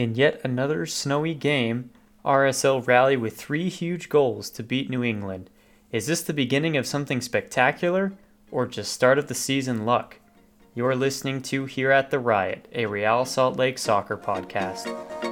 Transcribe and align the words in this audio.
In 0.00 0.14
yet 0.14 0.40
another 0.42 0.86
snowy 0.86 1.34
game, 1.34 1.90
RSL 2.24 2.86
rally 2.86 3.18
with 3.18 3.36
three 3.36 3.68
huge 3.68 4.08
goals 4.08 4.48
to 4.52 4.62
beat 4.62 4.88
New 4.88 5.04
England. 5.04 5.50
Is 5.92 6.06
this 6.06 6.22
the 6.22 6.32
beginning 6.32 6.74
of 6.78 6.86
something 6.86 7.20
spectacular 7.20 8.14
or 8.50 8.66
just 8.66 8.94
start 8.94 9.18
of 9.18 9.26
the 9.26 9.34
season 9.34 9.84
luck? 9.84 10.18
You're 10.74 10.96
listening 10.96 11.42
to 11.42 11.66
Here 11.66 11.90
at 11.90 12.10
the 12.10 12.18
Riot, 12.18 12.66
a 12.72 12.86
Real 12.86 13.26
Salt 13.26 13.58
Lake 13.58 13.76
soccer 13.76 14.16
podcast. 14.16 15.29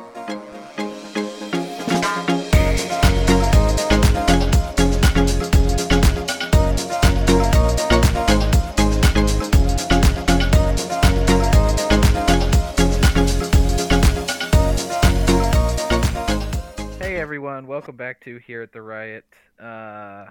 Welcome 17.88 17.96
back 17.96 18.20
to 18.20 18.36
Here 18.36 18.60
at 18.60 18.70
the 18.70 18.82
Riot. 18.82 19.24
Uh, 19.58 20.26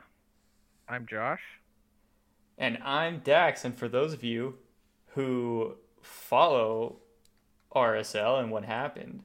I'm 0.88 1.08
Josh. 1.08 1.42
And 2.56 2.78
I'm 2.86 3.18
Dax, 3.24 3.66
and 3.66 3.76
for 3.76 3.88
those 3.88 4.14
of 4.14 4.24
you 4.24 4.60
who 5.16 5.74
follow 6.00 6.98
RSL 7.76 8.40
and 8.40 8.52
what 8.52 8.64
happened, 8.64 9.24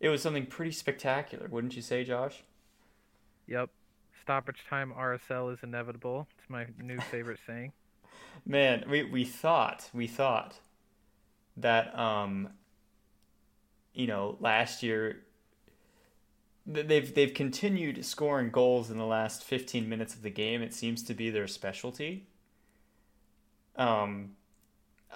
it 0.00 0.08
was 0.08 0.22
something 0.22 0.46
pretty 0.46 0.72
spectacular, 0.72 1.46
wouldn't 1.50 1.76
you 1.76 1.82
say, 1.82 2.04
Josh? 2.04 2.42
Yep, 3.48 3.68
stoppage 4.22 4.64
time 4.70 4.90
RSL 4.98 5.52
is 5.52 5.58
inevitable. 5.62 6.26
It's 6.38 6.48
my 6.48 6.68
new 6.82 7.00
favorite 7.00 7.40
saying. 7.46 7.74
Man, 8.46 8.84
we, 8.88 9.02
we 9.02 9.26
thought, 9.26 9.90
we 9.92 10.06
thought 10.06 10.54
that, 11.58 11.94
um, 11.98 12.48
you 13.92 14.06
know, 14.06 14.38
last 14.40 14.82
year 14.82 15.24
they've 16.66 17.14
they've 17.14 17.34
continued 17.34 18.04
scoring 18.04 18.50
goals 18.50 18.90
in 18.90 18.98
the 18.98 19.06
last 19.06 19.44
15 19.44 19.88
minutes 19.88 20.14
of 20.14 20.22
the 20.22 20.30
game. 20.30 20.62
It 20.62 20.74
seems 20.74 21.02
to 21.04 21.14
be 21.14 21.30
their 21.30 21.46
specialty. 21.48 22.26
Um, 23.76 24.32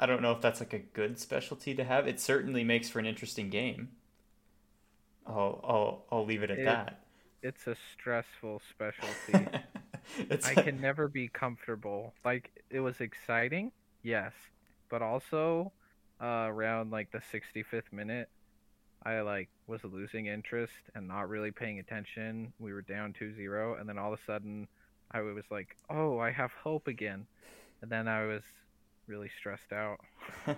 I 0.00 0.06
don't 0.06 0.22
know 0.22 0.32
if 0.32 0.40
that's 0.40 0.60
like 0.60 0.72
a 0.72 0.78
good 0.78 1.18
specialty 1.18 1.74
to 1.74 1.84
have. 1.84 2.06
It 2.08 2.20
certainly 2.20 2.64
makes 2.64 2.88
for 2.88 2.98
an 2.98 3.06
interesting 3.06 3.50
game. 3.50 3.90
I'll 5.26 5.60
I'll 5.64 6.04
I'll 6.10 6.24
leave 6.26 6.42
it 6.42 6.50
at 6.50 6.58
It- 6.58 6.64
that. 6.64 7.00
It's 7.42 7.66
a 7.66 7.76
stressful 7.92 8.62
specialty. 8.70 9.46
I 10.44 10.54
can 10.54 10.80
never 10.80 11.08
be 11.08 11.28
comfortable. 11.28 12.14
Like 12.24 12.50
it 12.70 12.80
was 12.80 13.02
exciting, 13.02 13.70
yes, 14.02 14.32
but 14.88 15.02
also 15.02 15.70
uh, 16.22 16.46
around 16.48 16.90
like 16.90 17.10
the 17.12 17.18
65th 17.18 17.92
minute, 17.92 18.30
I 19.04 19.20
like 19.20 19.48
was 19.66 19.80
losing 19.84 20.26
interest 20.26 20.72
and 20.94 21.06
not 21.06 21.28
really 21.28 21.50
paying 21.50 21.78
attention. 21.78 22.52
We 22.58 22.72
were 22.72 22.82
down 22.82 23.14
2-0 23.20 23.80
and 23.80 23.88
then 23.88 23.98
all 23.98 24.12
of 24.12 24.18
a 24.18 24.22
sudden 24.26 24.66
I 25.10 25.20
was 25.20 25.44
like, 25.50 25.76
"Oh, 25.88 26.18
I 26.18 26.32
have 26.32 26.50
hope 26.52 26.88
again." 26.88 27.26
And 27.80 27.90
then 27.90 28.08
I 28.08 28.24
was 28.24 28.42
really 29.06 29.30
stressed 29.38 29.72
out. 29.72 30.00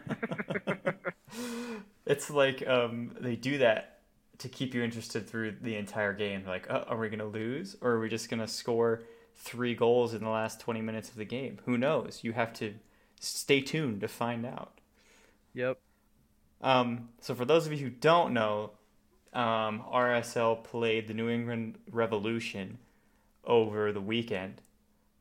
it's 2.06 2.30
like 2.30 2.66
um, 2.66 3.14
they 3.20 3.36
do 3.36 3.58
that 3.58 4.00
to 4.38 4.48
keep 4.48 4.74
you 4.74 4.82
interested 4.82 5.28
through 5.28 5.56
the 5.60 5.76
entire 5.76 6.12
game. 6.12 6.44
Like, 6.46 6.66
oh, 6.70 6.84
are 6.88 6.96
we 6.96 7.08
going 7.08 7.18
to 7.18 7.26
lose, 7.26 7.76
or 7.80 7.92
are 7.92 8.00
we 8.00 8.08
just 8.08 8.30
going 8.30 8.40
to 8.40 8.48
score 8.48 9.02
three 9.34 9.74
goals 9.74 10.14
in 10.14 10.22
the 10.22 10.30
last 10.30 10.60
twenty 10.60 10.80
minutes 10.80 11.10
of 11.10 11.16
the 11.16 11.24
game? 11.24 11.58
Who 11.66 11.76
knows? 11.76 12.20
You 12.22 12.32
have 12.32 12.52
to 12.54 12.74
stay 13.20 13.60
tuned 13.60 14.00
to 14.00 14.08
find 14.08 14.46
out. 14.46 14.80
Yep. 15.54 15.78
Um, 16.60 17.10
so, 17.20 17.34
for 17.34 17.44
those 17.44 17.66
of 17.66 17.72
you 17.72 17.78
who 17.78 17.90
don't 17.90 18.32
know, 18.32 18.72
um, 19.32 19.84
RSL 19.92 20.64
played 20.64 21.08
the 21.08 21.14
New 21.14 21.28
England 21.28 21.78
Revolution 21.90 22.78
over 23.44 23.92
the 23.92 24.00
weekend. 24.00 24.62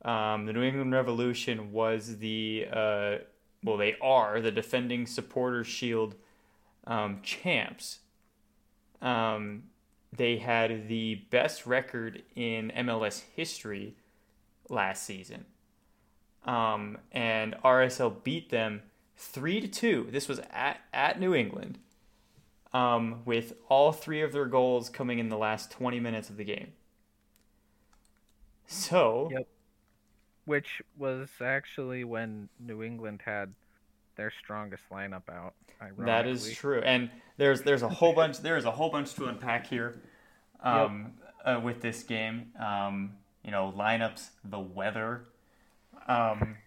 Um, 0.03 0.45
the 0.45 0.53
New 0.53 0.63
England 0.63 0.93
Revolution 0.93 1.71
was 1.71 2.17
the 2.19 2.67
uh, 2.71 3.15
well, 3.63 3.77
they 3.77 3.95
are 4.01 4.39
the 4.39 4.51
defending 4.51 5.07
Supporters 5.07 5.67
Shield 5.67 6.15
um, 6.85 7.19
champs. 7.23 7.99
Um, 9.01 9.63
they 10.15 10.37
had 10.37 10.87
the 10.87 11.15
best 11.31 11.65
record 11.65 12.23
in 12.35 12.71
MLS 12.77 13.23
history 13.35 13.95
last 14.69 15.03
season, 15.03 15.45
um, 16.45 16.99
and 17.11 17.55
RSL 17.63 18.23
beat 18.23 18.49
them 18.49 18.83
three 19.17 19.59
to 19.61 19.67
two. 19.67 20.07
This 20.11 20.27
was 20.27 20.39
at 20.51 20.79
at 20.93 21.19
New 21.19 21.33
England, 21.33 21.79
um, 22.73 23.21
with 23.25 23.53
all 23.69 23.91
three 23.91 24.21
of 24.21 24.31
their 24.31 24.45
goals 24.45 24.89
coming 24.89 25.19
in 25.19 25.29
the 25.29 25.37
last 25.37 25.71
twenty 25.71 25.99
minutes 25.99 26.29
of 26.29 26.37
the 26.37 26.43
game. 26.43 26.73
So 28.67 29.29
Yep. 29.31 29.47
Which 30.45 30.81
was 30.97 31.27
actually 31.41 32.03
when 32.03 32.49
New 32.59 32.83
England 32.83 33.21
had 33.25 33.53
their 34.15 34.31
strongest 34.43 34.83
lineup 34.91 35.27
out. 35.29 35.53
That 35.97 36.27
is 36.27 36.53
true, 36.53 36.81
and 36.81 37.09
there's 37.37 37.63
there's 37.63 37.81
a 37.81 37.89
whole 37.89 38.13
bunch 38.13 38.39
there's 38.39 38.65
a 38.65 38.71
whole 38.71 38.89
bunch 38.89 39.13
to 39.15 39.25
unpack 39.25 39.67
here, 39.67 39.99
um, 40.61 41.13
uh, 41.43 41.59
with 41.63 41.81
this 41.81 42.03
game. 42.03 42.51
Um, 42.59 43.13
you 43.43 43.51
know, 43.51 43.73
lineups, 43.75 44.29
the 44.43 44.59
weather. 44.59 45.25
Um, 46.07 46.57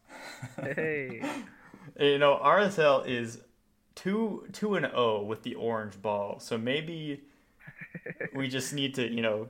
Hey. 0.61 1.23
you 2.01 2.19
know, 2.19 2.39
RSL 2.43 3.07
is 3.07 3.41
two 3.95 4.47
two 4.53 4.75
and 4.75 4.87
zero 4.87 5.23
with 5.23 5.43
the 5.43 5.55
orange 5.55 6.01
ball, 6.01 6.39
so 6.41 6.57
maybe 6.59 7.23
we 8.35 8.49
just 8.49 8.73
need 8.73 8.95
to 8.95 9.09
you 9.11 9.23
know 9.23 9.49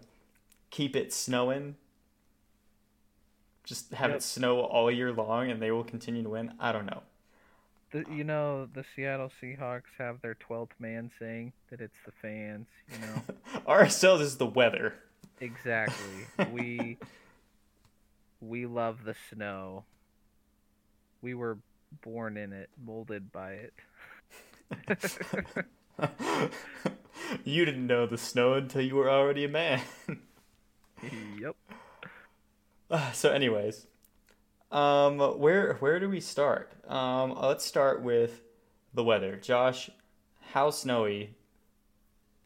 keep 0.71 0.97
it 0.97 1.12
snowing. 1.12 1.76
Just 3.65 3.93
have 3.93 4.10
Yep. 4.10 4.19
it 4.19 4.22
snow 4.22 4.60
all 4.60 4.91
year 4.91 5.12
long, 5.12 5.50
and 5.50 5.60
they 5.60 5.71
will 5.71 5.84
continue 5.84 6.22
to 6.22 6.28
win. 6.31 6.54
I 6.59 6.72
don't 6.72 6.87
know. 6.87 7.03
The, 7.91 8.04
you 8.10 8.25
know, 8.25 8.66
the 8.66 8.84
Seattle 8.94 9.31
Seahawks 9.43 9.82
have 9.99 10.20
their 10.20 10.34
12th 10.34 10.70
man 10.78 11.10
saying 11.19 11.53
that 11.70 11.81
it's 11.81 11.97
the 12.05 12.12
fans, 12.20 12.66
you 12.93 12.99
know. 12.99 13.22
RSL 13.66 14.20
is 14.20 14.37
the 14.37 14.47
weather. 14.47 14.94
exactly. 15.41 16.26
We 16.53 16.99
we 18.41 18.66
love 18.66 19.05
the 19.05 19.15
snow. 19.32 19.84
We 21.22 21.34
were 21.34 21.59
born 22.03 22.37
in 22.37 22.53
it, 22.53 22.71
molded 22.82 23.32
by 23.32 23.53
it. 23.53 23.75
you 27.44 27.65
didn't 27.65 27.87
know 27.87 28.06
the 28.06 28.19
snow 28.19 28.54
until 28.54 28.82
you 28.82 28.94
were 28.94 29.10
already 29.10 29.44
a 29.44 29.49
man. 29.49 29.81
yep. 31.41 31.56
Uh, 32.91 33.10
so, 33.12 33.31
anyways, 33.31 33.87
um, 34.71 35.19
where 35.19 35.75
where 35.75 36.00
do 36.00 36.09
we 36.09 36.21
start? 36.21 36.72
Um, 36.91 37.37
let's 37.41 37.65
start 37.65 38.03
with 38.03 38.43
the 38.94 39.05
weather. 39.05 39.37
Josh, 39.37 39.91
how 40.53 40.70
snowy 40.70 41.34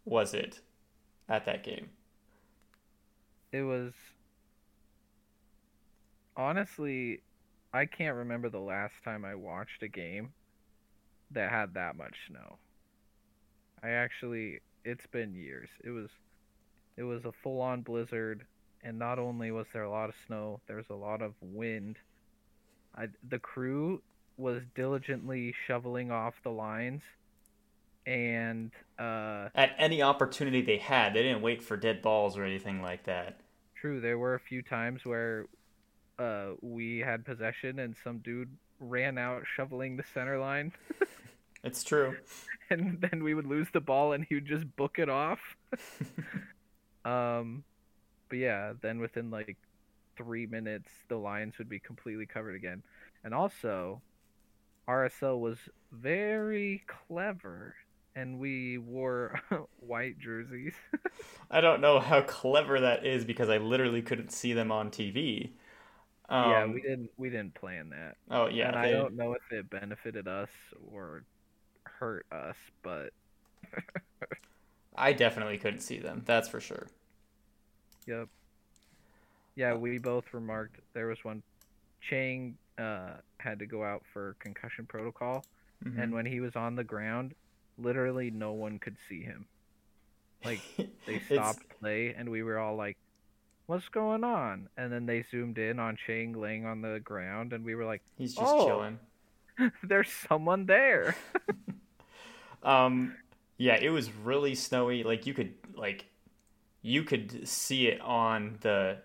was 0.04 0.34
it 0.34 0.60
at 1.28 1.44
that 1.46 1.62
game? 1.62 1.90
It 3.52 3.62
was 3.62 3.92
honestly 6.36 7.20
I 7.72 7.86
can't 7.86 8.16
remember 8.16 8.50
the 8.50 8.58
last 8.58 8.94
time 9.04 9.24
I 9.24 9.34
watched 9.34 9.82
a 9.82 9.88
game 9.88 10.32
that 11.30 11.50
had 11.50 11.74
that 11.74 11.96
much 11.96 12.14
snow. 12.28 12.58
I 13.82 13.90
actually 13.90 14.60
it's 14.84 15.06
been 15.06 15.34
years. 15.34 15.68
It 15.82 15.90
was 15.90 16.08
it 16.96 17.02
was 17.04 17.24
a 17.24 17.32
full-on 17.42 17.82
blizzard 17.82 18.44
and 18.82 18.98
not 18.98 19.18
only 19.18 19.50
was 19.50 19.66
there 19.72 19.84
a 19.84 19.90
lot 19.90 20.08
of 20.08 20.14
snow, 20.26 20.60
there 20.66 20.76
was 20.76 20.90
a 20.90 20.94
lot 20.94 21.22
of 21.22 21.34
wind. 21.40 21.96
I, 22.96 23.06
the 23.28 23.38
crew 23.38 24.02
was 24.36 24.62
diligently 24.74 25.54
shoveling 25.66 26.10
off 26.10 26.34
the 26.42 26.50
lines 26.50 27.02
and 28.06 28.72
uh 28.98 29.48
At 29.54 29.74
any 29.78 30.02
opportunity 30.02 30.60
they 30.60 30.78
had, 30.78 31.14
they 31.14 31.22
didn't 31.22 31.42
wait 31.42 31.62
for 31.62 31.76
dead 31.76 32.02
balls 32.02 32.36
or 32.36 32.44
anything 32.44 32.82
like 32.82 33.04
that. 33.04 33.40
True, 33.80 34.00
there 34.00 34.18
were 34.18 34.34
a 34.34 34.40
few 34.40 34.62
times 34.62 35.04
where 35.04 35.46
uh, 36.18 36.50
we 36.60 36.98
had 37.00 37.24
possession 37.24 37.78
and 37.78 37.96
some 38.04 38.18
dude 38.18 38.50
ran 38.80 39.18
out 39.18 39.44
shoveling 39.56 39.96
the 39.96 40.04
center 40.14 40.38
line, 40.38 40.72
It's 41.64 41.84
true. 41.84 42.16
and 42.70 43.00
then 43.00 43.22
we 43.22 43.34
would 43.34 43.46
lose 43.46 43.68
the 43.72 43.80
ball 43.80 44.12
and 44.12 44.24
he 44.28 44.34
would 44.34 44.46
just 44.46 44.64
book 44.76 44.98
it 44.98 45.08
off. 45.08 45.40
um, 47.04 47.64
but 48.28 48.38
yeah, 48.38 48.72
then 48.80 48.98
within 49.00 49.30
like 49.30 49.56
three 50.16 50.46
minutes, 50.46 50.90
the 51.08 51.16
lines 51.16 51.58
would 51.58 51.68
be 51.68 51.78
completely 51.78 52.26
covered 52.26 52.54
again. 52.56 52.82
And 53.24 53.34
also, 53.34 54.02
RSL 54.88 55.38
was 55.38 55.58
very 55.92 56.82
clever, 57.08 57.74
and 58.16 58.38
we 58.38 58.78
wore 58.78 59.40
white 59.80 60.18
jerseys. 60.18 60.74
I 61.50 61.60
don't 61.60 61.80
know 61.80 62.00
how 62.00 62.22
clever 62.22 62.80
that 62.80 63.06
is 63.06 63.24
because 63.24 63.48
I 63.48 63.58
literally 63.58 64.02
couldn't 64.02 64.32
see 64.32 64.52
them 64.52 64.72
on 64.72 64.90
TV. 64.90 65.50
Um, 66.32 66.50
yeah, 66.50 66.66
we 66.66 66.80
didn't 66.80 67.10
we 67.18 67.28
didn't 67.30 67.54
plan 67.54 67.90
that. 67.90 68.16
Oh 68.30 68.48
yeah, 68.48 68.68
and 68.68 68.76
I 68.76 68.90
don't 68.90 69.16
know 69.16 69.34
if 69.34 69.42
it 69.50 69.68
benefited 69.68 70.26
us 70.26 70.48
or 70.90 71.24
hurt 71.84 72.24
us, 72.32 72.56
but 72.82 73.10
I 74.96 75.12
definitely 75.12 75.58
couldn't 75.58 75.80
see 75.80 75.98
them. 75.98 76.22
That's 76.24 76.48
for 76.48 76.60
sure. 76.60 76.86
Yep. 78.06 78.28
Yeah, 79.56 79.74
we 79.74 79.98
both 79.98 80.24
remarked 80.32 80.76
there 80.94 81.06
was 81.06 81.18
one. 81.22 81.42
Chang 82.00 82.56
uh, 82.78 83.16
had 83.38 83.58
to 83.60 83.66
go 83.66 83.84
out 83.84 84.02
for 84.12 84.34
concussion 84.40 84.86
protocol, 84.88 85.44
Mhm. 85.84 86.02
and 86.02 86.12
when 86.12 86.26
he 86.26 86.40
was 86.40 86.56
on 86.56 86.74
the 86.74 86.84
ground, 86.84 87.34
literally 87.78 88.30
no 88.30 88.52
one 88.52 88.78
could 88.78 88.96
see 89.08 89.22
him. 89.22 89.46
Like 90.44 90.58
they 91.06 91.20
stopped 91.26 91.62
play, 91.80 92.14
and 92.16 92.28
we 92.30 92.42
were 92.42 92.58
all 92.58 92.76
like, 92.76 92.96
"What's 93.66 93.88
going 93.88 94.24
on?" 94.24 94.68
And 94.76 94.92
then 94.92 95.06
they 95.06 95.24
zoomed 95.30 95.58
in 95.58 95.78
on 95.78 95.96
Chang 96.06 96.32
laying 96.34 96.66
on 96.66 96.82
the 96.82 97.00
ground, 97.00 97.52
and 97.52 97.64
we 97.64 97.74
were 97.74 97.84
like, 97.84 98.02
He's 98.16 98.34
just 98.34 98.58
Oh. 98.58 98.58
chilling. 98.58 98.98
"There's 99.82 100.10
someone 100.10 100.66
there." 100.66 101.16
Um, 102.62 103.16
yeah, 103.58 103.76
it 103.80 103.90
was 103.90 104.10
really 104.12 104.54
snowy. 104.54 105.02
Like 105.02 105.26
you 105.26 105.34
could 105.34 105.54
like 105.74 106.06
you 106.82 107.04
could 107.04 107.48
see 107.48 107.88
it 107.88 108.00
on 108.00 108.58
the 108.62 108.98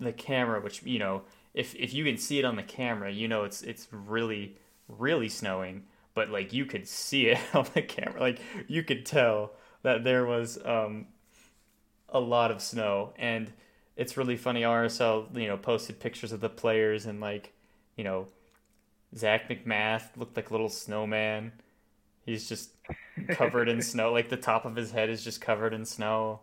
the 0.00 0.12
camera, 0.12 0.60
which 0.60 0.82
you 0.84 0.98
know, 0.98 1.22
if 1.54 1.74
if 1.76 1.94
you 1.94 2.04
can 2.04 2.16
see 2.18 2.38
it 2.38 2.44
on 2.44 2.56
the 2.56 2.62
camera, 2.62 3.10
you 3.10 3.28
know 3.28 3.44
it's 3.44 3.62
it's 3.62 3.88
really 3.92 4.56
really 4.88 5.28
snowing. 5.28 5.84
But 6.14 6.30
like 6.30 6.52
you 6.52 6.66
could 6.66 6.88
see 6.88 7.28
it 7.28 7.38
on 7.54 7.66
the 7.74 7.82
camera, 7.82 8.20
like 8.20 8.40
you 8.68 8.82
could 8.82 9.06
tell 9.06 9.52
that 9.82 10.04
there 10.04 10.26
was 10.26 10.58
um 10.64 11.06
a 12.14 12.20
lot 12.20 12.50
of 12.50 12.62
snow, 12.62 13.12
and 13.18 13.52
it's 13.96 14.16
really 14.16 14.36
funny. 14.36 14.62
RSL 14.62 15.36
you 15.38 15.48
know 15.48 15.56
posted 15.58 16.00
pictures 16.00 16.32
of 16.32 16.40
the 16.40 16.48
players 16.48 17.04
and 17.06 17.20
like 17.20 17.52
you 17.96 18.04
know 18.04 18.28
Zac 19.16 19.48
MacMath 19.48 20.16
looked 20.16 20.36
like 20.36 20.48
a 20.48 20.52
little 20.52 20.68
snowman. 20.70 21.52
He's 22.24 22.48
just 22.48 22.70
covered 23.28 23.68
in 23.68 23.82
snow. 23.92 24.12
Like 24.12 24.30
the 24.30 24.36
top 24.38 24.64
of 24.64 24.74
his 24.76 24.90
head 24.90 25.10
is 25.10 25.22
just 25.22 25.40
covered 25.42 25.74
in 25.74 25.84
snow. 25.84 26.40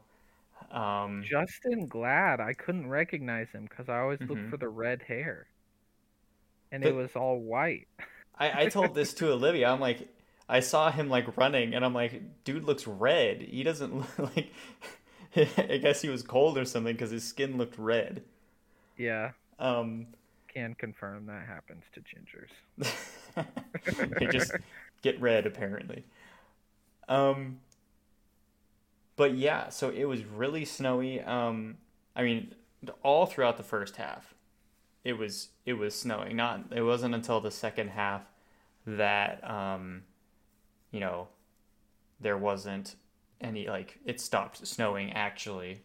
Um, 0.71 1.23
Justen 1.29 1.89
Glad, 1.89 2.39
I 2.39 2.53
couldn't 2.53 2.87
recognize 2.87 3.49
him 3.49 3.63
because 3.63 3.89
I 3.89 3.99
always 3.99 4.19
look 4.21 4.37
Mhm. 4.37 4.49
for 4.51 4.57
the 4.57 4.69
red 4.69 5.01
hair, 5.01 5.47
and 6.71 6.83
But- 6.83 6.89
it 6.89 6.95
was 6.95 7.15
all 7.15 7.39
white. 7.39 7.87
I, 8.39 8.63
I 8.63 8.65
told 8.67 8.93
this 8.95 9.13
to 9.15 9.31
Olivia. 9.33 9.69
I'm 9.69 9.79
like, 9.81 10.07
I 10.47 10.59
saw 10.61 10.89
him 10.91 11.09
like 11.09 11.35
running, 11.37 11.73
and 11.73 11.83
I'm 11.83 11.93
like, 11.93 12.43
dude 12.45 12.63
looks 12.63 12.87
red. 12.87 13.41
He 13.41 13.63
doesn't 13.63 13.93
look 14.19 14.35
like. 14.35 14.51
I 15.57 15.77
guess 15.77 16.01
he 16.01 16.09
was 16.09 16.23
cold 16.23 16.57
or 16.57 16.65
something 16.65 16.93
because 16.93 17.11
his 17.11 17.23
skin 17.27 17.57
looked 17.57 17.77
red. 17.77 18.23
Yeah, 18.97 19.31
Um, 19.59 20.07
can 20.47 20.75
confirm 20.75 21.25
that 21.27 21.45
happens 21.47 21.83
to 21.93 22.01
gingers. 22.01 22.51
they 24.19 24.27
just 24.27 24.57
get 25.01 25.19
red 25.21 25.45
apparently. 25.45 26.03
Um, 27.07 27.59
but 29.15 29.35
yeah, 29.35 29.69
so 29.69 29.89
it 29.89 30.05
was 30.05 30.23
really 30.25 30.65
snowy. 30.65 31.21
Um, 31.21 31.77
I 32.15 32.23
mean, 32.23 32.55
all 33.03 33.25
throughout 33.25 33.57
the 33.57 33.63
first 33.63 33.97
half, 33.97 34.33
it 35.03 35.13
was 35.13 35.49
it 35.65 35.73
was 35.73 35.95
snowing. 35.97 36.35
Not 36.35 36.65
it 36.71 36.83
wasn't 36.83 37.15
until 37.15 37.39
the 37.41 37.51
second 37.51 37.89
half 37.89 38.23
that 38.85 39.47
um, 39.49 40.03
you 40.91 40.99
know, 40.99 41.27
there 42.19 42.37
wasn't 42.37 42.95
any 43.41 43.67
like 43.67 43.99
it 44.05 44.19
stopped 44.21 44.65
snowing 44.67 45.13
actually. 45.13 45.81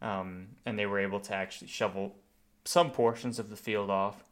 Um, 0.00 0.48
and 0.64 0.78
they 0.78 0.86
were 0.86 1.00
able 1.00 1.20
to 1.20 1.34
actually 1.34 1.68
shovel 1.68 2.16
some 2.64 2.90
portions 2.90 3.38
of 3.38 3.50
the 3.50 3.56
field 3.56 3.90
off. 3.90 4.22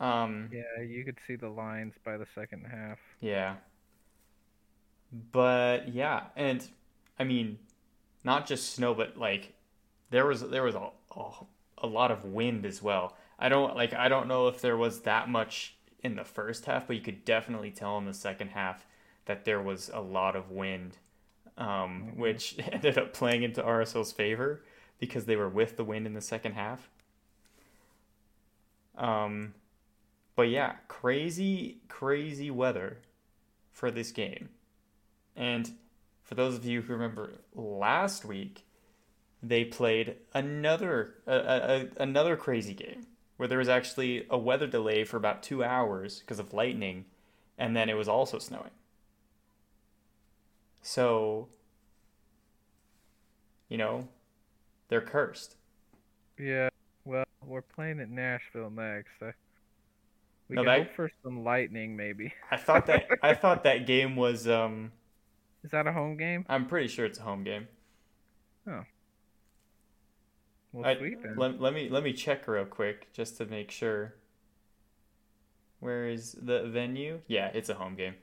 Um, 0.00 0.50
Yeah, 0.50 0.80
you 0.82 1.04
could 1.04 1.18
see 1.26 1.36
the 1.36 1.48
lines 1.48 1.94
by 2.04 2.16
the 2.16 2.26
second 2.34 2.66
half. 2.66 2.98
yeah. 3.20 3.56
But 5.32 5.88
yeah, 5.88 6.24
and 6.36 6.66
I 7.18 7.24
mean, 7.24 7.58
not 8.24 8.46
just 8.46 8.74
snow, 8.74 8.94
but 8.94 9.16
like 9.16 9.54
there 10.10 10.26
was 10.26 10.42
there 10.48 10.62
was 10.64 10.74
a, 10.74 10.90
a 11.16 11.30
a 11.78 11.86
lot 11.86 12.10
of 12.10 12.24
wind 12.24 12.66
as 12.66 12.82
well. 12.82 13.16
I 13.38 13.48
don't 13.48 13.76
like 13.76 13.92
I 13.94 14.08
don't 14.08 14.28
know 14.28 14.48
if 14.48 14.60
there 14.60 14.76
was 14.76 15.02
that 15.02 15.28
much 15.28 15.76
in 16.02 16.16
the 16.16 16.24
first 16.24 16.66
half, 16.66 16.86
but 16.86 16.96
you 16.96 17.02
could 17.02 17.24
definitely 17.24 17.70
tell 17.70 17.98
in 17.98 18.06
the 18.06 18.14
second 18.14 18.50
half 18.50 18.86
that 19.26 19.44
there 19.44 19.62
was 19.62 19.90
a 19.92 20.00
lot 20.00 20.36
of 20.36 20.50
wind, 20.50 20.98
um, 21.58 22.12
Mhm. 22.12 22.16
which 22.16 22.56
ended 22.72 22.98
up 22.98 23.12
playing 23.12 23.42
into 23.42 23.62
RSL's 23.62 24.12
favor 24.12 24.62
because 24.98 25.24
they 25.26 25.36
were 25.36 25.48
with 25.48 25.76
the 25.76 25.84
wind 25.84 26.06
in 26.06 26.14
the 26.14 26.20
second 26.20 26.52
half. 26.54 26.88
Um, 28.96 29.54
but 30.36 30.48
yeah, 30.48 30.76
crazy, 30.88 31.78
crazy 31.88 32.50
weather 32.50 32.98
for 33.70 33.90
this 33.90 34.12
game. 34.12 34.50
And 35.34 35.72
for 36.22 36.34
those 36.34 36.54
of 36.54 36.64
you 36.64 36.82
who 36.82 36.92
remember 36.92 37.32
last 37.54 38.24
week, 38.24 38.64
they 39.42 39.64
played 39.64 40.16
another 40.34 41.14
a, 41.26 41.34
a- 41.98 42.02
another 42.02 42.36
crazy 42.36 42.74
game 42.74 43.06
where 43.36 43.48
there 43.48 43.58
was 43.58 43.68
actually 43.68 44.26
a 44.30 44.38
weather 44.38 44.66
delay 44.66 45.04
for 45.04 45.16
about 45.16 45.42
two 45.42 45.64
hours 45.64 46.20
because 46.20 46.38
of 46.38 46.52
lightning, 46.54 47.06
and 47.58 47.74
then 47.74 47.88
it 47.88 47.96
was 47.96 48.08
also 48.08 48.38
snowing. 48.38 48.70
So, 50.82 51.48
you 53.68 53.78
know, 53.78 54.08
they're 54.88 55.00
cursed. 55.00 55.56
Yeah, 56.38 56.68
well, 57.04 57.24
we're 57.44 57.62
playing 57.62 58.00
at 58.00 58.10
Nashville 58.10 58.70
next. 58.70 59.10
I, 59.22 59.32
we 60.48 60.56
No, 60.56 60.62
can 60.62 60.66
that- 60.66 60.86
hope 60.88 60.96
for 60.96 61.10
some 61.22 61.44
lightning, 61.44 61.96
maybe. 61.96 62.32
I 62.50 62.56
thought 62.56 62.86
that 62.86 63.06
I 63.22 63.34
thought 63.42 63.62
that 63.64 63.86
game 63.86 64.16
was 64.16 64.48
um 64.48 64.92
Is 65.64 65.70
that 65.70 65.86
a 65.86 65.92
home 65.92 66.16
game? 66.16 66.44
I'm 66.48 66.66
pretty 66.66 66.88
sure 66.88 67.06
it's 67.06 67.18
a 67.18 67.22
home 67.22 67.44
game. 67.44 67.68
Well, 68.66 68.84
I- 70.86 70.96
sweet 70.96 71.22
then. 71.22 71.34
Let, 71.36 71.60
let 71.60 71.74
me 71.74 71.88
let 71.88 72.02
me 72.02 72.12
check 72.12 72.48
real 72.48 72.64
quick 72.64 73.12
just 73.12 73.36
to 73.38 73.46
make 73.46 73.70
sure. 73.70 74.14
Where 75.80 76.06
is 76.08 76.32
the 76.40 76.62
venue? 76.68 77.20
Yeah, 77.26 77.50
it's 77.52 77.68
a 77.68 77.74
home 77.74 77.94
game. 77.96 78.14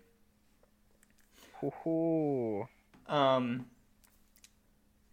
Um, 3.08 3.66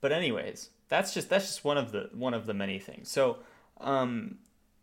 but 0.00 0.12
anyways, 0.12 0.70
that's 0.88 1.14
just 1.14 1.28
that's 1.28 1.46
just 1.46 1.64
one 1.64 1.78
of 1.78 1.92
the 1.92 2.10
one 2.12 2.34
of 2.34 2.46
the 2.46 2.54
many 2.54 2.78
things. 2.78 3.10
So, 3.10 3.38
um, 3.80 4.38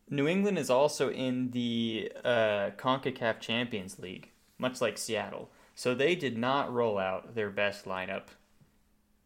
New 0.10 0.28
England 0.28 0.58
is 0.58 0.70
also 0.70 1.10
in 1.10 1.52
the 1.52 2.12
uh, 2.24 2.72
Concacaf 2.78 3.40
Champions 3.40 4.00
League, 4.00 4.32
much 4.58 4.82
like 4.82 4.98
Seattle. 4.98 5.50
So 5.76 5.96
they 5.96 6.16
did 6.16 6.38
not 6.38 6.72
roll 6.72 6.98
out 7.00 7.36
their 7.36 7.50
best 7.50 7.86
lineup 7.86 8.28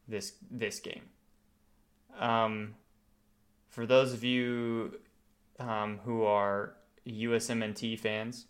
this 0.08 0.34
this 0.50 0.80
game. 0.80 1.04
Um, 2.20 2.76
for 3.70 3.86
those 3.86 4.14
of 4.14 4.24
you 4.24 5.00
um, 5.60 6.00
who 6.04 6.24
are 6.24 6.74
USMNT 7.06 8.00
fans, 8.00 8.46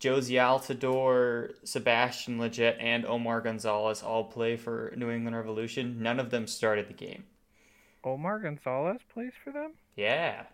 Jozy 0.00 0.36
Altidore, 0.40 1.54
Sebastian 1.64 2.38
Lletget, 2.38 2.76
and 2.80 3.04
Omar 3.06 3.40
Gonzalez 3.40 4.02
all 4.02 4.24
play 4.24 4.56
for 4.56 4.92
New 4.96 5.10
England 5.10 5.36
Revolution. 5.36 6.02
None 6.02 6.18
of 6.18 6.30
them 6.30 6.46
started 6.46 6.88
the 6.88 6.94
game. 6.94 7.24
Omar 8.04 8.40
Gonzalez 8.40 9.00
plays 9.08 9.32
for 9.42 9.52
them? 9.52 9.72
Yeah. 9.96 10.46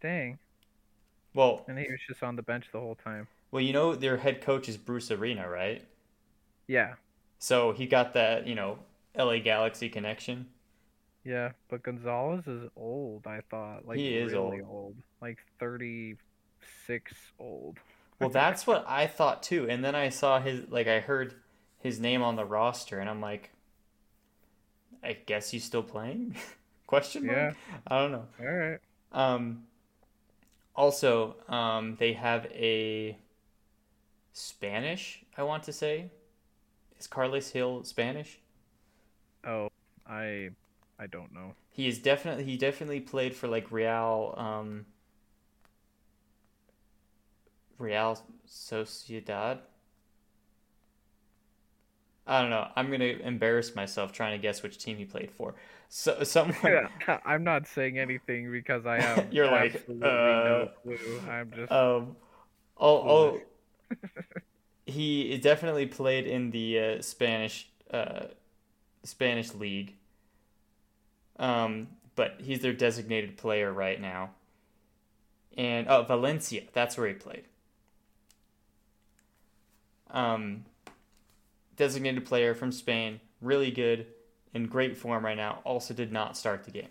Dang. 0.00 0.38
Well, 1.34 1.66
And 1.68 1.78
he 1.78 1.90
was 1.90 2.00
just 2.08 2.22
on 2.22 2.36
the 2.36 2.42
bench 2.42 2.66
the 2.72 2.80
whole 2.80 2.96
time. 2.96 3.28
well, 3.50 3.62
you 3.62 3.72
know 3.72 3.94
their 3.94 4.16
head 4.18 4.40
coach 4.40 4.68
is 4.68 4.76
Bruce 4.76 5.10
Arena, 5.10 5.48
right? 5.48 5.84
Yeah. 6.68 6.94
So 7.38 7.72
he 7.72 7.86
got 7.86 8.12
that, 8.14 8.46
you 8.46 8.54
know, 8.54 8.78
LA 9.16 9.38
Galaxy 9.38 9.88
connection. 9.88 10.46
Yeah, 11.24 11.52
but 11.68 11.82
Gonzalez 11.82 12.46
is 12.46 12.70
old, 12.76 13.26
I 13.26 13.40
thought. 13.50 13.86
Like 13.86 13.98
He 13.98 14.16
is 14.16 14.32
really 14.32 14.60
old. 14.60 14.62
old. 14.62 14.96
Like 15.20 15.38
36 15.58 17.14
old. 17.38 17.78
Well, 18.20 18.30
that's 18.30 18.66
what 18.66 18.84
I 18.88 19.06
thought 19.06 19.42
too. 19.42 19.68
And 19.68 19.84
then 19.84 19.94
I 19.94 20.08
saw 20.08 20.40
his 20.40 20.68
like 20.70 20.88
I 20.88 21.00
heard 21.00 21.34
his 21.80 22.00
name 22.00 22.22
on 22.22 22.36
the 22.36 22.44
roster 22.44 22.98
and 22.98 23.08
I'm 23.08 23.20
like 23.20 23.50
I 25.02 25.12
guess 25.12 25.50
he's 25.50 25.64
still 25.64 25.82
playing? 25.82 26.36
Question 26.86 27.26
mark? 27.26 27.36
Yeah. 27.36 27.52
I 27.86 27.98
don't 27.98 28.12
know. 28.12 28.26
All 28.40 28.46
right. 28.46 28.78
Um, 29.12 29.64
also, 30.74 31.36
um, 31.48 31.96
they 31.98 32.12
have 32.14 32.46
a 32.46 33.18
Spanish, 34.32 35.24
I 35.36 35.42
want 35.42 35.64
to 35.64 35.72
say. 35.72 36.10
Is 36.98 37.06
Carlos 37.06 37.50
Gil 37.52 37.84
Spanish? 37.84 38.40
Oh, 39.44 39.68
I 40.06 40.50
I 40.98 41.06
don't 41.06 41.32
know. 41.32 41.54
He 41.70 41.86
is 41.88 41.98
definitely 41.98 42.44
he 42.44 42.56
definitely 42.56 43.00
played 43.00 43.34
for 43.34 43.48
like 43.48 43.70
Real 43.70 44.34
um 44.36 44.86
Real 47.78 48.20
Sociedad. 48.46 49.58
I 52.26 52.42
don't 52.42 52.50
know. 52.50 52.68
I'm 52.76 52.90
gonna 52.90 53.04
embarrass 53.04 53.74
myself 53.74 54.12
trying 54.12 54.32
to 54.32 54.38
guess 54.38 54.62
which 54.62 54.76
team 54.78 54.98
he 54.98 55.06
played 55.06 55.30
for. 55.30 55.54
So 55.88 56.22
someone 56.24 56.88
I'm 57.24 57.42
not 57.42 57.66
saying 57.66 57.98
anything 57.98 58.52
because 58.52 58.84
I 58.84 59.00
have 59.00 59.26
You're 59.32 59.50
like, 59.50 59.76
uh, 59.88 59.94
no 60.04 60.68
clue. 60.82 61.20
I'm 61.26 61.50
just 61.50 61.72
Um, 61.72 62.16
oh, 62.76 63.40
oh, 63.40 63.40
he 64.86 65.38
definitely 65.38 65.86
played 65.86 66.26
in 66.26 66.50
the 66.50 66.78
uh, 66.78 67.02
Spanish 67.02 67.70
uh, 67.90 68.26
Spanish 69.04 69.54
league. 69.54 69.94
Um, 71.38 71.88
but 72.14 72.34
he's 72.40 72.60
their 72.60 72.72
designated 72.74 73.38
player 73.38 73.72
right 73.72 74.00
now. 74.00 74.30
And 75.56 75.88
oh, 75.88 76.02
Valencia, 76.02 76.62
that's 76.72 76.98
where 76.98 77.08
he 77.08 77.14
played. 77.14 77.44
Um, 80.10 80.64
designated 81.76 82.24
player 82.24 82.54
from 82.54 82.72
Spain, 82.72 83.20
really 83.40 83.70
good, 83.70 84.06
in 84.54 84.66
great 84.66 84.96
form 84.96 85.24
right 85.24 85.36
now. 85.36 85.60
Also, 85.64 85.94
did 85.94 86.12
not 86.12 86.36
start 86.36 86.64
the 86.64 86.70
game. 86.70 86.88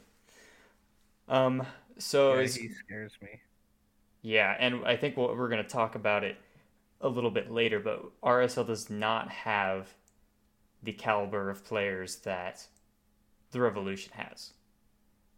Um, 1.28 1.66
so 1.98 2.36
yeah, 2.36 2.42
is- 2.42 2.56
he 2.56 2.70
scares 2.70 3.14
me. 3.22 3.42
yeah, 4.22 4.56
and 4.60 4.86
I 4.86 4.96
think 4.96 5.18
what 5.18 5.36
we're 5.38 5.50
going 5.50 5.64
to 5.64 5.70
talk 5.70 5.96
about 5.96 6.24
it 6.24 6.38
a 7.02 7.10
little 7.10 7.32
bit 7.32 7.52
later, 7.52 7.80
but 7.80 8.04
RSL 8.24 8.66
does 8.66 8.90
not 8.90 9.30
have 9.30 9.94
the 10.84 10.94
caliber 10.94 11.50
of 11.50 11.66
players 11.66 12.18
that 12.18 12.66
the 13.52 13.60
Revolution 13.60 14.14
has. 14.16 14.54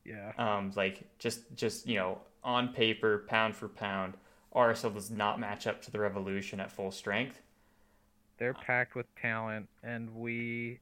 Yeah. 0.06 0.32
Um, 0.38 0.72
like 0.76 1.04
just 1.20 1.42
just 1.56 1.88
you 1.88 1.96
know 1.96 2.20
on 2.44 2.70
paper, 2.74 3.26
pound 3.28 3.56
for 3.56 3.68
pound, 3.68 4.16
RSL 4.56 4.94
does 4.94 5.12
not 5.12 5.40
match 5.40 5.68
up 5.68 5.82
to 5.84 5.92
the 5.92 6.00
Revolution 6.00 6.60
at 6.60 6.72
full 6.72 6.92
strength. 6.92 7.42
They're 8.40 8.54
packed 8.54 8.96
with 8.96 9.06
talent, 9.22 9.68
and 9.84 10.16
we. 10.16 10.80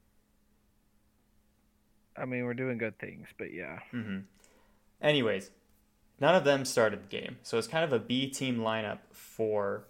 I 2.16 2.24
mean, 2.24 2.44
we're 2.44 2.54
doing 2.54 2.78
good 2.78 2.98
things, 2.98 3.28
but 3.36 3.52
yeah. 3.52 3.80
Mm-hmm. 3.92 4.20
Anyways, 5.02 5.50
none 6.20 6.34
of 6.34 6.44
them 6.44 6.64
started 6.64 7.02
the 7.02 7.16
game, 7.16 7.38
so 7.42 7.58
it's 7.58 7.68
kind 7.68 7.84
of 7.84 7.92
a 7.92 7.98
B 7.98 8.28
team 8.28 8.58
lineup 8.58 8.98
for 9.12 9.84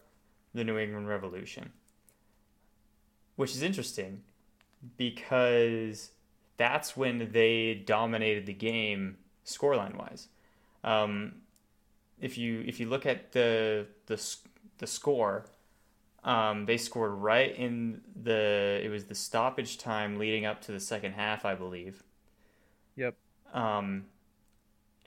the 0.54 0.64
New 0.64 0.78
England 0.78 1.08
Revolution, 1.08 1.72
which 3.36 3.54
is 3.54 3.62
interesting 3.62 4.22
because 4.96 6.10
that's 6.56 6.96
when 6.96 7.30
they 7.32 7.74
dominated 7.74 8.46
the 8.46 8.52
game 8.52 9.16
scoreline 9.44 9.96
wise. 9.96 10.28
Um, 10.84 11.36
if 12.20 12.36
you 12.38 12.62
if 12.66 12.80
you 12.80 12.88
look 12.88 13.06
at 13.06 13.32
the 13.32 13.86
the 14.06 14.36
the 14.78 14.86
score, 14.86 15.46
um, 16.24 16.66
they 16.66 16.76
scored 16.76 17.12
right 17.12 17.54
in 17.56 18.00
the 18.20 18.80
it 18.82 18.90
was 18.90 19.04
the 19.04 19.14
stoppage 19.14 19.78
time 19.78 20.18
leading 20.18 20.44
up 20.44 20.60
to 20.62 20.72
the 20.72 20.80
second 20.80 21.12
half, 21.12 21.44
I 21.44 21.54
believe. 21.54 22.02
Yep. 22.96 23.14
Um, 23.52 24.06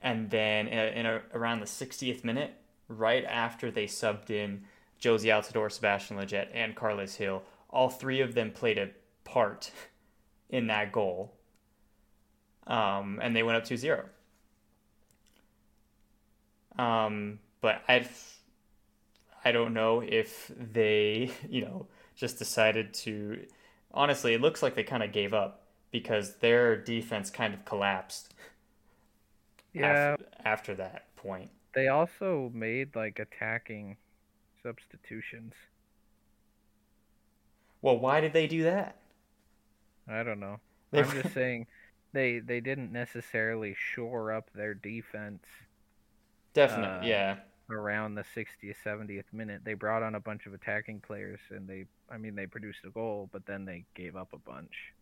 and 0.02 0.30
then 0.30 0.66
in, 0.68 0.78
in 0.94 1.06
a, 1.06 1.22
around 1.34 1.60
the 1.60 1.66
60th 1.66 2.24
minute, 2.24 2.54
right 2.88 3.24
after 3.24 3.70
they 3.70 3.86
subbed 3.86 4.30
in 4.30 4.64
Jozy 5.00 5.26
Altidore, 5.26 5.70
Sebastian 5.70 6.16
Lletget, 6.16 6.48
and 6.52 6.74
Carlos 6.74 7.16
Gil, 7.16 7.42
all 7.70 7.88
three 7.88 8.20
of 8.20 8.34
them 8.34 8.50
played 8.50 8.78
a 8.78 8.90
part 9.24 9.70
in 10.50 10.66
that 10.68 10.92
goal. 10.92 11.34
Um, 12.66 13.18
and 13.22 13.34
they 13.34 13.42
went 13.42 13.58
up 13.58 13.64
2 13.64 13.76
0. 13.76 14.04
Um, 16.78 17.38
but 17.60 17.82
I, 17.88 18.08
I 19.44 19.52
don't 19.52 19.74
know 19.74 20.00
if 20.00 20.50
they, 20.56 21.32
you 21.48 21.62
know, 21.62 21.86
just 22.14 22.38
decided 22.38 22.94
to. 22.94 23.46
Honestly, 23.92 24.34
it 24.34 24.40
looks 24.40 24.62
like 24.62 24.74
they 24.74 24.84
kind 24.84 25.02
of 25.02 25.12
gave 25.12 25.34
up 25.34 25.64
because 25.90 26.36
their 26.36 26.76
defense 26.76 27.30
kind 27.30 27.52
of 27.54 27.64
collapsed 27.64 28.32
Yeah. 29.74 30.16
after, 30.16 30.24
after 30.44 30.74
that 30.76 31.14
point. 31.16 31.50
They 31.74 31.86
also 31.88 32.48
made 32.54 32.96
like 32.96 33.18
attacking 33.18 33.98
substitutions. 34.62 35.54
Well, 37.82 37.98
why 37.98 38.22
did 38.22 38.32
they 38.32 38.46
do 38.46 38.62
that? 38.62 38.96
I 40.06 40.22
don't 40.22 40.38
know. 40.38 40.60
I'm 40.92 41.10
just 41.12 41.32
saying 41.32 41.66
they 42.12 42.38
they 42.38 42.60
didn't 42.60 42.92
necessarily 42.92 43.74
shore 43.74 44.30
up 44.32 44.52
their 44.52 44.74
defense 44.74 45.44
definitely, 46.54 46.96
uh, 47.02 47.08
yeah. 47.08 47.36
Around 47.72 48.14
the 48.14 48.24
60th 48.36 48.76
70th 48.84 49.32
minute. 49.32 49.62
They 49.64 49.74
brought 49.74 50.02
on 50.02 50.14
a 50.14 50.20
bunch 50.20 50.46
of 50.46 50.54
attacking 50.54 51.00
players 51.00 51.40
and 51.50 51.68
they 51.68 51.86
I 52.10 52.18
mean 52.18 52.34
they 52.34 52.46
produced 52.46 52.80
a 52.84 52.90
goal, 52.90 53.28
but 53.32 53.46
then 53.46 53.64
they 53.64 53.84
gave 53.94 54.16
up 54.16 54.32
a 54.32 54.38
bunch. 54.38 54.92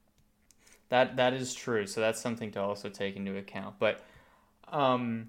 That 0.89 1.17
that 1.17 1.33
is 1.33 1.55
true. 1.55 1.87
So 1.87 2.01
that's 2.01 2.21
something 2.21 2.51
to 2.53 2.61
also 2.61 2.89
take 2.89 3.17
into 3.17 3.37
account. 3.37 3.77
But 3.79 4.05
um 4.69 5.29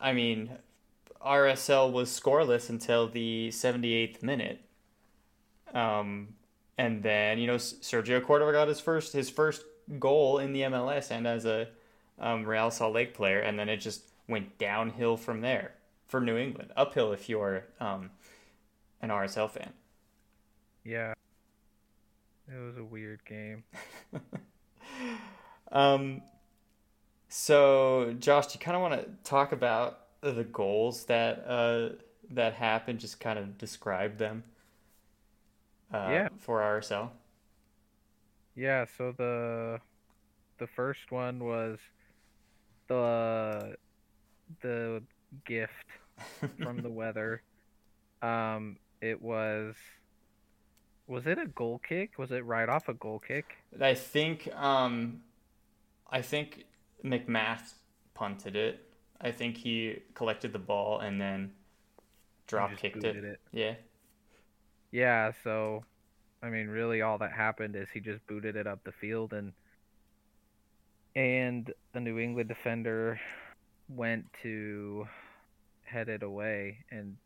I 0.00 0.12
mean 0.12 0.50
RSL 1.24 1.92
was 1.92 2.08
scoreless 2.08 2.68
until 2.68 3.08
the 3.08 3.48
78th 3.52 4.22
minute. 4.22 4.60
Um 5.74 6.34
and 6.78 7.02
then, 7.02 7.38
you 7.38 7.46
know, 7.46 7.56
Sergio 7.56 8.22
Cordova 8.22 8.52
got 8.52 8.68
his 8.68 8.80
first 8.80 9.12
his 9.12 9.30
first 9.30 9.64
goal 9.98 10.38
in 10.38 10.52
the 10.52 10.62
MLS 10.62 11.10
and 11.10 11.26
as 11.26 11.44
a 11.44 11.68
um, 12.18 12.44
Real 12.44 12.70
Salt 12.70 12.94
Lake 12.94 13.14
player 13.14 13.40
and 13.40 13.58
then 13.58 13.68
it 13.68 13.78
just 13.78 14.11
went 14.32 14.58
downhill 14.58 15.16
from 15.16 15.40
there 15.42 15.74
for 16.08 16.20
New 16.20 16.36
England. 16.36 16.72
Uphill 16.76 17.12
if 17.12 17.28
you're 17.28 17.66
um 17.80 18.10
an 19.00 19.10
RSL 19.10 19.50
fan. 19.50 19.72
Yeah. 20.84 21.14
It 22.48 22.58
was 22.58 22.76
a 22.76 22.84
weird 22.84 23.24
game. 23.24 23.64
um, 25.72 26.22
so 27.28 28.14
Josh, 28.18 28.48
do 28.48 28.54
you 28.54 28.60
kind 28.60 28.76
of 28.76 28.82
want 28.82 28.94
to 29.00 29.08
talk 29.30 29.52
about 29.52 30.00
the 30.20 30.44
goals 30.44 31.04
that 31.06 31.44
uh, 31.46 31.90
that 32.30 32.54
happened? 32.54 33.00
Just 33.00 33.20
kind 33.20 33.38
of 33.38 33.58
describe 33.58 34.18
them. 34.18 34.44
Uh, 35.92 36.08
Yeah. 36.10 36.28
For 36.38 36.60
RSL. 36.60 37.10
Yeah, 38.54 38.84
so 38.98 39.12
the 39.12 39.80
the 40.58 40.66
first 40.66 41.10
one 41.10 41.44
was 41.44 41.78
the 42.88 43.76
the 44.60 45.02
gift 45.44 45.86
from 46.60 46.82
the 46.82 46.90
weather. 46.90 47.42
Um, 48.20 48.76
it 49.00 49.20
was 49.20 49.74
was 51.06 51.26
it 51.26 51.38
a 51.38 51.46
goal 51.46 51.80
kick? 51.86 52.18
Was 52.18 52.30
it 52.30 52.44
right 52.44 52.68
off 52.68 52.88
a 52.88 52.94
goal 52.94 53.18
kick? 53.18 53.56
I 53.80 53.94
think 53.94 54.48
um, 54.54 55.20
I 56.10 56.22
think 56.22 56.64
MacMath 57.04 57.74
punted 58.14 58.56
it. 58.56 58.88
I 59.20 59.30
think 59.30 59.56
he 59.56 60.00
collected 60.14 60.52
the 60.52 60.58
ball 60.58 61.00
and 61.00 61.20
then 61.20 61.52
drop 62.46 62.76
kicked 62.76 63.04
it. 63.04 63.16
it. 63.16 63.40
Yeah. 63.52 63.74
Yeah, 64.90 65.32
so 65.42 65.84
I 66.42 66.50
mean 66.50 66.68
really 66.68 67.02
all 67.02 67.18
that 67.18 67.32
happened 67.32 67.76
is 67.76 67.88
he 67.92 68.00
just 68.00 68.26
booted 68.26 68.56
it 68.56 68.66
up 68.66 68.84
the 68.84 68.92
field 68.92 69.32
and 69.32 69.52
and 71.14 71.72
the 71.92 72.00
New 72.00 72.18
England 72.18 72.48
defender 72.48 73.20
went 73.88 74.24
to 74.42 75.06
head 75.84 76.08
it 76.08 76.22
away 76.22 76.78
and 76.90 77.16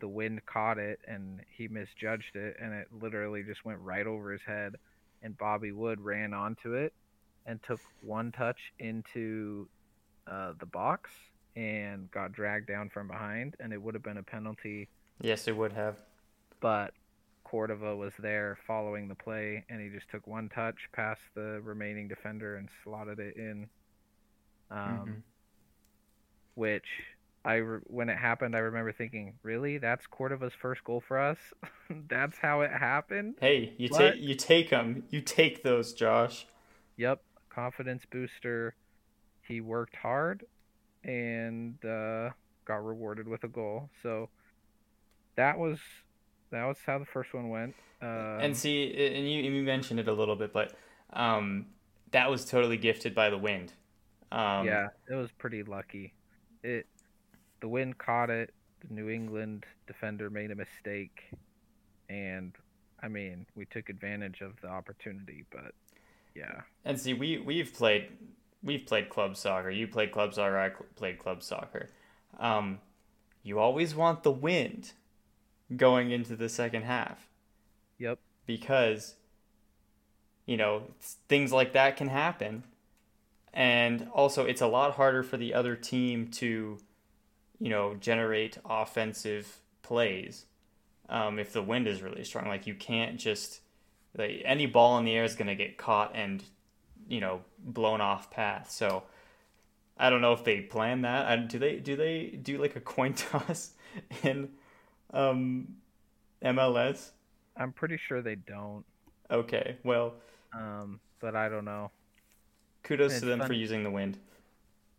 the 0.00 0.08
wind 0.08 0.44
caught 0.46 0.78
it 0.78 0.98
and 1.06 1.40
he 1.56 1.68
misjudged 1.68 2.34
it 2.34 2.56
and 2.60 2.74
it 2.74 2.88
literally 2.92 3.42
just 3.42 3.64
went 3.64 3.78
right 3.80 4.06
over 4.06 4.32
his 4.32 4.42
head 4.46 4.74
and 5.22 5.36
Bobby 5.38 5.72
Wood 5.72 6.00
ran 6.00 6.34
onto 6.34 6.74
it 6.74 6.92
and 7.46 7.62
took 7.62 7.80
one 8.02 8.32
touch 8.32 8.58
into 8.78 9.68
uh, 10.26 10.52
the 10.58 10.66
box 10.66 11.10
and 11.54 12.10
got 12.10 12.32
dragged 12.32 12.66
down 12.66 12.90
from 12.90 13.06
behind 13.06 13.54
and 13.60 13.72
it 13.72 13.80
would 13.80 13.94
have 13.94 14.02
been 14.02 14.18
a 14.18 14.22
penalty 14.22 14.88
Yes, 15.20 15.48
it 15.48 15.56
would 15.56 15.72
have. 15.72 15.96
but 16.60 16.92
Cordova 17.44 17.94
was 17.96 18.12
there 18.18 18.58
following 18.66 19.06
the 19.06 19.14
play, 19.14 19.64
and 19.70 19.80
he 19.80 19.88
just 19.88 20.10
took 20.10 20.26
one 20.26 20.48
touch 20.48 20.74
past 20.92 21.20
the 21.36 21.60
remaining 21.62 22.08
defender 22.08 22.56
and 22.56 22.68
slotted 22.82 23.20
it 23.20 23.36
in. 23.36 23.68
Um, 24.70 24.78
Mhm. 24.78 25.22
Which 26.56 26.86
I, 27.44 27.54
re- 27.54 27.80
when 27.86 28.08
it 28.08 28.18
happened, 28.18 28.56
I 28.56 28.58
remember 28.58 28.90
thinking, 28.92 29.34
really, 29.44 29.78
that's 29.78 30.04
Cordova's 30.08 30.52
first 30.60 30.82
goal 30.82 31.00
for 31.06 31.16
us. 31.16 31.38
that's 32.08 32.36
how 32.38 32.62
it 32.62 32.72
happened. 32.72 33.36
Hey, 33.40 33.74
you 33.78 33.88
take 33.88 34.16
you 34.16 34.34
take 34.34 34.70
them. 34.70 35.04
You 35.10 35.20
take 35.20 35.62
those, 35.62 35.92
Josh. 35.92 36.46
Yep, 36.96 37.22
confidence 37.48 38.02
booster. 38.10 38.74
He 39.42 39.60
worked 39.60 39.94
hard 39.94 40.44
and 41.04 41.76
uh, 41.84 42.30
got 42.64 42.84
rewarded 42.84 43.28
with 43.28 43.44
a 43.44 43.48
goal. 43.48 43.90
So 44.02 44.28
that 45.36 45.56
was 45.56 45.78
that 46.50 46.64
was 46.64 46.78
how 46.84 46.98
the 46.98 47.04
first 47.04 47.32
one 47.32 47.48
went. 47.48 47.74
Um, 48.02 48.40
and 48.40 48.56
see, 48.56 48.92
and 48.92 49.30
you, 49.30 49.42
you 49.42 49.62
mentioned 49.62 50.00
it 50.00 50.08
a 50.08 50.12
little 50.12 50.36
bit, 50.36 50.52
but 50.52 50.74
um, 51.12 51.66
that 52.10 52.28
was 52.28 52.44
totally 52.44 52.76
gifted 52.76 53.14
by 53.14 53.30
the 53.30 53.38
wind. 53.38 53.72
Um, 54.32 54.66
yeah, 54.66 54.88
it 55.08 55.14
was 55.14 55.30
pretty 55.38 55.62
lucky. 55.62 56.12
It 56.66 56.86
the 57.60 57.68
wind 57.68 57.98
caught 57.98 58.30
it. 58.30 58.52
The 58.86 58.92
New 58.92 59.08
England 59.08 59.64
defender 59.86 60.28
made 60.30 60.50
a 60.50 60.54
mistake, 60.54 61.30
and 62.08 62.52
I 63.02 63.08
mean 63.08 63.46
we 63.54 63.64
took 63.66 63.88
advantage 63.88 64.40
of 64.40 64.60
the 64.60 64.68
opportunity. 64.68 65.44
But 65.50 65.72
yeah, 66.34 66.62
And 66.84 67.00
see, 67.00 67.14
we 67.14 67.38
we've 67.38 67.72
played 67.72 68.08
we've 68.62 68.84
played 68.84 69.08
club 69.08 69.36
soccer. 69.36 69.70
You 69.70 69.86
played 69.86 70.10
club 70.12 70.34
soccer. 70.34 70.58
I 70.58 70.70
played 70.96 71.18
club 71.18 71.42
soccer. 71.42 71.90
Um, 72.38 72.80
you 73.42 73.58
always 73.58 73.94
want 73.94 74.24
the 74.24 74.32
wind 74.32 74.92
going 75.74 76.10
into 76.10 76.36
the 76.36 76.48
second 76.48 76.82
half 76.82 77.28
yep, 77.98 78.18
because 78.44 79.14
you 80.46 80.56
know, 80.56 80.84
things 81.28 81.52
like 81.52 81.72
that 81.72 81.96
can 81.96 82.08
happen. 82.08 82.62
And 83.56 84.08
also, 84.12 84.44
it's 84.44 84.60
a 84.60 84.66
lot 84.66 84.92
harder 84.92 85.22
for 85.22 85.38
the 85.38 85.54
other 85.54 85.74
team 85.74 86.28
to, 86.32 86.78
you 87.58 87.70
know, 87.70 87.94
generate 87.94 88.58
offensive 88.68 89.60
plays 89.80 90.44
um, 91.08 91.38
if 91.38 91.52
the 91.52 91.62
wind 91.62 91.86
is 91.86 92.02
really 92.02 92.22
strong. 92.22 92.48
Like 92.48 92.66
you 92.66 92.74
can't 92.74 93.18
just 93.18 93.60
like 94.16 94.42
any 94.44 94.66
ball 94.66 94.98
in 94.98 95.04
the 95.04 95.12
air 95.12 95.24
is 95.24 95.34
going 95.34 95.48
to 95.48 95.54
get 95.54 95.76
caught 95.76 96.12
and 96.14 96.42
you 97.08 97.20
know 97.20 97.40
blown 97.58 98.00
off 98.00 98.30
path. 98.30 98.70
So 98.70 99.04
I 99.96 100.10
don't 100.10 100.20
know 100.20 100.32
if 100.32 100.44
they 100.44 100.60
plan 100.60 101.02
that. 101.02 101.26
I, 101.26 101.36
do 101.36 101.58
they 101.58 101.76
do 101.76 101.96
they 101.96 102.38
do 102.42 102.58
like 102.58 102.76
a 102.76 102.80
coin 102.80 103.14
toss 103.14 103.70
in 104.22 104.50
um, 105.12 105.76
MLS? 106.44 107.10
I'm 107.56 107.72
pretty 107.72 107.96
sure 107.96 108.20
they 108.20 108.34
don't. 108.34 108.84
Okay, 109.30 109.76
well, 109.82 110.14
um, 110.52 111.00
but 111.20 111.34
I 111.34 111.48
don't 111.48 111.64
know. 111.64 111.90
Kudos 112.86 113.12
it's 113.12 113.20
to 113.20 113.26
them 113.26 113.40
fun. 113.40 113.48
for 113.48 113.54
using 113.54 113.82
the 113.82 113.90
wind. 113.90 114.18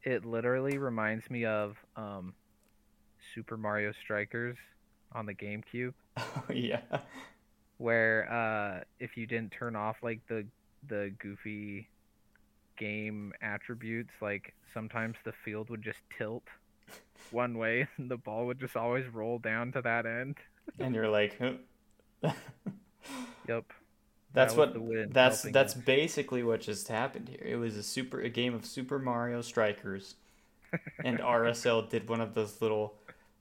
It 0.03 0.25
literally 0.25 0.77
reminds 0.77 1.29
me 1.29 1.45
of 1.45 1.75
um, 1.95 2.33
Super 3.33 3.57
Mario 3.57 3.91
Strikers 4.03 4.57
on 5.13 5.25
the 5.25 5.33
GameCube. 5.33 5.93
Oh 6.19 6.51
yeah. 6.51 6.81
Where 7.77 8.27
uh, 8.31 8.83
if 8.99 9.17
you 9.17 9.27
didn't 9.27 9.51
turn 9.51 9.75
off 9.75 9.97
like 10.01 10.19
the 10.27 10.45
the 10.87 11.13
goofy 11.19 11.87
game 12.77 13.33
attributes, 13.41 14.13
like 14.19 14.53
sometimes 14.73 15.15
the 15.25 15.33
field 15.45 15.69
would 15.69 15.83
just 15.83 15.99
tilt 16.17 16.43
one 17.31 17.57
way 17.57 17.87
and 17.97 18.09
the 18.09 18.17
ball 18.17 18.47
would 18.47 18.59
just 18.59 18.75
always 18.75 19.05
roll 19.13 19.37
down 19.37 19.71
to 19.73 19.81
that 19.83 20.05
end. 20.07 20.37
and 20.79 20.95
you're 20.95 21.09
like, 21.09 21.37
huh? 21.39 21.53
yep. 23.47 23.65
That's 24.37 24.53
that 24.53 24.79
what 24.79 25.13
that's 25.13 25.41
that's 25.41 25.73
basically 25.73 26.43
what 26.43 26.61
just 26.61 26.89
happened 26.89 27.27
here. 27.27 27.41
It 27.43 27.55
was 27.55 27.75
a 27.75 27.81
super 27.81 28.21
a 28.21 28.29
game 28.29 28.53
of 28.53 28.67
Super 28.67 28.99
Mario 28.99 29.41
Strikers, 29.41 30.13
and 31.03 31.17
RSL 31.17 31.89
did 31.89 32.07
one 32.07 32.21
of 32.21 32.35
those 32.35 32.61
little 32.61 32.93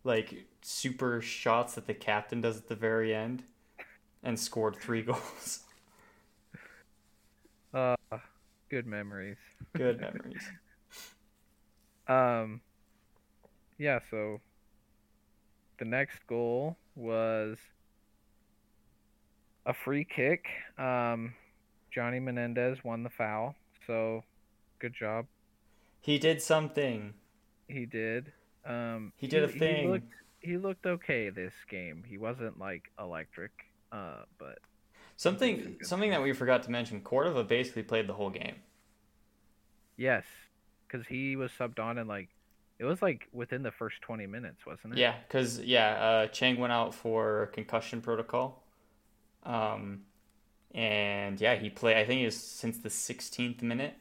like 0.04 0.46
super 0.62 1.20
shots 1.20 1.74
that 1.74 1.86
the 1.86 1.92
captain 1.92 2.40
does 2.40 2.56
at 2.56 2.68
the 2.68 2.74
very 2.74 3.14
end, 3.14 3.42
and 4.22 4.40
scored 4.40 4.74
three 4.76 5.02
goals. 5.10 5.64
Uh, 7.74 7.96
good 8.70 8.86
memories. 8.86 9.36
Good 9.74 10.00
memories. 10.00 10.48
um, 12.08 12.62
yeah. 13.76 13.98
So 14.10 14.40
the 15.78 15.84
next 15.84 16.26
goal 16.26 16.78
was 16.94 17.58
a 19.66 19.74
free 19.74 20.04
kick. 20.04 20.46
Um, 20.78 21.34
Johnny 21.92 22.20
Menendez 22.20 22.78
won 22.84 23.02
the 23.02 23.10
foul, 23.10 23.54
so 23.86 24.22
good 24.78 24.94
job. 24.98 25.26
He 26.00 26.18
did 26.18 26.40
something. 26.40 27.14
He 27.68 27.84
did. 27.84 28.32
Um, 28.64 29.12
he 29.16 29.26
did 29.26 29.48
he, 29.48 29.56
a 29.56 29.58
thing. 29.58 29.82
He 29.82 29.88
looked, 29.88 30.12
he 30.40 30.56
looked 30.56 30.86
okay 30.86 31.30
this 31.30 31.52
game. 31.68 32.04
He 32.06 32.16
wasn't 32.18 32.58
like 32.58 32.84
electric, 32.98 33.50
uh, 33.92 34.22
but 34.38 34.58
something 35.16 35.76
something 35.82 36.10
that 36.10 36.22
we 36.22 36.32
forgot 36.32 36.62
to 36.64 36.70
mention. 36.70 37.00
Cordova 37.00 37.44
basically 37.44 37.82
played 37.82 38.06
the 38.06 38.14
whole 38.14 38.30
game. 38.30 38.56
Yes, 39.96 40.24
because 40.86 41.06
he 41.06 41.36
was 41.36 41.50
subbed 41.58 41.78
on 41.78 41.98
and 41.98 42.08
like 42.08 42.28
it 42.78 42.84
was 42.84 43.00
like 43.02 43.28
within 43.32 43.62
the 43.62 43.72
first 43.72 43.96
twenty 44.02 44.26
minutes, 44.26 44.66
wasn't 44.66 44.94
it? 44.94 44.98
Yeah, 44.98 45.14
because 45.26 45.60
yeah, 45.60 45.88
uh, 45.94 46.26
Chang 46.28 46.58
went 46.58 46.72
out 46.72 46.94
for 46.94 47.50
concussion 47.54 48.00
protocol. 48.00 48.65
Um, 49.46 50.02
and 50.74 51.40
yeah, 51.40 51.54
he 51.54 51.70
played. 51.70 51.96
I 51.96 52.04
think 52.04 52.20
it 52.20 52.26
was 52.26 52.36
since 52.36 52.78
the 52.78 52.90
16th 52.90 53.62
minute 53.62 53.94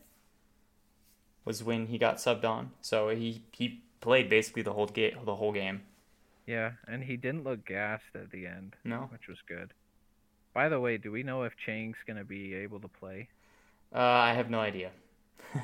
was 1.45 1.63
when 1.63 1.87
he 1.87 1.97
got 1.97 2.17
subbed 2.17 2.43
on. 2.43 2.71
So 2.81 3.09
he 3.09 3.43
he 3.51 3.83
played 4.01 4.29
basically 4.29 4.63
the 4.63 4.73
whole 4.73 4.87
game. 4.87 5.17
The 5.23 5.35
whole 5.35 5.53
game. 5.53 5.83
Yeah, 6.45 6.73
and 6.87 7.03
he 7.03 7.17
didn't 7.17 7.43
look 7.43 7.65
gassed 7.65 8.13
at 8.13 8.31
the 8.31 8.45
end. 8.45 8.75
No, 8.83 9.07
which 9.11 9.27
was 9.27 9.37
good. 9.47 9.73
By 10.53 10.69
the 10.69 10.79
way, 10.79 10.97
do 10.97 11.11
we 11.11 11.23
know 11.23 11.43
if 11.43 11.53
Chang's 11.65 11.97
gonna 12.05 12.25
be 12.25 12.53
able 12.53 12.79
to 12.79 12.87
play? 12.87 13.29
Uh, 13.93 13.99
I 13.99 14.33
have 14.33 14.49
no 14.49 14.59
idea. 14.59 14.91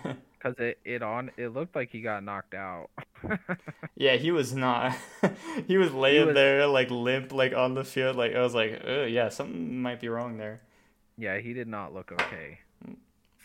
Because 0.41 0.57
it, 0.59 0.79
it 0.83 1.03
on 1.03 1.31
it 1.37 1.49
looked 1.49 1.75
like 1.75 1.91
he 1.91 2.01
got 2.01 2.23
knocked 2.23 2.55
out. 2.55 2.89
yeah, 3.95 4.15
he 4.15 4.31
was 4.31 4.55
not. 4.55 4.95
he 5.67 5.77
was 5.77 5.93
laying 5.93 6.21
he 6.21 6.25
was... 6.27 6.35
there 6.35 6.65
like 6.65 6.89
limp, 6.89 7.31
like 7.31 7.53
on 7.53 7.75
the 7.75 7.83
field. 7.83 8.15
Like 8.15 8.33
I 8.35 8.41
was 8.41 8.55
like, 8.55 8.81
oh 8.85 9.03
yeah, 9.03 9.29
something 9.29 9.79
might 9.81 9.99
be 9.99 10.09
wrong 10.09 10.37
there. 10.37 10.61
Yeah, 11.17 11.37
he 11.37 11.53
did 11.53 11.67
not 11.67 11.93
look 11.93 12.11
okay. 12.11 12.59
Mm. 12.87 12.95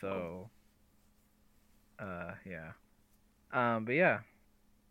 So, 0.01 0.49
uh, 1.99 2.33
yeah. 2.47 2.73
Um, 3.53 3.85
but 3.85 3.93
yeah, 3.93 4.21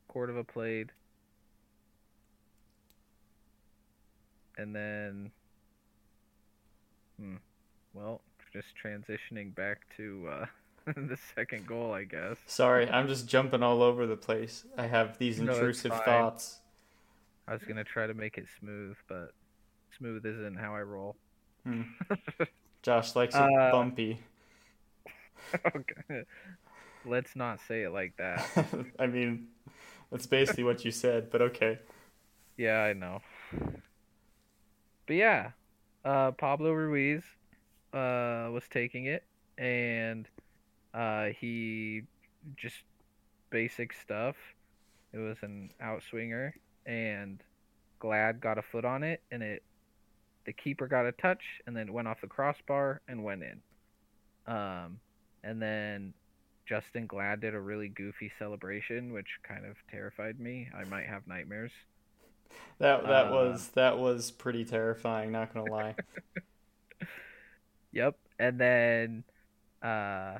Cordova 0.08 0.44
played, 0.44 0.92
and 4.58 4.76
then, 4.76 5.32
hmm, 7.20 7.36
well, 7.94 8.22
just 8.54 8.68
transitioning 8.84 9.54
back 9.56 9.80
to 9.98 10.28
uh 10.32 10.46
the 10.96 11.18
second 11.36 11.66
goal, 11.66 11.94
I 11.94 12.04
guess. 12.04 12.38
Sorry, 12.46 12.88
I'm 12.90 13.08
just 13.08 13.28
jumping 13.28 13.64
all 13.64 13.82
over 13.82 14.06
the 14.06 14.18
place. 14.18 14.66
I 14.78 14.86
have 14.86 15.18
these 15.18 15.40
intrusive 15.40 15.92
thoughts. 16.04 16.60
I 17.48 17.54
was 17.54 17.64
gonna 17.64 17.84
try 17.84 18.08
to 18.08 18.14
make 18.14 18.38
it 18.38 18.46
smooth, 18.60 18.96
but 19.08 19.32
smooth 19.98 20.26
isn't 20.26 20.58
how 20.58 20.76
I 20.76 20.82
roll. 20.82 21.16
Hmm. 21.64 21.84
Josh 22.84 23.16
likes 23.16 23.36
it 23.36 23.42
uh, 23.42 23.72
bumpy. 23.72 24.20
Okay. 25.76 26.24
Let's 27.06 27.36
not 27.36 27.60
say 27.68 27.84
it 27.84 27.92
like 27.92 28.18
that. 28.18 28.44
I 29.00 29.06
mean, 29.06 29.48
that's 30.12 30.26
basically 30.26 30.64
what 30.64 30.84
you 30.84 30.90
said, 30.90 31.30
but 31.30 31.42
okay. 31.42 31.78
Yeah, 32.58 32.80
I 32.80 32.94
know. 32.94 33.22
But 35.06 35.16
yeah, 35.16 35.52
uh, 36.04 36.32
Pablo 36.32 36.72
Ruiz 36.72 37.22
uh, 37.94 38.50
was 38.52 38.64
taking 38.72 39.06
it, 39.06 39.24
and 39.58 40.28
uh, 40.96 41.26
he 41.40 42.04
just 42.56 42.78
basic 43.50 43.94
stuff. 43.94 44.36
It 45.14 45.18
was 45.18 45.38
an 45.42 45.72
outswinger, 45.84 46.54
and 46.86 47.42
Glad 48.00 48.40
got 48.42 48.58
a 48.58 48.62
foot 48.62 48.86
on 48.86 49.04
it, 49.04 49.22
and 49.32 49.44
it 49.44 49.64
the 50.46 50.54
keeper 50.54 50.88
got 50.88 51.06
a 51.06 51.12
touch, 51.12 51.42
and 51.66 51.76
then 51.76 51.88
it 51.88 51.94
went 51.94 52.08
off 52.08 52.22
the 52.22 52.28
crossbar 52.28 53.02
and 53.08 53.24
went 53.24 53.44
in. 53.44 53.62
Um, 54.54 55.00
and 55.44 55.62
then 55.62 56.14
Justen 56.70 57.08
Glad 57.08 57.42
did 57.42 57.56
a 57.56 57.60
really 57.60 57.90
goofy 57.90 58.32
celebration, 58.38 59.12
which 59.12 59.40
kind 59.44 59.66
of 59.66 59.76
terrified 59.90 60.40
me. 60.40 60.70
I 60.78 60.84
might 60.86 61.08
have 61.08 61.28
nightmares. 61.28 61.72
That 62.80 63.04
that 63.04 63.28
uh, 63.28 63.32
was 63.32 63.70
that 63.70 63.98
was 63.98 64.32
pretty 64.32 64.66
terrifying. 64.66 65.32
Not 65.32 65.54
gonna 65.54 65.72
lie. 65.72 65.96
yep, 67.92 68.18
and 68.40 68.60
then 68.60 69.24
uh, 69.82 70.40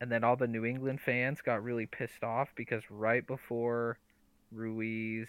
and 0.00 0.10
then 0.10 0.24
all 0.24 0.36
the 0.36 0.46
New 0.46 0.64
England 0.64 1.00
fans 1.00 1.40
got 1.42 1.62
really 1.62 1.86
pissed 1.86 2.24
off 2.24 2.48
because 2.54 2.82
right 2.90 3.26
before 3.26 3.98
Ruiz 4.50 5.28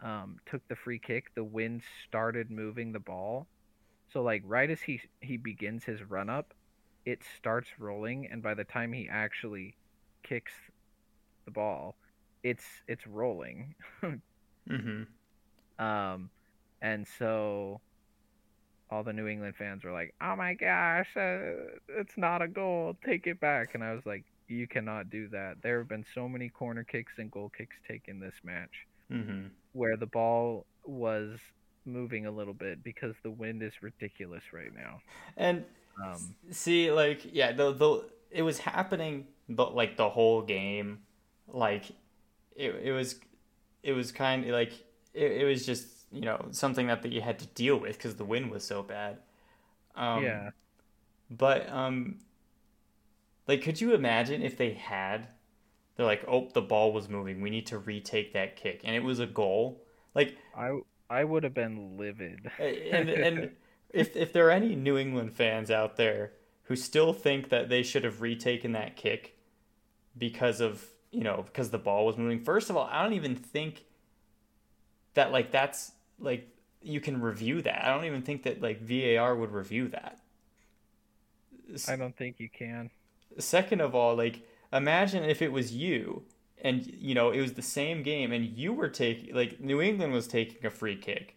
um, 0.00 0.36
took 0.46 0.66
the 0.68 0.76
free 0.76 0.98
kick, 0.98 1.34
the 1.34 1.44
wind 1.44 1.82
started 2.06 2.50
moving 2.50 2.92
the 2.92 3.00
ball. 3.00 3.46
So 4.12 4.22
like 4.22 4.42
right 4.46 4.70
as 4.70 4.80
he 4.80 5.00
he 5.20 5.36
begins 5.36 5.84
his 5.84 6.02
run 6.02 6.30
up, 6.30 6.54
it 7.04 7.20
starts 7.36 7.68
rolling, 7.78 8.28
and 8.30 8.42
by 8.42 8.54
the 8.54 8.64
time 8.64 8.92
he 8.92 9.08
actually 9.10 9.74
kicks 10.22 10.52
the 11.44 11.50
ball, 11.50 11.96
it's 12.42 12.64
it's 12.86 13.06
rolling. 13.06 13.74
mm-hmm. 14.02 15.84
Um, 15.84 16.30
and 16.80 17.06
so 17.18 17.80
all 18.90 19.02
the 19.02 19.12
New 19.12 19.26
England 19.26 19.54
fans 19.56 19.84
were 19.84 19.92
like, 19.92 20.14
"Oh 20.20 20.36
my 20.36 20.54
gosh, 20.54 21.08
uh, 21.16 21.78
it's 21.88 22.16
not 22.16 22.42
a 22.42 22.48
goal. 22.48 22.96
Take 23.04 23.26
it 23.26 23.40
back." 23.40 23.74
And 23.74 23.82
I 23.82 23.92
was 23.92 24.06
like, 24.06 24.24
"You 24.48 24.66
cannot 24.66 25.10
do 25.10 25.28
that. 25.28 25.56
There 25.62 25.78
have 25.78 25.88
been 25.88 26.04
so 26.14 26.28
many 26.28 26.48
corner 26.48 26.84
kicks 26.84 27.12
and 27.18 27.30
goal 27.30 27.50
kicks 27.56 27.76
taken 27.88 28.20
this 28.20 28.34
match 28.44 28.86
mm-hmm. 29.10 29.48
where 29.72 29.96
the 29.96 30.06
ball 30.06 30.66
was 30.84 31.38
moving 31.84 32.26
a 32.26 32.30
little 32.30 32.54
bit 32.54 32.82
because 32.82 33.14
the 33.22 33.30
wind 33.30 33.62
is 33.62 33.72
ridiculous 33.82 34.42
right 34.52 34.74
now." 34.74 35.00
And 35.36 35.64
um, 36.04 36.34
see, 36.50 36.90
like, 36.92 37.22
yeah, 37.32 37.52
the 37.52 37.72
the 37.72 38.04
it 38.30 38.42
was 38.42 38.58
happening, 38.58 39.26
but 39.48 39.74
like 39.74 39.96
the 39.96 40.10
whole 40.10 40.42
game, 40.42 41.00
like 41.48 41.90
it 42.54 42.74
it 42.82 42.92
was 42.92 43.16
it 43.82 43.92
was 43.92 44.12
kind 44.12 44.44
of 44.44 44.50
like 44.50 44.72
it, 45.14 45.32
it 45.32 45.44
was 45.44 45.66
just 45.66 45.88
you 46.12 46.22
know 46.22 46.48
something 46.50 46.86
that, 46.86 47.02
that 47.02 47.12
you 47.12 47.20
had 47.20 47.38
to 47.40 47.46
deal 47.48 47.76
with 47.76 47.96
because 47.96 48.16
the 48.16 48.24
wind 48.24 48.50
was 48.50 48.64
so 48.64 48.82
bad. 48.82 49.18
Um, 49.94 50.22
yeah. 50.22 50.50
But 51.30 51.68
um, 51.70 52.18
like, 53.48 53.62
could 53.62 53.80
you 53.80 53.94
imagine 53.94 54.42
if 54.42 54.56
they 54.56 54.72
had? 54.74 55.28
They're 55.96 56.06
like, 56.06 56.24
oh, 56.28 56.48
the 56.52 56.62
ball 56.62 56.92
was 56.92 57.08
moving. 57.08 57.40
We 57.40 57.50
need 57.50 57.66
to 57.68 57.78
retake 57.78 58.34
that 58.34 58.56
kick, 58.56 58.82
and 58.84 58.94
it 58.94 59.02
was 59.02 59.18
a 59.18 59.26
goal. 59.26 59.82
Like 60.14 60.36
I, 60.56 60.78
I 61.08 61.24
would 61.24 61.42
have 61.42 61.54
been 61.54 61.96
livid. 61.96 62.50
and 62.60 63.08
and 63.08 63.50
if 63.90 64.16
if 64.16 64.32
there 64.32 64.48
are 64.48 64.52
any 64.52 64.74
New 64.74 64.98
England 64.98 65.32
fans 65.32 65.70
out 65.70 65.96
there 65.96 66.32
who 66.64 66.76
still 66.76 67.12
think 67.12 67.48
that 67.48 67.68
they 67.68 67.82
should 67.82 68.04
have 68.04 68.20
retaken 68.20 68.72
that 68.72 68.96
kick 68.96 69.38
because 70.18 70.60
of 70.60 70.84
you 71.10 71.22
know 71.22 71.44
because 71.46 71.70
the 71.70 71.78
ball 71.78 72.06
was 72.06 72.16
moving. 72.16 72.40
First 72.40 72.70
of 72.70 72.76
all, 72.76 72.88
I 72.90 73.02
don't 73.02 73.14
even 73.14 73.34
think 73.34 73.84
that 75.14 75.32
like 75.32 75.50
that's 75.50 75.92
like 76.18 76.48
you 76.82 77.00
can 77.00 77.20
review 77.20 77.62
that. 77.62 77.84
I 77.84 77.94
don't 77.94 78.04
even 78.04 78.22
think 78.22 78.44
that 78.44 78.60
like 78.62 78.80
VAR 78.80 79.34
would 79.36 79.52
review 79.52 79.88
that. 79.88 80.18
I 81.88 81.96
don't 81.96 82.16
think 82.16 82.38
you 82.40 82.48
can. 82.48 82.90
Second 83.38 83.80
of 83.80 83.94
all, 83.94 84.14
like 84.16 84.42
imagine 84.72 85.24
if 85.24 85.42
it 85.42 85.52
was 85.52 85.72
you 85.72 86.24
and 86.62 86.86
you 86.86 87.14
know 87.14 87.30
it 87.30 87.40
was 87.40 87.52
the 87.54 87.62
same 87.62 88.02
game 88.02 88.32
and 88.32 88.44
you 88.44 88.72
were 88.72 88.88
taking 88.88 89.34
like 89.34 89.60
New 89.60 89.80
England 89.80 90.12
was 90.12 90.26
taking 90.26 90.64
a 90.66 90.70
free 90.70 90.96
kick 90.96 91.36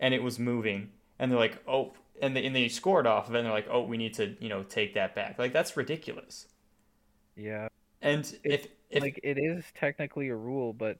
and 0.00 0.14
it 0.14 0.22
was 0.22 0.38
moving 0.38 0.90
and 1.18 1.30
they're 1.30 1.38
like 1.38 1.62
oh 1.68 1.94
and 2.22 2.36
they, 2.36 2.46
and 2.46 2.54
they 2.56 2.68
scored 2.68 3.06
off 3.06 3.28
of 3.28 3.34
it 3.34 3.38
and 3.38 3.46
they're 3.46 3.52
like 3.54 3.68
oh 3.70 3.82
we 3.82 3.96
need 3.98 4.14
to 4.14 4.36
you 4.40 4.48
know 4.48 4.62
take 4.64 4.94
that 4.94 5.14
back 5.14 5.38
like 5.38 5.52
that's 5.52 5.76
ridiculous 5.76 6.48
Yeah. 7.36 7.68
and 8.02 8.24
It- 8.44 8.64
if 8.64 8.68
if 8.90 9.02
like 9.02 9.20
it 9.22 9.36
is 9.38 9.64
technically 9.74 10.28
a 10.28 10.34
rule, 10.36 10.72
but 10.72 10.98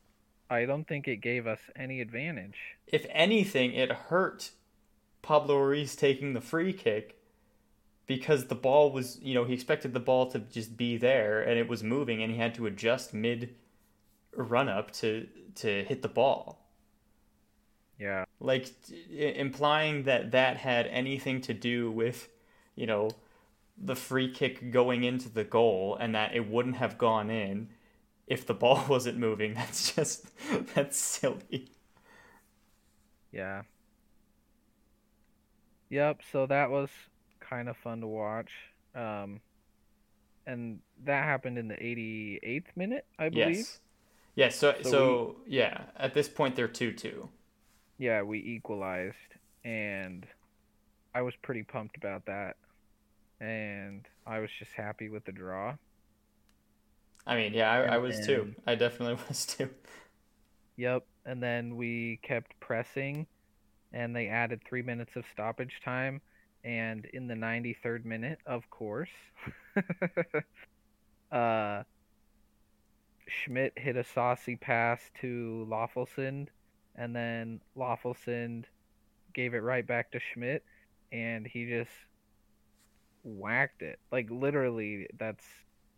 I 0.51 0.65
don't 0.65 0.87
think 0.87 1.09
it 1.09 1.17
gave 1.17 1.47
us 1.47 1.61
any 1.77 2.01
advantage. 2.01 2.57
if 2.87 3.07
anything 3.11 3.73
it 3.75 3.91
hurt 3.93 4.51
Pablo 5.23 5.57
Ruiz 5.59 5.95
taking 5.97 6.33
the 6.33 6.41
free 6.41 6.73
kick 6.73 7.17
because 8.07 8.47
the 8.47 8.55
ball 8.55 8.91
was 8.93 9.19
you 9.23 9.35
know 9.35 9.45
he 9.45 9.55
expected 9.55 9.93
the 9.95 10.01
ball 10.01 10.31
to 10.31 10.39
just 10.39 10.77
be 10.77 10.97
there 10.97 11.43
and 11.43 11.59
it 11.59 11.69
was 11.69 11.83
moving 11.83 12.23
and 12.23 12.33
he 12.33 12.39
had 12.39 12.55
to 12.55 12.67
adjust 12.67 13.13
mid 13.15 13.55
run 14.35 14.69
up 14.69 14.91
to 14.93 15.27
to 15.57 15.85
hit 15.85 16.03
the 16.03 16.09
ball 16.09 16.67
Yeah. 17.99 18.25
like 18.41 18.71
t- 18.87 19.35
implying 19.37 20.05
that 20.05 20.31
that 20.31 20.57
had 20.59 20.87
anything 20.87 21.41
to 21.43 21.55
do 21.55 21.91
with 21.91 22.29
you 22.77 22.87
know 22.87 23.11
the 23.77 23.97
free 23.97 24.31
kick 24.33 24.71
going 24.71 25.05
into 25.05 25.29
the 25.29 25.45
goal 25.45 25.97
and 26.01 26.15
that 26.15 26.35
it 26.35 26.49
wouldn't 26.49 26.77
have 26.77 26.97
gone 26.99 27.31
in 27.31 27.69
if 28.29 28.47
the 28.47 28.55
ball 28.55 28.85
wasn't 28.91 29.19
moving 29.19 29.55
that's 29.55 29.95
just 29.95 30.27
that's 30.75 30.99
silly 30.99 31.71
Yeah. 33.33 33.63
Yep, 35.91 36.21
so 36.33 36.47
that 36.47 36.71
was 36.71 36.91
kind 37.41 37.69
of 37.69 37.77
fun 37.77 38.01
to 38.01 38.07
watch. 38.07 38.51
Um 38.95 39.41
and 40.47 40.81
that 41.05 41.25
happened 41.25 41.59
in 41.59 41.69
the 41.69 41.75
88th 41.77 42.77
minute, 42.77 43.07
I 43.19 43.29
believe. 43.29 43.67
yes 43.75 43.81
yes 44.35 44.57
so 44.57 44.75
So 44.83 44.83
so, 44.83 45.37
yeah 45.47 45.87
at 45.97 46.15
this 46.15 46.29
point 46.29 46.57
they're 46.57 46.69
2-2 46.69 47.29
Yeah, 47.99 48.23
we 48.23 48.39
equalized 48.39 49.17
and 49.65 50.27
I 51.15 51.23
was 51.23 51.35
pretty 51.37 51.65
pumped 51.65 51.97
about 51.97 52.27
that. 52.27 52.57
And 53.41 54.07
I 54.27 54.41
was 54.41 54.51
just 54.59 54.73
happy 54.73 55.09
with 55.11 55.25
the 55.27 55.33
draw. 55.33 55.77
I 57.29 57.37
mean 57.37 57.55
yeah 57.55 57.71
i, 57.71 57.95
I 57.95 57.99
was 57.99 58.19
too 58.27 58.57
i 58.67 58.75
definitely 58.75 59.23
was 59.29 59.47
too 59.47 59.71
Yep, 60.79 61.07
and 61.27 61.43
then 61.43 61.77
we 61.77 62.21
kept 62.23 62.59
pressing 62.61 63.27
and 63.93 64.15
they 64.15 64.29
added 64.29 64.61
3 64.65 64.83
minutes 64.83 65.17
of 65.17 65.25
stoppage 65.33 65.81
time 65.85 66.21
and 66.65 67.05
in 67.07 67.27
the 67.27 67.35
93rd 67.35 68.05
minute, 68.05 68.39
of 68.47 68.69
course, 68.71 69.11
uh 71.33 71.83
Schmitt 73.27 73.73
hit 73.77 73.97
a 73.97 74.05
saucy 74.05 74.57
pass 74.57 75.01
to 75.21 75.67
Löffelsend 75.69 76.49
and 76.97 77.15
then 77.15 77.61
Löffelsend 77.77 78.65
gave 79.35 79.55
it 79.55 79.59
right 79.59 79.87
back 79.87 80.13
to 80.13 80.21
Schmitt 80.33 80.65
and 81.13 81.47
he 81.47 81.69
just 81.69 81.91
whacked 83.25 83.83
it. 83.83 83.99
Like 84.13 84.31
literally 84.31 85.09
that's 85.19 85.45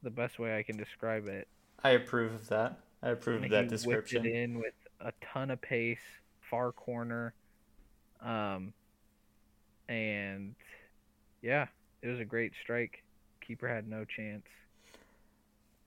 the 0.03 0.11
best 0.11 0.39
way 0.39 0.57
I 0.59 0.63
can 0.63 0.77
describe 0.77 1.27
it. 1.27 1.47
i 1.85 1.91
approve 1.91 2.33
of 2.35 2.49
that 2.49 2.79
i 3.03 3.11
approve 3.11 3.43
of 3.45 3.51
that 3.51 3.69
description 3.69 4.23
Whipped 4.23 4.35
it 4.35 4.39
in 4.39 4.59
with 4.59 4.75
a 5.01 5.13
ton 5.33 5.51
of 5.51 5.61
pace, 5.63 5.99
far 6.51 6.73
corner, 6.73 7.33
um, 8.23 8.73
and 9.89 10.55
yeah, 11.43 11.67
it 12.03 12.09
was 12.09 12.21
a 12.21 12.25
great 12.25 12.53
strike. 12.63 13.03
Keeper 13.41 13.67
had 13.67 13.89
no 13.89 14.05
chance. 14.05 14.45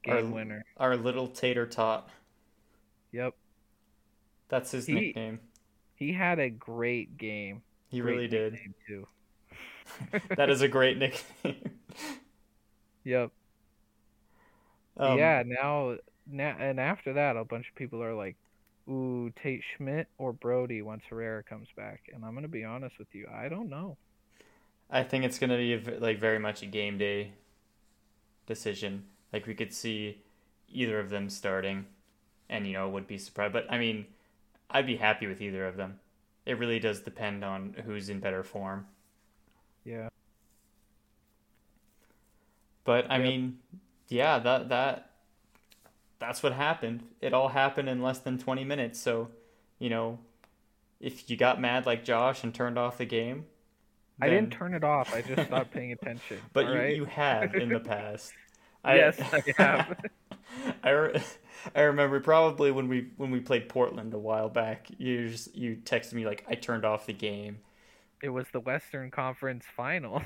Game 0.04 0.16
Our- 0.16 0.26
winner. 0.26 0.66
our 0.78 0.98
little 0.98 1.28
tater 1.28 1.68
tot 1.68 2.10
Yep, 3.12 3.36
that's 4.50 4.72
his 4.72 4.88
He- 4.88 4.94
nickname 4.94 5.40
he 5.96 6.12
had 6.12 6.40
a 6.40 6.50
great 6.50 7.18
game. 7.18 7.62
he 7.90 8.00
Great 8.02 8.14
really 8.16 8.28
did 8.28 8.58
too. 8.88 9.08
that 10.36 10.50
is 10.50 10.62
a 10.62 10.68
great 10.68 10.98
nickname 11.44 11.56
Yep. 13.04 13.32
Um, 14.98 15.38
yeah. 15.38 15.44
Now, 15.46 15.98
now, 16.26 16.56
and 16.60 16.80
after 16.80 17.14
that, 17.14 17.38
a 17.38 17.46
bunch 17.46 17.68
of 17.70 17.76
people 17.76 18.02
are 18.04 18.14
like, 18.16 18.38
"Ooh, 18.90 19.32
Tate 19.42 19.64
Schmitt 19.78 20.08
or 20.18 20.34
Brody 20.34 20.82
once 20.82 21.04
Herrera 21.10 21.44
comes 21.44 21.68
back." 21.76 22.04
And 22.14 22.24
I'm 22.26 22.34
gonna 22.36 22.48
be 22.48 22.64
honest 22.66 22.98
with 23.00 23.14
you, 23.14 23.28
I 23.32 23.50
don't 23.50 23.70
know. 23.70 23.98
I 24.90 25.04
think 25.04 25.26
it's 25.26 25.40
gonna 25.40 25.58
be 25.58 25.78
like 25.78 26.20
very 26.20 26.40
much 26.40 26.62
a 26.62 26.66
game 26.68 26.98
day 26.98 27.34
decision. 28.46 29.06
Like 29.32 29.48
we 29.48 29.56
could 29.56 29.74
see 29.74 30.22
either 30.70 31.00
of 31.00 31.10
them 31.10 31.30
starting, 31.30 31.86
and 32.50 32.68
you 32.68 32.74
know 32.74 32.90
would 32.90 33.08
be 33.08 33.18
surprised. 33.18 33.54
But 33.54 33.72
I 33.72 33.78
mean, 33.80 34.08
I'd 34.70 34.88
be 34.88 34.98
happy 34.98 35.28
with 35.28 35.42
either 35.42 35.66
of 35.68 35.78
them. 35.78 36.00
It 36.46 36.60
really 36.60 36.80
does 36.80 37.02
depend 37.02 37.44
on 37.44 37.76
who's 37.86 38.10
in 38.10 38.20
better 38.20 38.44
form. 38.44 38.88
Yeah. 39.86 40.10
But 42.84 43.10
I 43.10 43.18
Yep. 43.18 43.20
mean, 43.20 43.60
yeah, 44.08 44.40
that 44.40 44.70
that 44.70 45.10
that's 46.20 46.42
what 46.44 46.54
happened. 46.54 47.04
It 47.22 47.34
all 47.34 47.50
happened 47.50 47.90
in 47.90 48.02
less 48.02 48.20
than 48.20 48.38
twenty 48.38 48.64
minutes. 48.64 49.00
So, 49.00 49.30
you 49.80 49.90
know, 49.90 50.20
if 51.00 51.30
you 51.30 51.38
got 51.38 51.60
mad 51.60 51.86
like 51.86 52.04
Josh 52.06 52.44
and 52.44 52.54
turned 52.54 52.78
off 52.78 52.98
the 52.98 53.06
game, 53.06 53.46
I 54.22 54.30
didn't 54.30 54.52
turn 54.52 54.74
it 54.74 54.84
off. 54.84 55.14
I 55.14 55.22
just 55.22 55.48
stopped 55.48 55.72
paying 55.72 55.92
attention. 55.92 56.38
But 56.54 56.68
you, 56.68 56.74
right? 56.74 56.96
you 56.96 57.06
have 57.06 57.56
in 57.56 57.70
the 57.70 57.80
past. 57.80 58.34
Yes, 58.86 59.18
I 59.32 59.42
have. 59.58 59.98
I, 60.84 60.90
re- 60.90 61.22
I 61.74 61.82
remember 61.84 62.20
probably 62.20 62.70
when 62.70 62.90
we 62.90 63.12
when 63.16 63.32
we 63.32 63.40
played 63.40 63.70
Portland 63.70 64.14
a 64.14 64.20
while 64.20 64.50
back. 64.50 64.88
You 64.98 65.30
just, 65.30 65.56
you 65.56 65.78
texted 65.86 66.16
me 66.16 66.26
like 66.26 66.44
I 66.50 66.56
turned 66.56 66.84
off 66.84 67.06
the 67.06 67.14
game. 67.14 67.60
It 68.22 68.28
was 68.28 68.46
the 68.52 68.60
Western 68.60 69.10
Conference 69.10 69.64
Finals. 69.74 70.24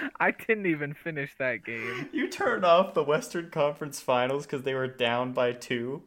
I 0.20 0.30
didn't 0.32 0.66
even 0.66 0.94
finish 0.94 1.32
that 1.38 1.64
game. 1.64 2.08
you 2.12 2.28
turned 2.28 2.64
off 2.64 2.94
the 2.94 3.04
Western 3.04 3.50
Conference 3.50 4.00
Finals 4.00 4.46
because 4.46 4.62
they 4.62 4.74
were 4.74 4.86
down 4.88 5.32
by 5.32 5.52
two. 5.52 6.02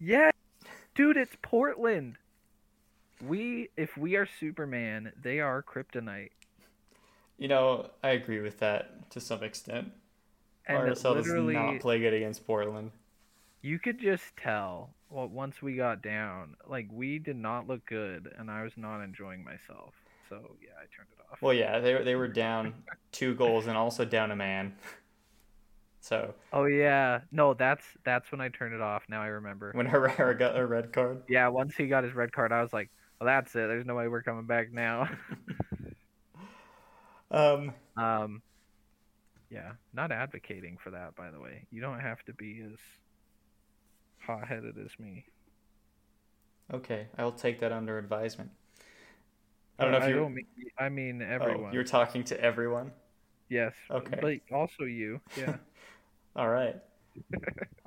Yeah, 0.00 0.30
dude, 0.94 1.16
it's 1.16 1.36
Portland. 1.42 2.16
We, 3.24 3.70
if 3.76 3.96
we 3.96 4.14
are 4.16 4.28
Superman, 4.38 5.12
they 5.20 5.40
are 5.40 5.62
Kryptonite. 5.62 6.30
You 7.36 7.48
know, 7.48 7.90
I 8.02 8.10
agree 8.10 8.40
with 8.40 8.58
that 8.60 9.10
to 9.10 9.20
some 9.20 9.42
extent. 9.42 9.92
And 10.66 10.78
RSL 10.78 11.14
does 11.14 11.26
not 11.26 11.80
play 11.80 11.98
good 11.98 12.12
against 12.14 12.46
Portland. 12.46 12.90
you 13.62 13.78
could 13.78 13.98
just 13.98 14.36
tell. 14.36 14.90
Well, 15.10 15.28
once 15.28 15.62
we 15.62 15.76
got 15.76 16.02
down, 16.02 16.56
like 16.68 16.86
we 16.92 17.18
did 17.18 17.36
not 17.36 17.66
look 17.66 17.86
good, 17.86 18.30
and 18.38 18.50
I 18.50 18.62
was 18.62 18.72
not 18.76 19.00
enjoying 19.02 19.42
myself. 19.42 19.94
So 20.28 20.56
yeah, 20.62 20.70
I 20.76 20.86
turned 20.94 21.08
it 21.12 21.22
off. 21.30 21.40
Well, 21.40 21.54
yeah, 21.54 21.78
they 21.78 22.02
they 22.02 22.14
were 22.14 22.28
down 22.28 22.74
two 23.12 23.34
goals 23.34 23.66
and 23.66 23.76
also 23.76 24.04
down 24.04 24.30
a 24.30 24.36
man. 24.36 24.74
So 26.00 26.32
Oh 26.52 26.64
yeah, 26.64 27.20
no, 27.32 27.54
that's 27.54 27.84
that's 28.04 28.30
when 28.32 28.40
I 28.40 28.48
turned 28.48 28.72
it 28.72 28.80
off. 28.80 29.02
Now 29.08 29.20
I 29.20 29.26
remember. 29.26 29.72
when 29.74 29.84
Herrera 29.94 30.38
got 30.38 30.56
a 30.56 30.64
red 30.64 30.92
card, 30.92 31.22
Yeah, 31.28 31.48
once 31.48 31.74
he 31.76 31.86
got 31.86 32.04
his 32.04 32.14
red 32.14 32.32
card, 32.32 32.52
I 32.52 32.62
was 32.62 32.72
like, 32.72 32.88
well, 33.20 33.26
that's 33.26 33.54
it. 33.54 33.66
There's 33.68 33.84
no 33.84 33.94
way 33.94 34.08
we're 34.08 34.22
coming 34.22 34.46
back 34.46 34.72
now. 34.72 35.10
um, 37.30 37.74
um, 37.96 38.42
yeah, 39.50 39.72
not 39.92 40.12
advocating 40.12 40.78
for 40.82 40.90
that, 40.90 41.14
by 41.16 41.30
the 41.30 41.40
way. 41.40 41.66
You 41.70 41.80
don't 41.82 42.00
have 42.00 42.22
to 42.24 42.32
be 42.32 42.62
as 42.64 42.78
hot-headed 44.20 44.76
as 44.78 44.98
me. 44.98 45.24
okay, 46.72 47.08
I'll 47.18 47.32
take 47.32 47.60
that 47.60 47.72
under 47.72 47.98
advisement. 47.98 48.50
I 49.78 49.84
don't 49.84 49.92
know 49.92 49.98
if 49.98 50.04
I 50.04 50.08
you. 50.08 50.28
mean, 50.28 50.46
I 50.78 50.88
mean 50.88 51.22
everyone. 51.22 51.70
Oh, 51.70 51.72
you're 51.72 51.84
talking 51.84 52.24
to 52.24 52.40
everyone. 52.40 52.92
Yes. 53.48 53.74
Okay. 53.90 54.18
But 54.20 54.54
also 54.54 54.84
you. 54.84 55.20
Yeah. 55.36 55.56
All 56.36 56.48
right. 56.48 56.76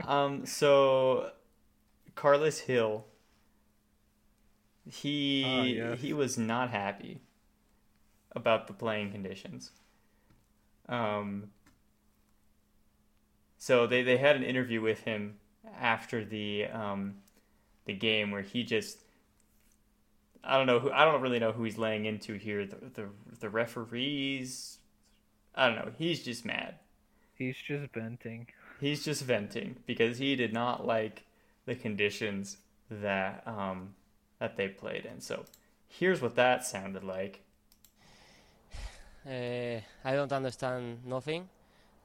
um. 0.08 0.46
So, 0.46 1.32
Carlos 2.16 2.62
Gil. 2.62 3.06
He 4.86 5.44
Ah, 5.46 5.64
yes. 5.64 6.00
he 6.02 6.14
was 6.14 6.38
not 6.38 6.70
happy 6.72 7.22
about 8.36 8.68
the 8.68 8.74
playing 8.74 9.12
conditions. 9.12 9.72
Um. 10.90 11.52
So 13.58 13.86
they, 13.86 14.02
they 14.02 14.18
had 14.18 14.36
an 14.36 14.44
interview 14.44 14.82
with 14.82 15.02
him 15.02 15.40
after 15.80 16.26
the 16.26 16.66
um, 16.66 17.18
the 17.86 17.94
game 17.94 18.32
where 18.32 18.42
he 18.42 18.64
just 18.64 19.04
I 20.44 20.58
don't 20.58 20.68
know 20.68 20.80
who 20.80 20.92
I 20.92 21.06
don't 21.06 21.22
really 21.22 21.40
know 21.40 21.52
who 21.52 21.64
he's 21.64 21.78
laying 21.78 22.06
into 22.06 22.34
here. 22.34 22.66
The 22.66 22.78
the, 22.94 23.06
the 23.40 23.50
referees. 23.50 24.80
I 25.54 25.68
don't 25.68 25.76
know. 25.76 25.92
He's 25.98 26.24
just 26.24 26.46
mad. 26.46 26.76
He's 27.36 27.58
just 27.58 27.92
venting. 27.94 28.48
He's 28.80 29.04
just 29.04 29.24
venting 29.24 29.78
because 29.86 30.18
he 30.18 30.36
did 30.36 30.54
not 30.54 30.86
like 30.86 31.26
the 31.66 31.76
conditions 31.76 32.58
that 32.90 33.44
um 33.46 33.96
that 34.40 34.58
they 34.58 34.68
played 34.68 35.06
in. 35.06 35.22
So 35.22 35.46
here's 35.88 36.22
what 36.22 36.36
that 36.36 36.66
sounded 36.66 37.04
like. 37.04 37.42
Uh, 39.26 39.80
I 40.04 40.16
don't 40.16 40.32
understand 40.32 41.06
nothing. 41.06 41.48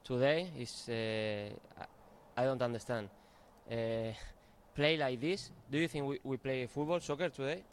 Today 0.05 0.51
is 0.59 0.89
uh, 0.89 1.85
I 2.37 2.45
don't 2.45 2.61
understand. 2.61 3.09
Uh, 3.71 4.13
play 4.75 4.97
like 4.99 5.21
this. 5.21 5.51
Do 5.71 5.79
you 5.79 5.89
think 5.89 6.07
we, 6.07 6.21
we 6.23 6.37
play 6.37 6.67
football, 6.67 7.01
soccer 7.01 7.31
today? 7.31 7.65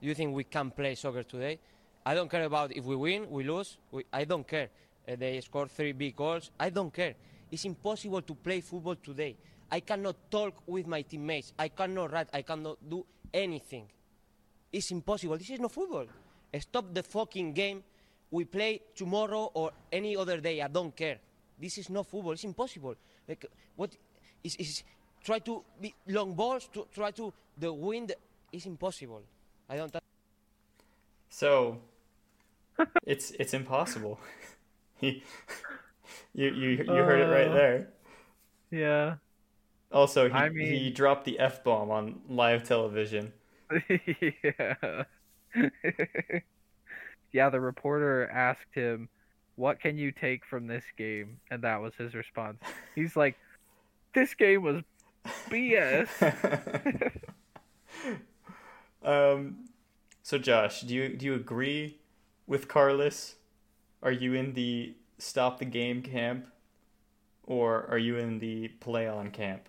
Do 0.00 0.06
you 0.06 0.14
think 0.14 0.34
we 0.34 0.44
can 0.44 0.70
play 0.70 0.94
soccer 0.94 1.22
today? 1.22 1.58
I 2.04 2.14
don't 2.14 2.30
care 2.30 2.44
about 2.44 2.76
if 2.76 2.84
we 2.84 2.96
win, 2.96 3.30
we 3.30 3.44
lose. 3.44 3.78
We, 3.90 4.04
I 4.12 4.24
don't 4.24 4.46
care. 4.46 4.68
Uh, 5.08 5.16
they 5.16 5.40
score 5.40 5.66
three 5.68 5.92
big 5.92 6.14
goals. 6.14 6.50
I 6.58 6.70
don't 6.70 6.92
care. 6.92 7.14
It's 7.50 7.64
impossible 7.64 8.22
to 8.22 8.34
play 8.34 8.60
football 8.60 8.96
today. 8.96 9.36
I 9.70 9.80
cannot 9.80 10.30
talk 10.30 10.54
with 10.66 10.86
my 10.86 11.02
teammates. 11.02 11.52
I 11.58 11.68
cannot 11.68 12.12
write. 12.12 12.28
I 12.32 12.42
cannot 12.42 12.78
do 12.88 13.04
anything. 13.32 13.86
It's 14.72 14.90
impossible. 14.90 15.38
This 15.38 15.50
is 15.50 15.60
not 15.60 15.72
football. 15.72 16.06
Stop 16.60 16.94
the 16.94 17.02
fucking 17.02 17.52
game. 17.52 17.82
We 18.30 18.44
play 18.44 18.82
tomorrow 18.94 19.50
or 19.54 19.72
any 19.90 20.16
other 20.16 20.40
day. 20.40 20.60
I 20.60 20.68
don't 20.68 20.94
care. 20.94 21.18
This 21.58 21.78
is 21.78 21.90
not 21.90 22.06
football. 22.06 22.32
It's 22.32 22.44
impossible. 22.44 22.94
Like 23.28 23.46
what 23.74 23.96
is 24.44 24.56
is 24.56 24.82
try 25.24 25.38
to 25.40 25.64
be 25.80 25.94
long 26.08 26.34
balls 26.34 26.68
to 26.72 26.86
try 26.94 27.10
to 27.12 27.32
the 27.58 27.72
wind 27.72 28.12
is 28.52 28.66
impossible. 28.66 29.22
I 29.68 29.76
don't. 29.76 29.94
So 31.28 31.78
it's 33.06 33.32
it's 33.32 33.54
impossible. 33.54 34.20
you 35.00 35.20
you 36.34 36.50
you 36.50 36.84
heard 36.86 37.20
it 37.20 37.32
right 37.32 37.48
Uh. 37.48 37.54
there. 37.54 37.88
Yeah. 38.70 39.14
Also, 39.92 40.28
he, 40.28 40.34
I 40.34 40.50
he 40.50 40.90
dropped 40.90 41.24
the 41.24 41.38
f 41.38 41.62
bomb 41.62 41.90
on 41.90 42.20
live 42.28 42.64
television. 42.64 43.32
yeah. 43.88 45.04
yeah, 47.32 47.50
the 47.50 47.60
reporter 47.60 48.28
asked 48.28 48.72
him, 48.72 49.08
"What 49.54 49.80
can 49.80 49.96
you 49.96 50.10
take 50.12 50.44
from 50.44 50.66
this 50.66 50.84
game?" 50.96 51.38
And 51.50 51.62
that 51.62 51.80
was 51.80 51.94
his 51.94 52.14
response. 52.14 52.58
He's 52.94 53.16
like, 53.16 53.36
"This 54.12 54.34
game 54.34 54.62
was 54.62 54.82
BS." 55.50 56.08
Um, 59.04 59.68
so 60.22 60.38
Josh, 60.38 60.82
do 60.82 60.94
you 60.94 61.08
do 61.16 61.26
you 61.26 61.34
agree 61.34 61.98
with 62.46 62.68
Carlos? 62.68 63.36
Are 64.02 64.12
you 64.12 64.34
in 64.34 64.54
the 64.54 64.94
stop 65.18 65.58
the 65.58 65.64
game 65.64 66.02
camp, 66.02 66.46
or 67.44 67.86
are 67.88 67.98
you 67.98 68.16
in 68.16 68.38
the 68.38 68.68
play 68.80 69.08
on 69.08 69.30
camp? 69.30 69.68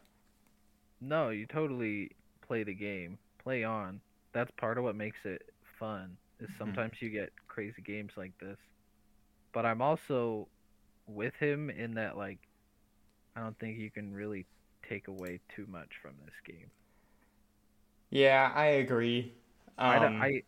no, 1.01 1.29
you 1.29 1.45
totally 1.45 2.11
play 2.45 2.63
the 2.63 2.73
game. 2.73 3.17
Play 3.43 3.63
on. 3.63 4.01
That's 4.33 4.51
part 4.57 4.77
of 4.77 4.83
what 4.83 4.95
makes 4.95 5.19
it 5.25 5.43
fun. 5.79 6.17
Is 6.39 6.49
sometimes 6.57 6.93
you 6.99 7.09
get 7.09 7.31
crazy 7.47 7.81
games 7.81 8.11
like 8.15 8.33
this. 8.39 8.57
But 9.53 9.65
I'm 9.65 9.81
also 9.81 10.47
with 11.07 11.33
him 11.35 11.69
in 11.69 11.93
that 11.95 12.17
like 12.17 12.39
I 13.35 13.41
don't 13.41 13.57
think 13.59 13.77
you 13.77 13.89
can 13.89 14.13
really 14.13 14.45
take 14.87 15.07
away 15.07 15.39
too 15.55 15.65
much 15.69 15.89
from 16.01 16.11
this 16.25 16.33
game. 16.45 16.69
Yeah, 18.10 18.52
I 18.56 18.65
agree. 18.65 19.34
Um, 19.78 20.22
I 20.22 20.43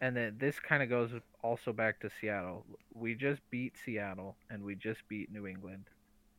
and 0.00 0.16
then 0.16 0.36
this 0.38 0.58
kind 0.60 0.82
of 0.82 0.88
goes 0.88 1.10
also 1.42 1.72
back 1.72 2.00
to 2.00 2.10
Seattle. 2.20 2.64
We 2.94 3.14
just 3.14 3.40
beat 3.50 3.74
Seattle 3.84 4.36
and 4.50 4.62
we 4.62 4.74
just 4.74 5.00
beat 5.08 5.32
New 5.32 5.46
England. 5.46 5.84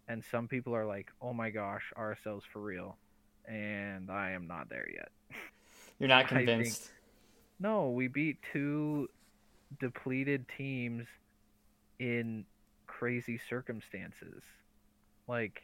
And 0.08 0.24
some 0.24 0.48
people 0.48 0.76
are 0.76 0.86
like, 0.86 1.12
"Oh 1.22 1.34
my 1.34 1.50
gosh, 1.50 1.92
RSL's 1.98 2.44
for 2.52 2.62
real." 2.62 2.98
And 3.48 4.12
I 4.12 4.32
am 4.32 4.48
not 4.48 4.70
there 4.70 4.88
yet. 4.94 5.10
you're 6.00 6.10
not 6.10 6.26
I 6.32 6.36
think- 6.36 6.48
convinced. 6.50 6.92
No, 7.62 7.90
we 7.90 8.08
beat 8.08 8.38
two 8.54 9.10
depleted 9.82 10.46
teams 10.58 11.06
in 12.00 12.46
crazy 12.88 13.40
circumstances. 13.50 14.44
Like 15.28 15.62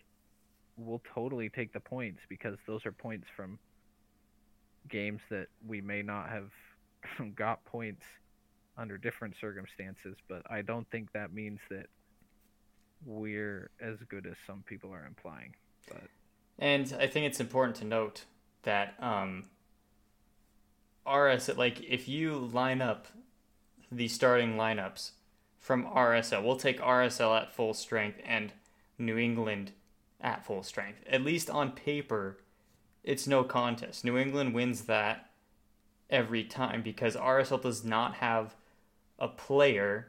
we'll 0.78 1.02
totally 1.14 1.50
take 1.50 1.72
the 1.72 1.80
points 1.80 2.20
because 2.28 2.58
those 2.68 2.86
are 2.86 2.92
points 2.92 3.28
from 3.36 3.58
games 4.90 5.22
that 5.30 5.48
we 5.66 5.82
may 5.82 6.02
not 6.02 6.30
have 6.30 6.52
got 7.36 7.64
points 7.66 8.04
under 8.78 8.98
different 8.98 9.36
circumstances, 9.40 10.16
but 10.28 10.44
I 10.50 10.62
don't 10.62 10.90
think 10.90 11.12
that 11.14 11.34
means 11.34 11.60
that 11.70 11.88
we're 13.06 13.70
as 13.80 13.98
good 14.10 14.26
as 14.26 14.36
some 14.46 14.64
people 14.66 14.92
are 14.94 15.06
implying. 15.06 15.54
But 15.88 16.02
And 16.60 16.96
I 17.00 17.08
think 17.08 17.26
it's 17.26 17.40
important 17.40 17.78
to 17.78 17.86
note 17.86 18.26
that 18.64 18.96
um, 19.00 19.46
RS, 21.10 21.56
like 21.58 21.82
if 21.84 22.08
you 22.08 22.38
line 22.38 22.82
up 22.82 23.08
the 23.92 24.08
starting 24.08 24.56
lineups 24.56 25.12
from 25.60 25.86
RSL, 25.86 26.44
we'll 26.44 26.58
take 26.58 26.80
RSL 26.80 27.42
at 27.42 27.54
full 27.54 27.74
strength 27.74 28.20
and 28.26 28.54
New 28.98 29.18
England 29.18 29.72
at 30.20 30.46
full 30.46 30.64
strength. 30.64 31.04
At 31.10 31.22
least 31.22 31.50
on 31.50 31.72
paper, 31.72 32.38
it's 33.06 33.28
no 33.28 33.44
contest. 33.44 34.04
New 34.04 34.18
England 34.18 34.54
wins 34.54 34.82
that 34.84 35.30
every 36.10 36.44
time 36.44 36.82
because 36.82 37.16
RSL 37.16 37.62
does 37.62 37.86
not 37.86 38.16
have 38.16 38.56
a 39.20 39.28
player 39.28 40.08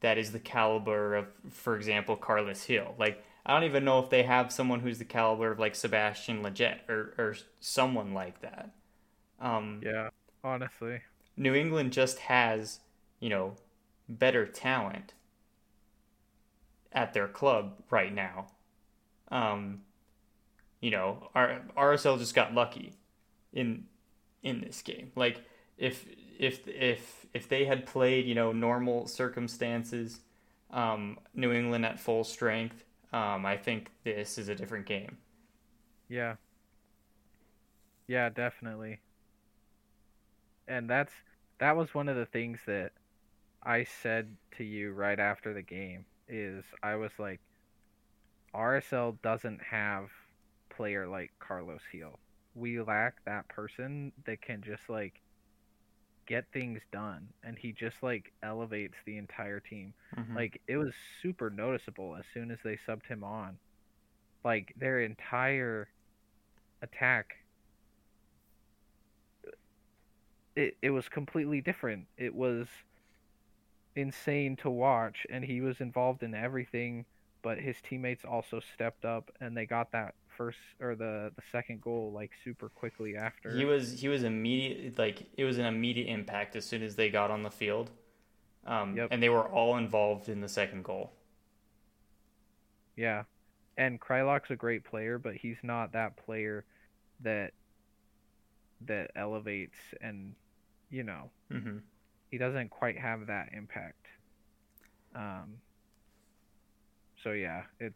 that 0.00 0.18
is 0.18 0.32
the 0.32 0.38
caliber 0.38 1.14
of, 1.16 1.26
for 1.50 1.76
example, 1.76 2.16
Carlos 2.16 2.64
Gil. 2.66 2.94
Like, 2.98 3.22
I 3.44 3.52
don't 3.52 3.64
even 3.64 3.84
know 3.84 3.98
if 3.98 4.08
they 4.08 4.22
have 4.22 4.52
someone 4.52 4.80
who's 4.80 4.98
the 4.98 5.04
caliber 5.04 5.50
of 5.50 5.58
like 5.58 5.74
Sebastian 5.74 6.42
Lletget 6.42 6.88
or, 6.88 7.14
or 7.18 7.36
someone 7.60 8.14
like 8.14 8.40
that. 8.40 8.70
Um, 9.40 9.80
yeah, 9.84 10.10
honestly, 10.44 11.00
New 11.36 11.54
England 11.54 11.92
just 11.92 12.20
has, 12.20 12.78
you 13.18 13.28
know, 13.28 13.56
better 14.08 14.46
talent 14.46 15.14
at 16.92 17.14
their 17.14 17.26
club 17.26 17.74
right 17.90 18.14
now. 18.14 18.46
Um, 19.30 19.82
you 20.82 20.90
know, 20.90 21.30
R- 21.34 21.62
RSL 21.76 22.18
just 22.18 22.34
got 22.34 22.52
lucky 22.52 22.92
in 23.54 23.84
in 24.42 24.60
this 24.60 24.82
game. 24.82 25.12
Like 25.16 25.40
if 25.78 26.04
if 26.38 26.66
if 26.68 27.24
if 27.32 27.48
they 27.48 27.64
had 27.64 27.86
played, 27.86 28.26
you 28.26 28.34
know, 28.34 28.52
normal 28.52 29.06
circumstances, 29.06 30.20
um, 30.70 31.18
New 31.34 31.52
England 31.52 31.86
at 31.86 31.98
full 31.98 32.24
strength, 32.24 32.84
um, 33.12 33.46
I 33.46 33.56
think 33.56 33.90
this 34.04 34.36
is 34.36 34.48
a 34.48 34.54
different 34.54 34.84
game. 34.84 35.16
Yeah. 36.08 36.34
Yeah, 38.08 38.28
definitely. 38.28 39.00
And 40.66 40.90
that's 40.90 41.12
that 41.58 41.76
was 41.76 41.94
one 41.94 42.08
of 42.08 42.16
the 42.16 42.26
things 42.26 42.58
that 42.66 42.90
I 43.62 43.84
said 43.84 44.36
to 44.56 44.64
you 44.64 44.92
right 44.92 45.20
after 45.20 45.54
the 45.54 45.62
game 45.62 46.04
is 46.28 46.64
I 46.82 46.96
was 46.96 47.12
like 47.18 47.40
RSL 48.52 49.16
doesn't 49.22 49.60
have 49.62 50.10
player 50.76 51.06
like 51.08 51.32
Carlos 51.40 51.80
Gil. 51.92 52.18
We 52.54 52.80
lack 52.80 53.24
that 53.26 53.48
person 53.48 54.12
that 54.26 54.42
can 54.42 54.62
just 54.62 54.88
like 54.88 55.22
get 56.26 56.44
things 56.52 56.80
done 56.92 57.28
and 57.44 57.58
he 57.58 57.72
just 57.72 58.02
like 58.02 58.32
elevates 58.42 58.96
the 59.06 59.18
entire 59.18 59.60
team. 59.60 59.94
Mhm. 60.16 60.34
Like 60.36 60.60
it 60.68 60.76
was 60.76 60.94
super 61.22 61.50
noticeable 61.50 62.16
as 62.16 62.24
soon 62.32 62.50
as 62.50 62.58
they 62.64 62.78
subbed 62.86 63.06
him 63.06 63.24
on. 63.24 63.58
Like 64.44 64.72
their 64.76 65.00
entire 65.00 65.88
attack 66.82 67.26
it 70.56 70.76
it 70.82 70.90
was 70.90 71.08
completely 71.08 71.60
different. 71.60 72.06
It 72.16 72.34
was 72.34 72.68
insane 73.96 74.56
to 74.56 74.70
watch 74.70 75.26
and 75.30 75.44
he 75.44 75.60
was 75.60 75.80
involved 75.80 76.22
in 76.22 76.34
everything, 76.34 77.04
but 77.42 77.58
his 77.58 77.80
teammates 77.82 78.24
also 78.24 78.60
stepped 78.60 79.04
up 79.04 79.30
and 79.40 79.56
they 79.56 79.66
got 79.66 79.92
that 79.92 80.14
first 80.44 80.58
or 80.80 80.94
the 80.94 81.30
the 81.36 81.42
second 81.50 81.80
goal 81.80 82.12
like 82.12 82.30
super 82.44 82.68
quickly 82.68 83.16
after. 83.16 83.56
He 83.56 83.64
was 83.64 84.00
he 84.00 84.08
was 84.08 84.22
immediate 84.24 84.98
like 84.98 85.28
it 85.36 85.44
was 85.44 85.58
an 85.58 85.64
immediate 85.66 86.08
impact 86.08 86.56
as 86.56 86.64
soon 86.64 86.82
as 86.82 86.96
they 86.96 87.10
got 87.10 87.30
on 87.30 87.42
the 87.42 87.50
field, 87.50 87.90
um, 88.66 88.96
Yep. 88.96 89.08
and 89.10 89.22
they 89.22 89.28
were 89.28 89.48
all 89.48 89.76
involved 89.76 90.28
in 90.28 90.40
the 90.40 90.48
second 90.48 90.84
goal. 90.84 91.12
Yeah. 92.96 93.24
And 93.76 94.00
Kreilach's 94.00 94.50
a 94.50 94.56
great 94.56 94.84
player, 94.84 95.18
but 95.18 95.34
he's 95.34 95.56
not 95.62 95.92
that 95.92 96.16
player 96.16 96.64
that 97.20 97.52
that 98.86 99.10
elevates 99.16 99.78
and 100.00 100.34
you 100.90 101.02
know, 101.02 101.30
hmm 101.50 101.78
he 102.30 102.38
doesn't 102.38 102.70
quite 102.70 102.98
have 102.98 103.26
that 103.26 103.50
impact. 103.52 104.06
Um 105.14 105.62
so 107.22 107.32
yeah, 107.32 107.62
it 107.78 107.94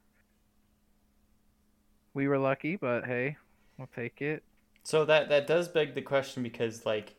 we 2.16 2.26
were 2.26 2.38
lucky, 2.38 2.76
but 2.76 3.04
hey, 3.04 3.36
we'll 3.76 3.90
take 3.94 4.22
it. 4.22 4.42
So 4.82 5.04
that 5.04 5.28
that 5.28 5.46
does 5.46 5.68
beg 5.68 5.94
the 5.94 6.02
question 6.02 6.42
because 6.42 6.86
like 6.86 7.14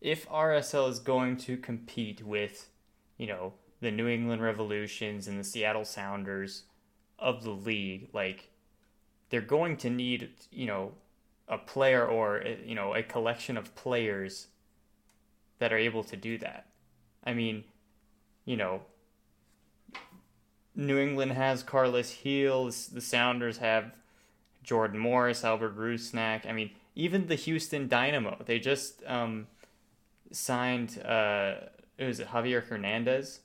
if 0.00 0.28
RSL 0.28 0.88
is 0.90 0.98
going 0.98 1.38
to 1.38 1.56
compete 1.56 2.22
with, 2.22 2.68
you 3.16 3.26
know, 3.26 3.54
the 3.80 3.90
New 3.90 4.06
England 4.06 4.42
Revolutions 4.42 5.26
and 5.26 5.40
the 5.40 5.44
Seattle 5.44 5.84
Sounders 5.84 6.64
of 7.18 7.42
the 7.42 7.50
league, 7.50 8.10
like 8.12 8.50
they're 9.30 9.40
going 9.40 9.78
to 9.78 9.90
need, 9.90 10.30
you 10.52 10.66
know, 10.66 10.92
a 11.48 11.56
player 11.56 12.06
or 12.06 12.42
eh, 12.42 12.56
you 12.66 12.74
know, 12.74 12.94
a 12.94 13.02
collection 13.02 13.56
of 13.56 13.74
players 13.74 14.48
that 15.58 15.72
are 15.72 15.78
able 15.78 16.04
to 16.04 16.16
do 16.16 16.36
that. 16.38 16.66
I 17.24 17.32
mean, 17.32 17.64
you 18.44 18.58
know, 18.58 18.82
New 20.76 20.98
England 20.98 21.32
has 21.32 21.62
Carlos 21.62 22.14
Gil, 22.22 22.66
the 22.66 23.00
Sounders 23.00 23.58
have 23.58 23.92
Jordan 24.62 24.98
Morris, 24.98 25.44
Albert 25.44 25.76
Rusnak. 25.76 26.46
I 26.46 26.52
mean, 26.52 26.70
even 26.94 27.26
the 27.26 27.34
Houston 27.36 27.88
Dynamo, 27.88 28.36
they 28.44 28.58
just 28.58 29.02
um, 29.06 29.46
signed. 30.32 31.00
Uh, 31.04 31.54
was 31.98 32.20
it 32.20 32.28
Javier 32.28 32.62
Hernandez? 32.62 33.40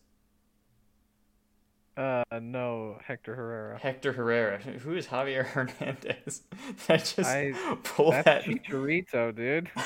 Uh, 1.95 2.23
no, 2.41 2.97
Hector 3.05 3.35
Herrera. 3.35 3.77
Hector 3.79 4.13
Herrera. 4.13 4.57
Who 4.57 4.95
is 4.95 5.07
Javier 5.07 5.45
Hernandez? 5.53 6.41
I 6.89 6.97
just 6.97 7.19
I- 7.19 7.53
pull 7.83 8.11
That's 8.11 8.25
that. 8.25 8.43
Chicharito, 8.45 9.35
dude. 9.35 9.69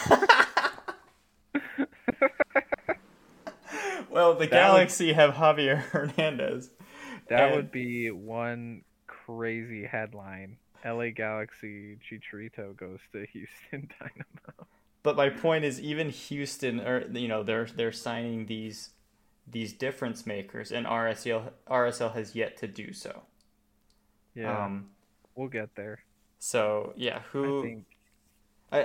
well, 4.09 4.33
the 4.33 4.39
That 4.39 4.39
would- 4.39 4.49
Galaxy 4.49 5.13
have 5.13 5.33
Javier 5.33 5.77
Hernandez. 5.79 6.69
That 7.29 7.47
And- 7.47 7.55
would 7.57 7.71
be 7.71 8.09
one 8.11 8.83
crazy 9.07 9.85
headline. 9.85 10.57
LA 10.87 11.09
Galaxy 11.09 11.97
Chicharito 11.97 12.75
goes 12.75 12.99
to 13.11 13.25
Houston 13.27 13.89
Dynamo. 13.99 14.67
But 15.03 15.15
my 15.15 15.29
point 15.29 15.63
is, 15.65 15.79
even 15.81 16.09
Houston, 16.09 16.79
or 16.81 17.07
you 17.11 17.27
know, 17.27 17.43
they're 17.43 17.65
they're 17.75 17.91
signing 17.91 18.45
these 18.47 18.91
these 19.47 19.73
difference 19.73 20.25
makers, 20.25 20.71
and 20.71 20.85
RSL 20.85 21.51
RSL 21.69 22.13
has 22.13 22.35
yet 22.35 22.57
to 22.57 22.67
do 22.67 22.93
so. 22.93 23.23
Yeah, 24.35 24.65
Um, 24.65 24.91
we'll 25.35 25.47
get 25.49 25.75
there. 25.75 26.03
so 26.39 26.93
yeah, 26.95 27.21
I 27.37 27.37
who 27.37 27.61
think. 27.61 27.85
I, 28.71 28.79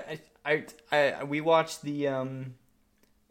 I, 0.45 0.65
I, 0.93 1.13
I, 1.21 1.25
we 1.25 1.41
watched 1.41 1.83
the 1.83 2.09
um, 2.09 2.55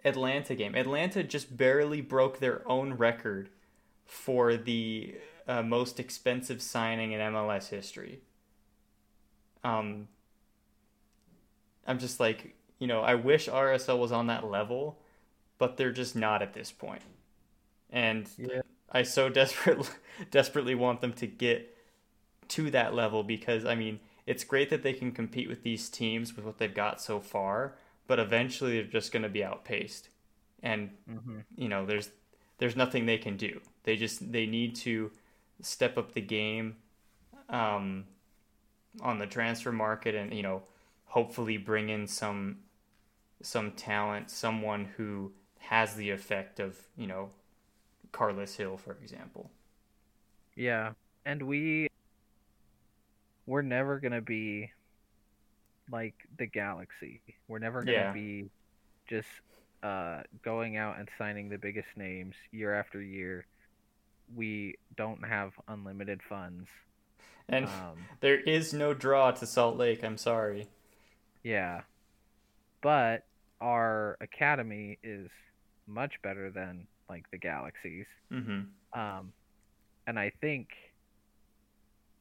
Atlanta 0.04 0.56
game. 0.56 0.76
Atlanta 0.76 1.24
just 1.24 1.56
barely 1.58 2.02
broke 2.02 2.40
their 2.40 2.68
own 2.70 2.94
record 2.96 3.50
for 4.06 4.58
the 4.58 5.16
uh, 5.48 5.64
most 5.64 6.00
expensive 6.00 6.62
signing 6.62 7.14
in 7.14 7.20
MLS 7.22 7.70
history. 7.70 8.22
Um, 9.64 10.08
I'm 11.86 12.00
just 12.00 12.20
like, 12.20 12.56
you 12.80 12.88
know, 12.88 13.02
I 13.02 13.16
wish 13.16 13.48
RSL 13.48 13.98
was 14.00 14.12
on 14.12 14.28
that 14.28 14.46
level, 14.50 15.00
but 15.58 15.78
they're 15.78 15.92
just 15.92 16.16
not 16.16 16.42
at 16.42 16.54
this 16.54 16.72
point. 16.72 17.02
And 17.92 18.30
Yeah. 18.38 18.62
I 18.92 19.04
so 19.04 19.30
desperately, 19.32 19.88
desperately 20.32 20.76
want 20.76 21.02
them 21.02 21.14
to 21.16 21.28
get 21.28 21.76
to 22.50 22.72
that 22.72 22.96
level 22.96 23.24
because, 23.24 23.66
I 23.66 23.76
mean, 23.76 24.00
it's 24.28 24.44
great 24.44 24.70
that 24.70 24.84
they 24.84 24.94
can 24.94 25.12
compete 25.12 25.50
with 25.50 25.64
these 25.64 25.90
teams 25.90 26.36
with 26.36 26.46
what 26.46 26.60
they've 26.60 26.74
got 26.74 27.02
so 27.02 27.20
far, 27.20 27.76
but 28.08 28.20
eventually 28.20 28.74
they're 28.76 28.84
just 28.92 29.12
going 29.12 29.24
to 29.24 29.30
be 29.30 29.44
outpaced. 29.44 30.10
And 30.64 30.92
hmm 31.08 31.42
you 31.56 31.70
know, 31.70 31.86
there's 31.86 32.10
there's 32.60 32.76
nothing 32.76 33.06
they 33.06 33.18
can 33.18 33.38
do. 33.38 33.62
They 33.84 33.96
just 33.98 34.32
they 34.32 34.46
need 34.46 34.76
to 34.78 35.12
step 35.62 35.98
up 35.98 36.14
the 36.14 36.22
game 36.22 36.78
um, 37.50 38.06
on 39.02 39.20
the 39.20 39.28
transfer 39.28 39.72
market, 39.72 40.16
and 40.16 40.34
you 40.34 40.44
know, 40.44 40.64
hopefully 41.06 41.58
bring 41.58 41.90
in 41.90 42.08
some 42.08 42.60
some 43.42 43.72
talent, 43.74 44.32
someone 44.32 44.86
who 44.98 45.34
has 45.60 45.96
the 45.96 46.12
effect 46.12 46.60
of 46.60 46.78
you 46.98 47.08
know 47.08 47.32
Carlos 48.12 48.56
Gil, 48.58 48.78
for 48.78 48.94
example. 49.04 49.52
Yeah, 50.56 50.94
and 51.26 51.42
we 51.44 51.88
we're 53.46 53.62
never 53.62 54.00
gonna 54.00 54.22
be 54.22 54.72
like 55.90 56.16
the 56.38 56.48
Galaxy. 56.48 57.22
We're 57.48 57.60
never 57.60 57.84
gonna 57.84 58.06
Yeah. 58.06 58.12
be 58.12 58.50
just 59.10 59.28
uh, 59.84 60.22
going 60.44 60.78
out 60.78 61.00
and 61.00 61.10
signing 61.18 61.50
the 61.50 61.58
biggest 61.58 61.90
names 61.98 62.36
year 62.52 62.74
after 62.74 63.02
year. 63.02 63.46
We 64.34 64.76
don't 64.98 65.24
have 65.26 65.52
unlimited 65.68 66.22
funds. 66.30 66.68
And 67.52 67.66
Um, 67.66 68.06
there 68.22 68.40
is 68.40 68.74
no 68.74 68.94
draw 68.94 69.32
to 69.32 69.46
Salt 69.46 69.78
Lake. 69.78 70.04
I'm 70.04 70.18
sorry. 70.18 70.68
yeah, 71.44 71.82
but 72.82 73.26
our 73.60 74.18
academy 74.22 74.98
is 75.04 75.30
much 75.88 76.22
better 76.24 76.50
than 76.50 76.88
like 77.10 77.30
the 77.32 77.38
Galaxies. 77.38 78.06
hmm 78.30 78.62
Um, 78.94 79.34
and 80.08 80.18
I 80.20 80.32
think 80.42 80.70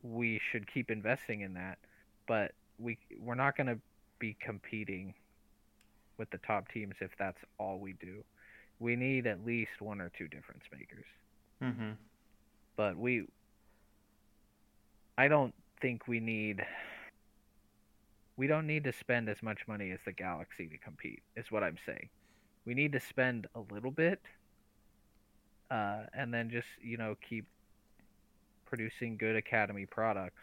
we 0.03 0.41
should 0.51 0.67
keep 0.73 0.91
investing 0.91 1.41
in 1.43 1.55
that. 1.55 1.79
But 2.27 2.53
we 2.79 2.99
we're 3.19 3.35
not 3.35 3.57
going 3.57 3.67
to 3.69 3.79
be 4.19 4.37
competing 4.41 5.15
with 6.19 6.31
the 6.31 6.39
top 6.39 6.69
teams 6.73 6.95
if 7.01 7.11
that's 7.19 7.39
all 7.59 7.79
we 7.79 7.95
do. 7.95 8.23
We 8.79 8.97
need 8.97 9.27
at 9.27 9.45
least 9.45 9.81
one 9.81 10.01
or 10.01 10.11
two 10.17 10.29
difference 10.29 10.65
makers. 10.73 11.05
Mm-hmm. 11.63 11.91
But 12.77 12.97
we 12.97 13.25
I 15.21 15.29
don't 15.29 15.53
think 15.83 16.09
we 16.09 16.19
need 16.19 16.65
we 18.39 18.47
don't 18.47 18.67
need 18.67 18.85
to 18.85 18.93
spend 18.95 19.29
as 19.29 19.43
much 19.43 19.59
money 19.69 19.91
as 19.91 19.99
the 20.07 20.13
Galaxy 20.13 20.67
to 20.69 20.79
compete. 20.79 21.21
Is 21.37 21.51
what 21.51 21.63
I'm 21.63 21.77
saying. 21.85 22.09
We 22.65 22.73
need 22.73 22.93
to 22.93 23.01
spend 23.01 23.47
a 23.55 23.61
little 23.71 23.91
bit 23.91 24.19
uh, 25.71 26.05
and 26.15 26.33
then 26.33 26.49
just, 26.49 26.69
you 26.81 26.97
know, 26.97 27.17
keep 27.29 27.45
producing 28.65 29.19
good 29.19 29.37
academy 29.37 29.85
products 29.85 30.41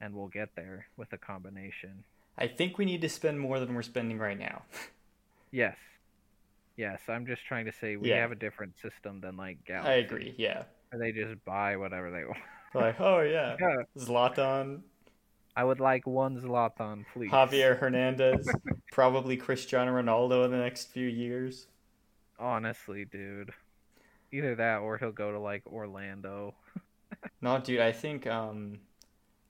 and 0.00 0.14
we'll 0.14 0.28
get 0.28 0.48
there 0.56 0.86
with 0.96 1.12
a 1.12 1.18
combination. 1.18 2.02
I 2.38 2.46
think 2.46 2.78
we 2.78 2.86
need 2.86 3.02
to 3.02 3.08
spend 3.10 3.38
more 3.38 3.60
than 3.60 3.74
we're 3.74 3.82
spending 3.82 4.18
right 4.18 4.38
now. 4.38 4.62
Yes. 5.52 5.74
Yes, 6.76 7.00
I'm 7.08 7.26
just 7.26 7.44
trying 7.44 7.64
to 7.66 7.72
say 7.72 7.96
we 7.96 8.10
Yeah. 8.10 8.20
have 8.20 8.30
a 8.30 8.36
different 8.36 8.74
system 8.80 9.20
than 9.20 9.36
like 9.36 9.64
Galaxy. 9.64 9.90
I 9.90 9.94
agree. 9.96 10.32
Yeah. 10.38 10.62
Where 10.90 11.00
they 11.00 11.10
just 11.10 11.44
buy 11.44 11.76
whatever 11.76 12.12
they 12.12 12.22
want. 12.30 12.38
Like, 12.74 13.00
oh 13.00 13.20
yeah, 13.20 13.56
Yeah. 13.60 13.82
Zlatan, 13.98 14.80
I 15.56 15.64
would 15.64 15.80
like 15.80 16.06
one 16.06 16.40
Zlatan, 16.40 17.04
please. 17.12 17.30
Javier 17.30 17.78
Hernandez, 17.80 18.48
probably 18.92 19.36
Cristiano 19.36 19.92
Ronaldo 19.92 20.44
in 20.44 20.50
the 20.50 20.58
next 20.58 20.90
few 20.90 21.08
years. 21.08 21.66
Honestly, 22.38 23.04
dude. 23.04 23.50
Either 24.32 24.54
that 24.54 24.78
or 24.78 24.96
he'll 24.96 25.10
go 25.12 25.32
to 25.32 25.38
like 25.40 25.62
Orlando 25.66 26.54
No, 27.42 27.58
dude, 27.58 27.80
I 27.80 27.90
think 27.92 28.26
um, 28.26 28.78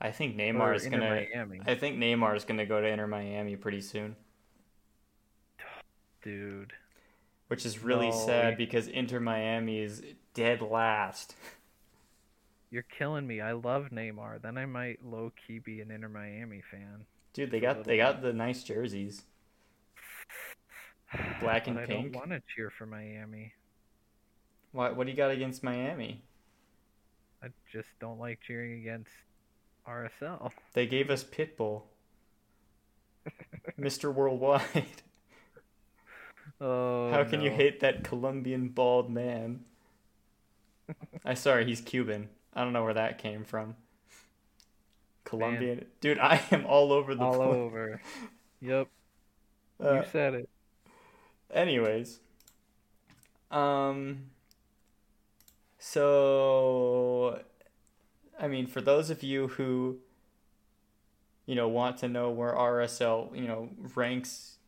I 0.00 0.10
think 0.10 0.36
Neymar 0.36 0.60
or 0.60 0.74
is 0.74 0.86
gonna. 0.86 1.26
Miami. 1.34 1.60
I 1.66 1.74
think 1.74 1.98
Neymar 1.98 2.34
is 2.36 2.44
gonna 2.44 2.64
go 2.66 2.80
to 2.80 2.86
Inter 2.86 3.06
Miami 3.06 3.56
pretty 3.56 3.82
soon, 3.82 4.16
Dude. 6.22 6.72
which 7.48 7.66
is 7.66 7.82
really 7.82 8.08
No, 8.08 8.26
sad 8.26 8.56
because 8.56 8.88
Inter 8.88 9.20
Miami 9.20 9.78
is 9.80 10.02
dead 10.34 10.62
last. 10.62 11.34
You're 12.70 12.84
killing 12.84 13.26
me. 13.26 13.40
I 13.40 13.52
love 13.52 13.88
Neymar. 13.92 14.42
Then 14.42 14.56
I 14.56 14.66
might 14.66 15.04
low 15.04 15.32
key 15.46 15.58
be 15.58 15.80
an 15.80 15.90
Inter 15.90 16.08
Miami 16.08 16.62
fan. 16.70 17.04
Dude, 17.32 17.50
they 17.50 17.60
got 17.60 17.84
they 17.84 17.96
got 17.96 18.22
the 18.22 18.32
nice 18.32 18.62
jerseys. 18.62 19.22
Black 21.40 21.66
and 21.66 21.76
but 21.76 21.84
I 21.84 21.86
pink? 21.86 22.12
don't 22.12 22.20
want 22.20 22.30
to 22.30 22.42
cheer 22.54 22.70
for 22.70 22.86
Miami. 22.86 23.52
What 24.72 24.96
what 24.96 25.04
do 25.06 25.10
you 25.10 25.16
got 25.16 25.30
against 25.30 25.62
Miami? 25.64 26.22
I 27.42 27.48
just 27.72 27.88
don't 28.00 28.18
like 28.20 28.38
cheering 28.46 28.80
against 28.80 29.10
RSL. 29.88 30.52
They 30.74 30.86
gave 30.86 31.10
us 31.10 31.24
Pitbull, 31.24 31.82
Mr. 33.78 34.12
Worldwide. 34.12 34.62
Oh, 36.60 37.10
How 37.10 37.24
can 37.24 37.40
you 37.40 37.50
hate 37.50 37.80
that 37.80 38.04
Colombian 38.04 38.68
bald 38.68 39.08
man? 39.10 39.64
I 41.24 41.34
sorry, 41.34 41.64
he's 41.64 41.80
Cuban. 41.80 42.28
I 42.54 42.62
don't 42.64 42.72
know 42.72 42.84
where 42.84 42.94
that 42.94 43.18
came 43.18 43.44
from. 43.44 43.76
Colombian, 45.24 45.86
dude. 46.00 46.18
I 46.18 46.42
am 46.50 46.66
all 46.66 46.92
over 46.92 47.14
the 47.14 47.24
all 47.24 47.42
place. 47.42 47.46
over? 47.56 48.02
Yep, 48.60 48.88
Uh, 49.82 49.94
you 50.00 50.04
said 50.10 50.34
it. 50.34 50.48
anyways, 51.52 52.20
um, 53.50 54.30
so 55.78 57.40
I 58.38 58.48
mean, 58.48 58.66
for 58.66 58.80
those 58.80 59.10
of 59.10 59.22
you 59.22 59.48
who 59.48 59.98
you 61.46 61.54
know 61.54 61.68
want 61.68 61.98
to 61.98 62.08
know 62.08 62.30
where 62.30 62.52
RSL 62.54 63.34
you 63.36 63.46
know 63.46 63.70
ranks 63.94 64.58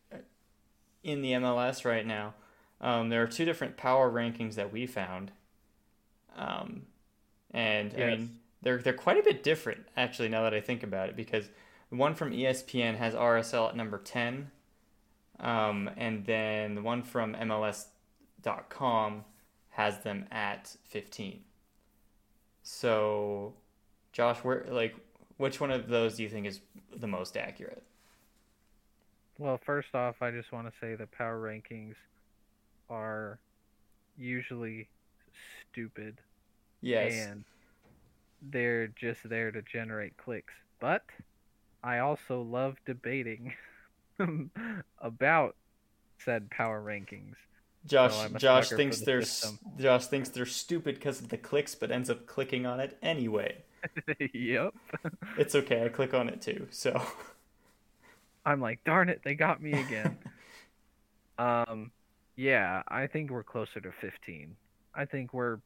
in 1.02 1.22
the 1.22 1.32
MLS 1.32 1.84
right 1.84 2.06
now, 2.06 2.34
um, 2.80 3.08
there 3.08 3.22
are 3.22 3.26
two 3.26 3.44
different 3.44 3.76
power 3.76 4.10
rankings 4.10 4.54
that 4.54 4.72
we 4.72 4.86
found, 4.86 5.32
um, 6.36 6.82
and 7.52 7.94
I 7.94 7.96
mean 8.04 8.40
they're 8.62 8.78
they're 8.78 8.92
quite 8.94 9.18
a 9.18 9.22
bit 9.22 9.42
different 9.42 9.86
actually. 9.96 10.28
Now 10.28 10.42
that 10.44 10.54
I 10.54 10.60
think 10.60 10.82
about 10.82 11.08
it, 11.08 11.16
because 11.16 11.48
the 11.90 11.96
one 11.96 12.14
from 12.14 12.32
ESPN 12.32 12.96
has 12.96 13.14
RSL 13.14 13.68
at 13.70 13.76
number 13.76 13.98
ten, 13.98 14.50
Um, 15.40 15.90
and 15.96 16.24
then 16.26 16.74
the 16.76 16.82
one 16.82 17.02
from 17.02 17.34
MLS.com 17.34 19.24
has 19.70 19.98
them 20.00 20.26
at 20.30 20.76
15. 20.84 21.42
So, 22.62 23.54
Josh, 24.12 24.38
where 24.44 24.64
like 24.70 24.94
which 25.36 25.60
one 25.60 25.70
of 25.70 25.88
those 25.88 26.16
do 26.16 26.22
you 26.22 26.28
think 26.28 26.46
is 26.46 26.60
the 26.94 27.06
most 27.08 27.36
accurate? 27.36 27.82
Well, 29.38 29.58
first 29.58 29.94
off, 29.94 30.22
I 30.22 30.30
just 30.30 30.52
want 30.52 30.68
to 30.68 30.72
say 30.80 30.94
that 30.94 31.10
power 31.10 31.40
rankings 31.42 31.94
are 32.88 33.38
usually 34.16 34.88
stupid 35.72 36.20
Yes. 36.82 37.28
and 37.28 37.44
they're 38.42 38.88
just 38.88 39.26
there 39.28 39.50
to 39.52 39.62
generate 39.62 40.16
clicks. 40.16 40.52
But 40.80 41.04
I 41.82 41.98
also 41.98 42.42
love 42.42 42.76
debating 42.84 43.54
about 45.00 45.56
said 46.18 46.50
power 46.50 46.82
rankings. 46.82 47.34
Josh 47.86 48.16
I'm 48.16 48.36
Josh 48.36 48.70
thinks 48.70 49.00
the 49.00 49.06
they're 49.06 49.22
system. 49.22 49.58
Josh 49.78 50.06
thinks 50.06 50.28
they're 50.28 50.46
stupid 50.46 50.96
because 50.96 51.20
of 51.20 51.28
the 51.28 51.36
clicks, 51.36 51.74
but 51.74 51.90
ends 51.90 52.10
up 52.10 52.26
clicking 52.26 52.64
on 52.66 52.78
it 52.78 52.96
anyway. 53.02 53.56
yep. 54.32 54.74
It's 55.36 55.54
okay. 55.54 55.84
I 55.84 55.88
click 55.88 56.14
on 56.14 56.28
it 56.28 56.40
too. 56.40 56.68
So 56.70 57.00
I'm 58.46 58.60
like, 58.60 58.84
darn 58.84 59.08
it, 59.08 59.22
they 59.24 59.34
got 59.34 59.60
me 59.60 59.72
again. 59.72 60.18
um, 61.38 61.90
yeah, 62.36 62.82
I 62.86 63.08
think 63.08 63.30
we're 63.30 63.42
closer 63.42 63.80
to 63.80 63.90
15. 64.00 64.54
I 64.94 65.04
think 65.04 65.34
we're 65.34 65.58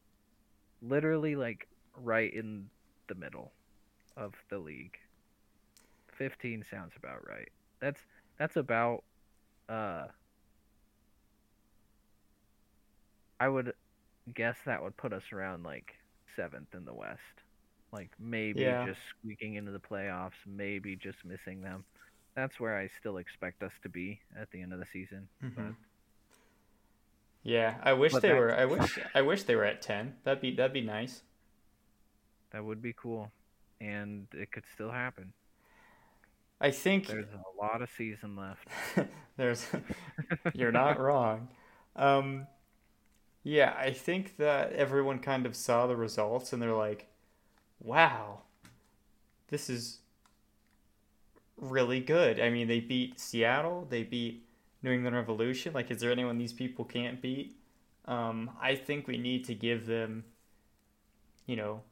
literally 0.83 1.37
like 1.37 1.69
right 1.95 2.33
in 2.33 2.71
the 3.09 3.15
middle 3.15 3.55
of 4.17 4.35
the 4.51 4.59
league. 4.59 4.97
15 6.17 6.65
sounds 6.71 6.93
about 6.97 7.27
right. 7.27 7.49
That's 7.81 8.01
that's 8.39 8.57
about 8.57 9.05
uh 9.69 10.07
I 13.41 13.49
would 13.49 13.73
guess 14.35 14.59
that 14.67 14.83
would 14.83 14.97
put 14.97 15.13
us 15.13 15.33
around 15.33 15.63
like 15.65 15.95
7th 16.37 16.75
in 16.75 16.85
the 16.85 16.95
west. 16.95 17.43
Like 17.93 18.13
maybe 18.19 18.75
Yeah. 18.75 18.75
just 18.75 19.01
squeaking 19.11 19.55
into 19.55 19.73
the 19.73 19.81
playoffs, 19.81 20.45
maybe 20.47 20.97
just 20.97 21.25
missing 21.25 21.61
them. 21.63 21.85
That's 22.37 22.61
where 22.61 22.77
I 22.77 22.89
still 22.89 23.19
expect 23.19 23.63
us 23.63 23.73
to 23.83 23.89
be 23.89 24.21
at 24.37 24.51
the 24.51 24.63
end 24.63 24.73
of 24.73 24.79
the 24.81 24.87
season. 24.87 25.29
Mhm. 25.43 25.77
Yeah, 27.47 27.77
I 27.83 27.93
wish 27.93 28.13
But 28.13 28.23
they 28.23 28.29
that- 28.31 28.39
were. 28.39 28.53
I 28.53 28.65
wish 28.75 28.99
I 29.15 29.23
wish 29.23 29.45
they 29.45 29.55
were 29.55 29.65
at 29.65 29.81
ten. 29.81 30.15
That'd 30.25 30.41
be 30.41 30.55
that'd 30.55 30.73
be 30.73 30.81
nice. 30.81 31.23
That 32.51 32.65
would 32.65 32.83
be 32.83 32.93
cool. 32.93 33.31
And 33.81 34.27
it 34.33 34.51
could 34.51 34.65
still 34.75 34.91
happen. 34.91 35.33
I 36.61 36.71
think 36.71 37.07
There's 37.09 37.27
a 37.35 37.63
lot 37.63 37.83
of 37.83 37.91
season 37.91 38.35
left. 38.35 38.67
There's, 39.37 39.67
you're 40.55 40.73
not 40.73 40.99
wrong. 41.07 41.49
Um, 41.95 42.47
yeah, 43.45 43.75
I 43.79 43.91
think 43.93 44.39
that 44.39 44.73
everyone 44.73 45.19
kind 45.19 45.45
of 45.45 45.55
saw 45.55 45.87
the 45.87 45.95
results 45.97 46.53
and 46.55 46.61
they're 46.63 46.73
like, 46.73 47.07
"Wow, 47.81 48.41
this 49.49 49.69
is 49.69 49.99
really 51.59 52.01
good." 52.01 52.41
I 52.41 52.49
mean, 52.49 52.67
they 52.69 52.81
beat 52.81 53.21
Seattle, 53.21 53.87
they 53.91 54.03
beat 54.03 54.46
New 54.87 54.93
England 54.93 55.17
Revolution. 55.17 55.75
Like, 55.75 55.91
is 55.91 56.01
there 56.01 56.13
anyone 56.13 56.39
these 56.39 56.53
people 56.53 56.85
can't 56.85 57.21
beat? 57.21 57.57
Um, 58.07 58.51
I 58.63 58.77
think 58.77 59.07
we 59.07 59.19
need 59.19 59.45
to 59.47 59.55
give 59.55 59.87
them, 59.87 60.25
you 61.45 61.57
know, 61.57 61.83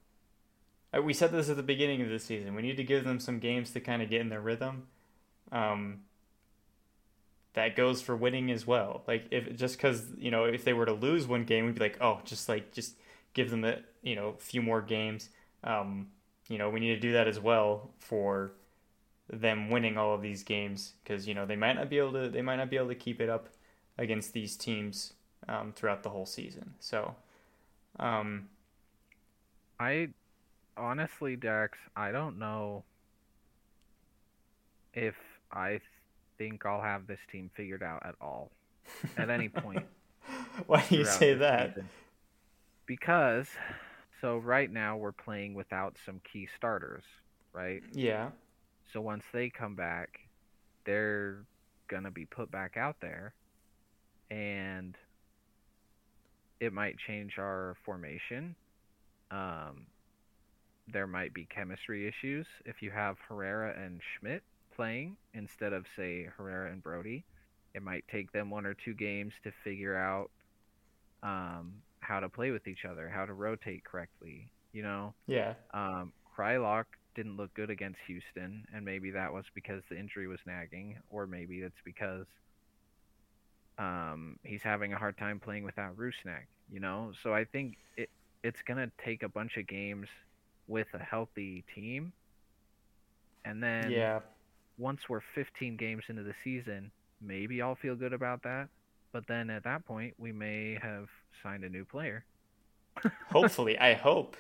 we 1.02 1.12
said 1.12 1.32
this 1.32 1.50
at 1.50 1.56
the 1.56 1.62
beginning 1.62 2.02
of 2.02 2.08
the 2.08 2.20
season. 2.20 2.54
We 2.54 2.62
need 2.62 2.76
to 2.76 2.84
give 2.84 3.04
them 3.04 3.18
some 3.18 3.40
games 3.40 3.72
to 3.72 3.80
kind 3.80 4.00
of 4.00 4.08
get 4.08 4.20
in 4.20 4.28
their 4.28 4.40
rhythm. 4.40 4.86
Um, 5.50 6.02
that 7.54 7.74
goes 7.76 8.00
for 8.00 8.14
winning 8.14 8.50
as 8.50 8.66
well. 8.66 9.02
Like 9.06 9.26
if 9.30 9.56
just 9.56 9.76
because 9.76 10.06
you 10.16 10.30
know 10.30 10.44
if 10.44 10.64
they 10.64 10.72
were 10.72 10.86
to 10.86 10.92
lose 10.92 11.26
one 11.26 11.44
game, 11.44 11.66
we'd 11.66 11.74
be 11.74 11.80
like, 11.80 11.98
oh, 12.00 12.20
just 12.24 12.48
like 12.48 12.72
just 12.72 12.96
give 13.32 13.50
them 13.50 13.64
a 13.64 13.78
you 14.02 14.14
know 14.14 14.28
a 14.38 14.40
few 14.40 14.62
more 14.62 14.80
games. 14.80 15.30
Um, 15.64 16.08
you 16.48 16.58
know 16.58 16.70
we 16.70 16.80
need 16.80 16.94
to 16.94 17.00
do 17.00 17.12
that 17.12 17.26
as 17.26 17.40
well 17.40 17.90
for 17.98 18.52
them 19.30 19.70
winning 19.70 19.96
all 19.96 20.14
of 20.14 20.22
these 20.22 20.42
games 20.42 20.92
because 21.02 21.26
you 21.26 21.34
know 21.34 21.46
they 21.46 21.56
might 21.56 21.74
not 21.74 21.88
be 21.88 21.98
able 21.98 22.12
to 22.12 22.28
they 22.28 22.42
might 22.42 22.56
not 22.56 22.70
be 22.70 22.76
able 22.76 22.88
to 22.88 22.94
keep 22.94 23.20
it 23.20 23.28
up 23.28 23.48
against 23.96 24.32
these 24.32 24.56
teams 24.56 25.14
um, 25.48 25.72
throughout 25.74 26.02
the 26.02 26.10
whole 26.10 26.26
season. 26.26 26.74
So, 26.80 27.14
um, 27.98 28.48
I 29.78 30.08
honestly, 30.76 31.36
Dax, 31.36 31.78
I 31.96 32.12
don't 32.12 32.38
know 32.38 32.84
if 34.92 35.14
I 35.52 35.80
think 36.38 36.66
I'll 36.66 36.82
have 36.82 37.06
this 37.06 37.20
team 37.30 37.50
figured 37.56 37.82
out 37.82 38.02
at 38.04 38.14
all 38.20 38.50
at 39.16 39.30
any 39.30 39.48
point. 39.48 39.86
why 40.66 40.84
do 40.88 40.96
you 40.96 41.04
say 41.04 41.34
that? 41.34 41.70
season. 41.70 41.88
Because, 42.86 43.46
so 44.20 44.36
right 44.38 44.70
now 44.70 44.96
we're 44.96 45.12
playing 45.12 45.54
without 45.54 45.96
some 46.04 46.20
key 46.30 46.48
starters, 46.56 47.02
right? 47.52 47.82
Yeah, 47.92 48.30
So 48.94 49.00
once 49.00 49.24
they 49.32 49.50
come 49.50 49.74
back, 49.74 50.20
they're 50.84 51.44
gonna 51.88 52.12
be 52.12 52.26
put 52.26 52.52
back 52.52 52.76
out 52.76 53.00
there, 53.00 53.34
and 54.30 54.96
it 56.60 56.72
might 56.72 56.96
change 56.96 57.36
our 57.36 57.76
formation. 57.84 58.54
Um, 59.32 59.86
there 60.86 61.08
might 61.08 61.34
be 61.34 61.44
chemistry 61.46 62.06
issues 62.06 62.46
if 62.64 62.82
you 62.82 62.92
have 62.92 63.18
Herrera 63.28 63.74
and 63.76 64.00
Schmitt 64.00 64.44
playing 64.76 65.16
instead 65.32 65.72
of 65.72 65.86
say 65.96 66.28
Herrera 66.36 66.70
and 66.70 66.80
Brody. 66.80 67.24
It 67.74 67.82
might 67.82 68.04
take 68.06 68.30
them 68.30 68.48
one 68.48 68.64
or 68.64 68.74
two 68.74 68.94
games 68.94 69.32
to 69.42 69.50
figure 69.64 69.96
out 69.96 70.30
um, 71.24 71.82
how 71.98 72.20
to 72.20 72.28
play 72.28 72.52
with 72.52 72.68
each 72.68 72.84
other, 72.84 73.08
how 73.08 73.26
to 73.26 73.32
rotate 73.32 73.82
correctly. 73.82 74.52
You 74.72 74.84
know, 74.84 75.14
yeah, 75.26 75.54
um, 75.72 76.12
Kreilach 76.38 76.84
didn't 77.14 77.36
look 77.36 77.52
good 77.54 77.70
against 77.70 77.98
Houston, 78.06 78.66
and 78.74 78.84
maybe 78.84 79.10
that 79.10 79.32
was 79.32 79.44
because 79.54 79.82
the 79.88 79.98
injury 79.98 80.26
was 80.26 80.40
nagging, 80.46 80.96
or 81.10 81.26
maybe 81.26 81.58
it's 81.58 81.80
because 81.84 82.26
um, 83.78 84.38
he's 84.42 84.62
having 84.62 84.92
a 84.92 84.96
hard 84.96 85.16
time 85.18 85.40
playing 85.40 85.64
without 85.64 85.96
Rusnak. 85.96 86.46
You 86.70 86.80
know, 86.80 87.12
so 87.22 87.34
I 87.34 87.44
think 87.44 87.76
it 87.96 88.10
it's 88.42 88.60
gonna 88.66 88.90
take 89.04 89.22
a 89.22 89.28
bunch 89.28 89.56
of 89.56 89.66
games 89.66 90.08
with 90.66 90.88
a 90.94 90.98
healthy 90.98 91.64
team, 91.74 92.12
and 93.44 93.62
then 93.62 93.90
yeah. 93.90 94.20
once 94.78 95.08
we're 95.08 95.22
15 95.34 95.76
games 95.76 96.04
into 96.08 96.22
the 96.22 96.34
season, 96.42 96.90
maybe 97.20 97.60
I'll 97.62 97.74
feel 97.74 97.96
good 97.96 98.12
about 98.12 98.42
that. 98.44 98.68
But 99.12 99.26
then 99.28 99.50
at 99.50 99.64
that 99.64 99.84
point, 99.84 100.14
we 100.18 100.32
may 100.32 100.78
have 100.82 101.08
signed 101.42 101.64
a 101.64 101.68
new 101.68 101.84
player. 101.84 102.24
Hopefully, 103.30 103.78
I 103.78 103.94
hope 103.94 104.36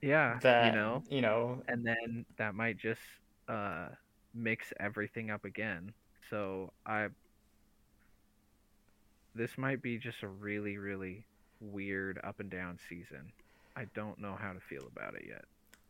Yeah, 0.00 0.38
that 0.42 0.66
you 0.66 0.78
know, 0.78 1.02
you 1.10 1.20
know 1.20 1.62
and 1.68 1.84
then 1.84 2.24
that 2.36 2.54
might 2.54 2.78
just 2.78 3.00
uh, 3.48 3.88
mix 4.34 4.72
everything 4.78 5.30
up 5.30 5.44
again. 5.44 5.92
So 6.30 6.72
I, 6.86 7.08
this 9.34 9.56
might 9.58 9.82
be 9.82 9.98
just 9.98 10.22
a 10.22 10.28
really, 10.28 10.78
really 10.78 11.24
weird 11.60 12.20
up 12.22 12.40
and 12.40 12.50
down 12.50 12.78
season. 12.88 13.32
I 13.76 13.86
don't 13.94 14.18
know 14.18 14.36
how 14.38 14.52
to 14.52 14.60
feel 14.60 14.84
about 14.86 15.14
it 15.14 15.24
yet. 15.28 15.44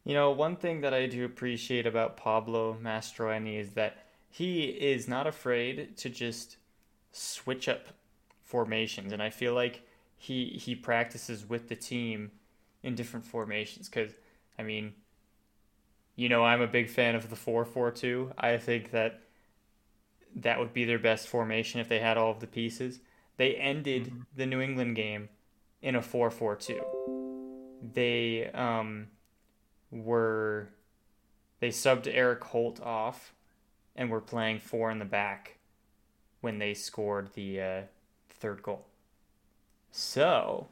You 0.04 0.14
know, 0.14 0.30
one 0.30 0.56
thing 0.56 0.80
that 0.82 0.94
I 0.94 1.06
do 1.06 1.24
appreciate 1.24 1.86
about 1.86 2.16
Pablo 2.16 2.76
Mastroeni 2.80 3.60
is 3.60 3.72
that 3.72 4.06
he 4.30 4.64
is 4.64 5.08
not 5.08 5.26
afraid 5.26 5.96
to 5.98 6.08
just 6.08 6.56
switch 7.12 7.68
up 7.68 7.88
formations, 8.44 9.12
and 9.12 9.22
I 9.22 9.30
feel 9.30 9.54
like 9.54 9.82
he 10.16 10.58
he 10.62 10.74
practices 10.74 11.48
with 11.48 11.68
the 11.68 11.76
team 11.76 12.30
in 12.88 12.96
different 12.96 13.24
formations. 13.24 13.88
Because 13.88 14.12
I 14.58 14.64
mean, 14.64 14.94
you 16.16 16.28
know, 16.28 16.42
I'm 16.44 16.60
a 16.60 16.66
big 16.66 16.90
fan 16.90 17.14
of 17.14 17.30
the 17.30 17.36
four 17.36 17.64
four 17.64 17.92
two. 17.92 18.32
I 18.36 18.56
think 18.56 18.90
that 18.90 19.20
that 20.34 20.58
would 20.58 20.72
be 20.74 20.84
their 20.84 20.98
best 20.98 21.28
formation 21.28 21.80
if 21.80 21.88
they 21.88 22.00
had 22.00 22.16
all 22.18 22.32
of 22.32 22.40
the 22.40 22.46
pieces. 22.46 23.00
They 23.36 23.54
ended 23.54 24.06
Mhm. 24.10 24.26
the 24.34 24.46
New 24.46 24.60
England 24.60 24.96
game 24.96 25.28
in 25.80 25.94
a 25.94 26.02
four 26.02 26.30
four 26.30 26.56
two. 26.56 26.82
They 27.94 28.50
um 28.52 29.10
were 29.90 30.70
they 31.60 31.68
subbed 31.68 32.06
Erik 32.12 32.42
Holt 32.44 32.80
off 32.80 33.34
and 33.96 34.10
were 34.10 34.20
playing 34.20 34.58
four 34.60 34.90
in 34.90 34.98
the 34.98 35.04
back 35.04 35.58
when 36.40 36.58
they 36.58 36.74
scored 36.74 37.32
the 37.34 37.60
uh, 37.60 37.82
third 38.28 38.62
goal. 38.62 38.86
So, 39.90 40.68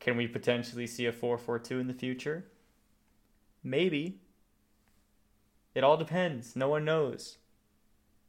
can 0.00 0.16
we 0.16 0.26
potentially 0.26 0.86
see 0.86 1.06
a 1.06 1.12
4-4-2 1.12 1.80
in 1.80 1.86
the 1.86 1.94
future? 1.94 2.46
Maybe. 3.62 4.20
It 5.74 5.84
all 5.84 5.96
depends. 5.96 6.56
No 6.56 6.68
one 6.68 6.84
knows. 6.84 7.38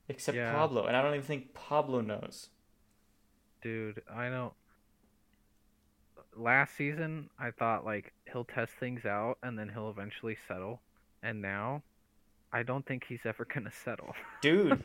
Except 0.08 0.36
Yeah. 0.36 0.52
Pablo, 0.52 0.86
and 0.86 0.98
I 0.98 1.02
don't 1.02 1.14
even 1.14 1.26
think 1.26 1.54
Pablo 1.54 2.02
knows. 2.02 2.50
Dude, 3.62 4.02
I 4.12 4.30
don't. 4.30 4.54
Last 6.36 6.76
season, 6.76 7.30
I 7.38 7.52
thought 7.52 7.86
like 7.86 8.14
he'll 8.32 8.46
test 8.46 8.72
things 8.80 9.06
out 9.06 9.38
and 9.44 9.58
then 9.58 9.70
he'll 9.70 9.90
eventually 9.90 10.38
settle. 10.48 10.82
And 11.22 11.42
now, 11.42 11.84
I 12.54 12.64
don't 12.64 12.86
think 12.86 13.04
he's 13.08 13.20
ever 13.26 13.46
gonna 13.46 13.72
settle. 13.84 14.16
Dude, 14.42 14.82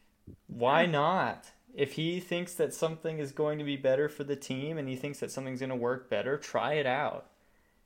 why 0.48 0.84
not? 0.86 1.50
If 1.76 1.92
he 1.92 2.20
thinks 2.20 2.54
that 2.54 2.74
something 2.74 3.20
is 3.20 3.32
going 3.32 3.58
to 3.58 3.64
be 3.64 3.76
better 3.76 4.08
for 4.08 4.24
the 4.24 4.34
team 4.36 4.78
and 4.78 4.88
he 4.88 4.96
thinks 4.96 5.20
that 5.20 5.30
something's 5.30 5.60
going 5.60 5.70
to 5.70 5.76
work 5.76 6.10
better, 6.10 6.38
try 6.38 6.74
it 6.74 6.86
out. 6.86 7.30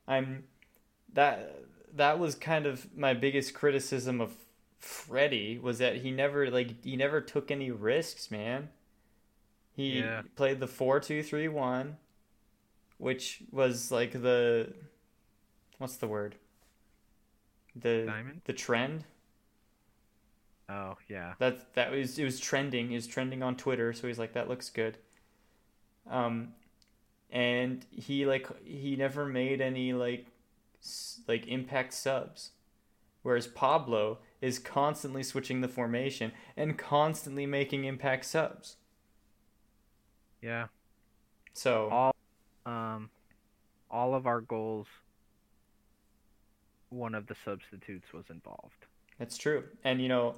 I'm 0.09 0.45
that 1.13 1.57
that 1.95 2.19
was 2.21 2.37
kind 2.37 2.67
of 2.67 2.97
my 2.97 3.15
biggest 3.15 3.55
criticism 3.55 4.21
of 4.21 4.33
Freddie 4.79 5.59
was 5.59 5.79
that 5.79 5.97
he 5.97 6.13
never 6.13 6.51
like 6.51 6.85
he 6.85 6.97
never 6.97 7.21
took 7.21 7.51
any 7.51 7.71
risks, 7.73 8.31
man. 8.31 8.71
He 9.73 9.99
Yeah. 10.01 10.23
played 10.37 10.61
the 10.61 10.69
four 10.69 11.01
two 11.01 11.23
three 11.23 11.49
one, 11.49 11.99
which 12.99 13.43
was 13.51 13.91
like 13.91 14.13
the 14.13 14.73
what's 15.79 15.97
the 15.97 16.09
word? 16.09 16.37
The 17.75 18.05
Diamond? 18.07 18.43
the 18.45 18.53
trend. 18.53 19.05
Oh 20.71 20.97
yeah. 21.09 21.35
That 21.39 21.75
that 21.75 21.91
was 21.91 22.19
it 22.19 22.25
was 22.25 22.39
trending. 22.39 22.93
It 22.93 22.95
was 22.95 23.07
trending 23.07 23.43
on 23.43 23.57
Twitter, 23.57 23.93
so 23.93 24.07
he's 24.07 24.19
like, 24.19 24.35
that 24.35 24.49
looks 24.49 24.71
good. 24.71 24.99
Um, 26.09 26.55
and 27.31 27.85
he 27.91 28.25
like 28.25 28.47
he 28.65 28.95
never 28.95 29.27
made 29.27 29.61
any 29.61 29.93
like 29.93 30.27
like 31.27 31.47
impact 31.49 31.93
subs, 31.93 32.53
whereas 33.23 33.49
Pablo 33.49 34.19
is 34.41 34.59
constantly 34.59 35.25
switching 35.25 35.61
the 35.61 35.69
formation 35.69 36.33
and 36.57 36.79
constantly 36.79 37.47
making 37.47 37.85
impact 37.85 38.25
subs. 38.25 38.77
Yeah. 40.41 40.67
So 41.53 41.89
All 41.91 42.15
um 42.65 43.11
all 43.91 44.15
of 44.15 44.27
our 44.27 44.41
goals 44.41 44.87
one 46.91 47.15
of 47.15 47.27
the 47.27 47.37
substitutes 47.45 48.13
was 48.13 48.25
involved. 48.31 48.87
That's 49.19 49.37
true. 49.37 49.65
And 49.85 50.01
you 50.01 50.09
know, 50.09 50.37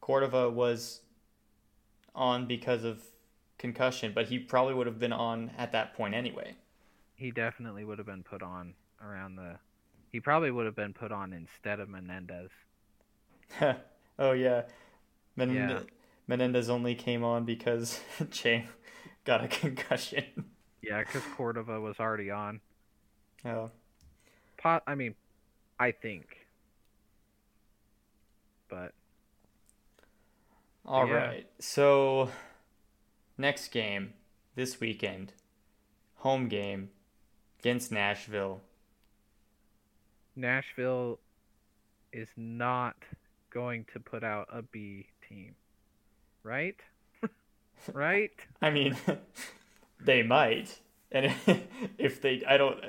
Cordova 0.00 0.50
was 0.50 1.00
on 2.14 2.46
because 2.46 2.84
of 2.84 3.02
concussion, 3.58 4.12
but 4.14 4.26
he 4.26 4.38
probably 4.38 4.74
would 4.74 4.86
have 4.86 4.98
been 4.98 5.12
on 5.12 5.50
at 5.56 5.72
that 5.72 5.94
point 5.94 6.14
anyway. 6.14 6.54
He 7.14 7.30
definitely 7.30 7.84
would 7.84 7.98
have 7.98 8.06
been 8.06 8.22
put 8.22 8.42
on 8.42 8.74
around 9.02 9.36
the 9.36 9.58
he 10.10 10.18
probably 10.18 10.50
would 10.50 10.66
have 10.66 10.74
been 10.74 10.92
put 10.92 11.12
on 11.12 11.32
instead 11.32 11.78
of 11.78 11.88
Menendez. 11.88 12.50
oh 14.18 14.32
yeah. 14.32 14.62
Menendez, 15.36 15.84
Yeah. 15.84 15.90
Menendez 16.26 16.68
only 16.68 16.94
came 16.94 17.22
on 17.22 17.44
because 17.44 18.00
Chang 18.30 18.68
got 19.24 19.44
a 19.44 19.48
concussion. 19.48 20.24
Yeah, 20.82 21.00
because 21.00 21.22
Cordova 21.36 21.80
was 21.80 22.00
already 22.00 22.30
on. 22.30 22.60
Oh. 23.44 23.70
Pot 24.58 24.82
I 24.86 24.94
mean, 24.94 25.14
I 25.78 25.92
think. 25.92 26.26
But 28.68 28.92
All 30.90 31.06
Yeah. 31.06 31.14
right. 31.14 31.46
So 31.60 32.30
next 33.38 33.68
game 33.68 34.14
this 34.56 34.80
weekend. 34.80 35.32
Home 36.16 36.48
game 36.48 36.90
against 37.60 37.92
Nashville. 37.92 38.60
Nashville 40.34 41.20
is 42.12 42.28
not 42.36 42.96
going 43.50 43.86
to 43.92 44.00
put 44.00 44.24
out 44.24 44.48
a 44.52 44.62
B 44.62 45.06
team. 45.28 45.54
Right? 46.42 46.76
right? 47.92 48.32
I 48.60 48.70
mean, 48.70 48.96
they 50.00 50.22
might. 50.24 50.80
And 51.12 51.32
if 51.98 52.20
they 52.20 52.42
I 52.46 52.56
don't 52.56 52.80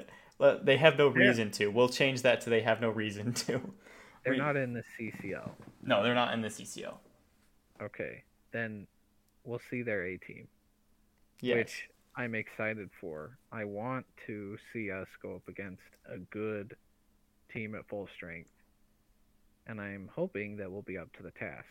they 0.66 0.78
have 0.78 0.97
no 0.97 1.14
Yeah. 1.16 1.28
reason 1.28 1.52
to. 1.52 1.68
We'll 1.68 1.89
change 1.89 2.24
that 2.24 2.41
to 2.41 2.49
they 2.49 2.62
have 2.62 2.82
no 2.82 2.89
reason 2.89 3.34
to. 3.34 3.62
They're 4.24 4.34
We- 4.34 4.38
not 4.39 4.56
in 4.56 4.74
the 4.74 4.84
CCL. 4.97 5.52
No, 5.84 6.02
they're 6.04 6.16
not 6.16 6.34
in 6.34 6.41
the 6.41 6.49
CCL. 6.49 6.97
Okay. 7.82 8.23
Then 8.51 8.88
we'll 9.43 9.61
see 9.69 9.82
their 9.82 10.05
A 10.05 10.17
team. 10.17 10.47
Yes. 11.41 11.55
which 11.55 11.89
I'm 12.15 12.36
excited 12.36 12.89
for. 12.99 13.38
I 13.51 13.65
want 13.65 14.05
to 14.27 14.57
see 14.71 14.91
us 14.91 15.07
go 15.21 15.36
up 15.36 15.47
against 15.47 15.82
a 16.07 16.19
good 16.19 16.75
team 17.51 17.75
at 17.75 17.88
full 17.88 18.07
strength, 18.15 18.49
and 19.65 19.82
I'm 19.82 20.09
hoping 20.13 20.57
that 20.57 20.71
we'll 20.71 20.84
be 20.84 20.97
up 20.97 21.11
to 21.17 21.23
the 21.23 21.32
task. 21.32 21.65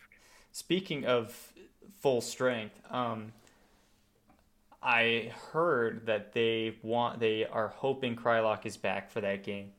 Speaking 0.51 1.05
of 1.05 1.53
full 2.01 2.21
strength, 2.21 2.75
um, 2.89 3.31
I 4.83 5.31
heard 5.51 6.07
that 6.07 6.33
they 6.33 6.75
want 6.81 7.19
they 7.19 7.45
are 7.45 7.69
hoping 7.69 8.15
Kreilach 8.15 8.65
is 8.65 8.77
back 8.77 9.09
for 9.09 9.21
that 9.21 9.43
game, 9.43 9.71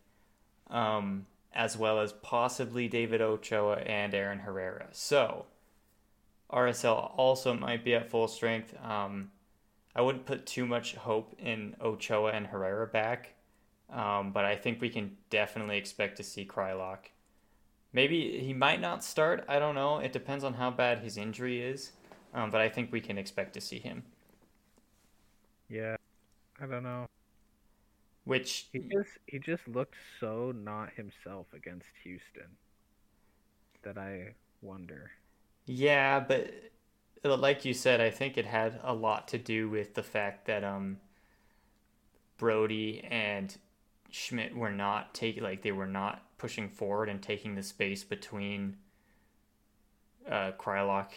um, 0.71 1.27
as 1.53 1.77
well 1.77 2.01
as 2.01 2.13
possibly 2.13 2.89
David 2.89 3.21
Ochoa 3.21 3.77
and 3.81 4.15
Aaron 4.15 4.39
Herrera. 4.39 4.87
So 4.93 5.45
RSL 6.53 7.13
also 7.17 7.55
might 7.55 7.85
be 7.85 7.95
at 7.95 8.11
full 8.11 8.29
strength. 8.29 8.75
Um, 8.85 9.31
I 9.95 10.03
wouldn't 10.03 10.27
put 10.27 10.47
too 10.47 10.67
much 10.67 10.95
hope 10.95 11.35
in 11.39 11.77
Ochoa 11.81 12.33
and 12.33 12.47
Herrera 12.47 12.87
back, 12.87 13.35
um, 13.91 14.33
but 14.33 14.45
I 14.45 14.57
think 14.57 14.81
we 14.81 14.89
can 14.91 15.17
definitely 15.31 15.79
expect 15.79 16.17
to 16.19 16.23
see 16.23 16.45
Kreilach. 16.47 17.11
Maybe 17.93 18.41
he 18.41 18.53
might 18.55 18.81
not 18.81 19.05
start. 19.05 19.45
I 19.49 19.59
don't 19.59 19.75
know. 19.75 19.99
It 19.99 20.13
depends 20.13 20.45
on 20.45 20.55
how 20.55 20.71
bad 20.71 20.99
his 21.01 21.17
injury 21.17 21.63
is. 21.63 21.93
Um, 22.35 22.51
but 22.51 22.61
I 22.63 22.69
think 22.69 22.91
we 22.93 23.01
can 23.01 23.19
expect 23.19 23.53
to 23.55 23.61
see 23.61 23.79
him. 23.79 24.05
Yeah, 25.69 25.97
I 26.61 26.67
don't 26.67 26.83
know. 26.85 27.07
Which, 28.25 28.69
He 28.73 28.81
just 28.81 29.19
he 29.27 29.39
just 29.39 29.69
looked 29.69 29.97
so 30.19 30.53
not 30.53 30.93
himself 30.95 31.47
against 31.55 31.89
Houston 32.03 32.59
that 33.83 33.99
I 33.99 34.35
wonder. 34.61 35.13
Yeah, 35.67 36.21
but 36.21 36.53
uh, 37.25 37.37
like 37.37 37.65
you 37.65 37.75
said, 37.75 38.01
I 38.01 38.11
think 38.11 38.37
it 38.37 38.47
had 38.47 38.81
a 38.83 38.95
lot 38.95 39.29
to 39.29 39.39
do 39.39 39.69
with 39.69 39.95
the 39.95 40.03
fact 40.03 40.47
that 40.47 40.65
um, 40.65 40.99
Brody 42.37 43.05
and 43.09 43.57
Schmitt 44.11 44.57
were 44.57 44.71
not 44.71 45.15
taking 45.15 45.43
like 45.43 45.63
they 45.63 45.73
were 45.73 45.87
not 45.87 46.23
pushing 46.39 46.69
forward 46.69 47.09
and 47.09 47.23
taking 47.23 47.55
the 47.55 47.63
space 47.63 48.05
between 48.05 48.77
uh, 50.29 50.53
Kreilach, 50.59 51.11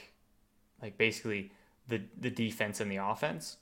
like 0.82 0.98
basically 0.98 1.52
the 1.88 2.02
the 2.20 2.30
defense 2.30 2.80
and 2.80 2.92
the 2.92 2.98
offense. 2.98 3.58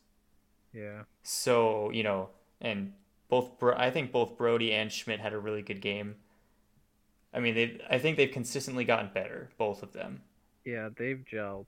Yeah, 0.73 1.03
So, 1.21 1.91
you 1.91 2.03
know, 2.03 2.29
and 2.59 2.93
both 3.29 3.59
Bro- 3.59 3.77
I 3.77 3.91
think 3.91 4.11
both 4.11 4.38
Brody 4.38 4.73
and 4.73 4.91
Schmitt 4.91 5.19
had 5.19 5.34
a 5.34 5.39
really 5.39 5.61
good 5.61 5.81
game. 5.81 6.15
I 7.34 7.39
mean, 7.39 7.55
they 7.55 7.79
I 7.89 7.97
think 7.99 8.17
they've 8.17 8.31
consistently 8.31 8.86
gotten 8.86 9.09
better, 9.13 9.49
both 9.57 9.84
of 9.84 9.93
them. 9.93 10.21
Yeah, 10.66 10.89
they've 10.97 11.24
gelled. 11.32 11.68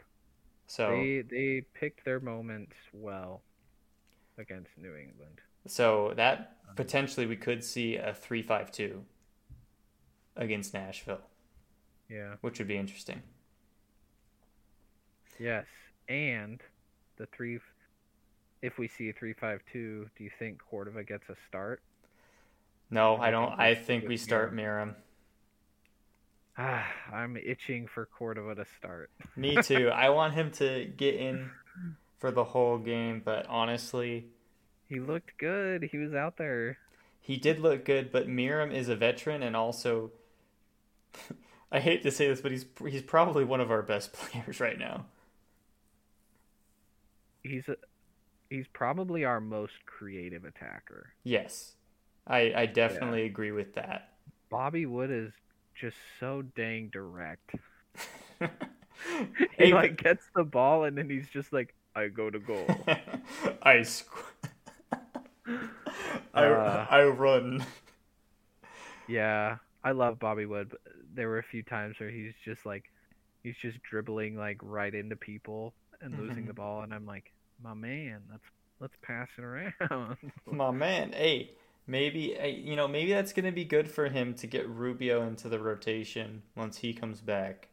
So, 0.68 0.90
They 0.92 1.22
they 1.30 1.62
picked 1.74 2.06
their 2.06 2.20
moments 2.20 2.76
well 2.94 3.42
against 4.38 4.72
New 4.78 4.96
England. 4.96 5.42
so 5.68 6.14
that 6.16 6.58
um, 6.70 6.76
potentially 6.76 7.26
we 7.26 7.36
could 7.36 7.64
see 7.64 7.98
a 7.98 8.14
3-5-2 8.14 9.02
against 10.36 10.74
Nashville, 10.74 11.22
Yeah. 12.10 12.36
which 12.42 12.60
would 12.60 12.68
be 12.68 12.78
interesting. 12.78 13.22
Yes, 15.40 15.66
and 16.08 16.62
the 17.18 17.26
three. 17.28 17.60
If 18.62 18.78
we 18.80 18.88
see 18.88 19.10
a 19.10 19.14
three-five-two, 19.14 20.10
do 20.18 20.24
you 20.24 20.32
think 20.40 20.60
Cordova 20.70 21.04
gets 21.04 21.30
a 21.30 21.36
start? 21.48 21.82
No, 22.90 23.18
I 23.18 23.32
don't 23.32 23.52
I 23.60 23.76
think 23.76 24.04
we 24.04 24.10
we- 24.10 24.18
start 24.18 24.54
Meram. 24.56 24.96
Ah, 26.58 26.86
I'm 27.14 27.38
itching 27.38 27.88
for 27.88 28.06
Cordova 28.06 28.56
to 28.56 28.66
start. 28.78 29.10
Me 29.36 29.56
too. 29.64 29.90
I 29.90 30.10
want 30.10 30.34
him 30.34 30.52
to 30.52 30.86
get 30.86 31.16
in 31.16 31.50
for 32.18 32.32
the 32.32 32.44
whole 32.44 32.78
game, 32.78 33.22
but 33.24 33.46
honestly, 33.48 34.28
He 34.88 35.00
looked 35.00 35.38
good. 35.38 35.84
He 35.92 35.98
was 35.98 36.14
out 36.14 36.38
there. 36.38 36.78
He 37.20 37.38
did 37.38 37.60
look 37.60 37.86
good, 37.86 38.12
but 38.12 38.28
Meram 38.28 38.72
is 38.74 38.88
a 38.88 38.96
veteran 38.96 39.42
and 39.44 39.56
also 39.56 40.12
I 41.72 41.80
hate 41.80 42.04
to 42.04 42.12
say 42.12 42.28
this, 42.28 42.42
but 42.42 42.52
he's 42.52 42.66
he's 42.88 43.02
probably 43.02 43.44
one 43.44 43.62
of 43.62 43.72
our 43.72 43.82
best 43.82 44.14
players 44.18 44.60
right 44.60 44.78
now. 44.78 45.06
He's 47.44 47.68
a, 47.68 47.76
he's 48.50 48.66
probably 48.74 49.24
our 49.24 49.40
most 49.40 49.74
creative 49.86 50.46
attacker. 50.46 51.14
Yes. 51.24 51.74
I 52.28 52.54
I 52.56 52.66
definitely 52.66 53.24
agree 53.26 53.52
with 53.52 53.76
that. 53.76 54.14
Bobby 54.50 54.86
Wood 54.86 55.12
is 55.12 55.32
just 55.80 55.98
so 56.20 56.42
dang 56.56 56.90
direct. 56.92 57.52
Hey, 59.58 59.68
He 59.68 59.74
like 59.74 59.98
gets 60.02 60.26
the 60.36 60.44
ball 60.44 60.86
and 60.86 60.98
then 60.98 61.10
he's 61.10 61.28
just 61.30 61.52
like, 61.54 61.76
I 61.96 62.08
go 62.08 62.30
to 62.30 62.40
goal. 62.40 62.68
I 63.62 63.78
squ- 63.78 64.24
I 66.34 66.46
Uh. 66.46 66.88
I 66.90 67.04
run. 67.06 67.64
yeah, 69.08 69.58
I 69.84 69.92
love 69.92 70.20
Bobby 70.20 70.46
Wood. 70.46 70.70
But 70.72 70.80
there 71.14 71.28
were 71.30 71.40
a 71.40 71.44
few 71.44 71.64
times 71.64 71.96
where 72.00 72.10
he's 72.10 72.34
just 72.44 72.66
like, 72.66 72.84
he's 73.44 73.56
just 73.62 73.78
dribbling 73.90 74.36
like 74.36 74.58
right 74.62 74.94
into 74.94 75.16
people 75.16 75.74
and 76.02 76.18
losing 76.18 76.44
Mhm. 76.44 76.48
the 76.48 76.54
ball, 76.54 76.82
and 76.82 76.94
I'm 76.94 77.06
like, 77.06 77.32
my 77.62 77.74
man, 77.74 78.22
let's 78.32 78.44
let's 78.80 78.96
pass 79.04 79.28
it 79.38 79.44
around. 79.44 80.18
My 80.52 80.72
man, 80.72 81.12
hey, 81.14 81.52
maybe 81.88 82.38
you 82.64 82.76
know 82.76 82.88
maybe 82.88 83.12
that's 83.14 83.34
gonna 83.34 83.52
be 83.52 83.66
good 83.66 83.90
for 83.90 84.08
him 84.10 84.34
to 84.36 84.48
get 84.48 84.68
Rubio 84.68 85.26
into 85.28 85.50
the 85.50 85.60
rotation 85.60 86.44
once 86.56 86.78
he 86.78 86.94
comes 86.94 87.22
back, 87.22 87.70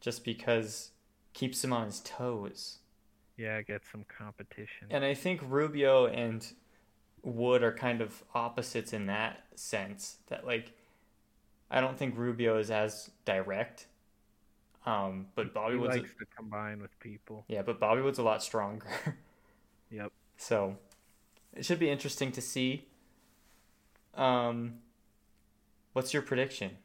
just 0.00 0.24
because 0.24 0.90
keeps 1.32 1.62
him 1.64 1.72
on 1.72 1.86
his 1.86 2.00
toes. 2.00 2.78
Yeah, 3.36 3.60
get 3.62 3.82
some 3.90 4.04
competition. 4.16 4.88
And 4.90 5.04
I 5.04 5.14
think 5.14 5.40
Rubio 5.46 6.06
and 6.06 6.46
Wood 7.22 7.62
are 7.62 7.72
kind 7.72 8.00
of 8.00 8.22
opposites 8.34 8.92
in 8.92 9.06
that 9.06 9.44
sense. 9.54 10.18
That 10.28 10.46
like, 10.46 10.72
I 11.70 11.80
don't 11.80 11.96
think 11.96 12.16
Rubio 12.16 12.58
is 12.58 12.70
as 12.70 13.10
direct. 13.24 13.86
Um, 14.84 15.26
but 15.36 15.54
Bobby 15.54 15.74
he 15.74 15.80
Wood's 15.80 15.96
likes 15.96 16.14
to 16.18 16.26
combine 16.36 16.80
with 16.82 16.98
people. 16.98 17.44
yeah, 17.48 17.62
but 17.62 17.78
Bobby 17.78 18.02
Wood's 18.02 18.18
a 18.18 18.22
lot 18.22 18.42
stronger. 18.42 18.86
Yep. 19.90 20.12
So 20.38 20.76
it 21.54 21.64
should 21.64 21.78
be 21.78 21.88
interesting 21.88 22.32
to 22.32 22.40
see. 22.40 22.88
Um, 24.14 24.74
what's 25.92 26.12
your 26.12 26.22
prediction? 26.22 26.76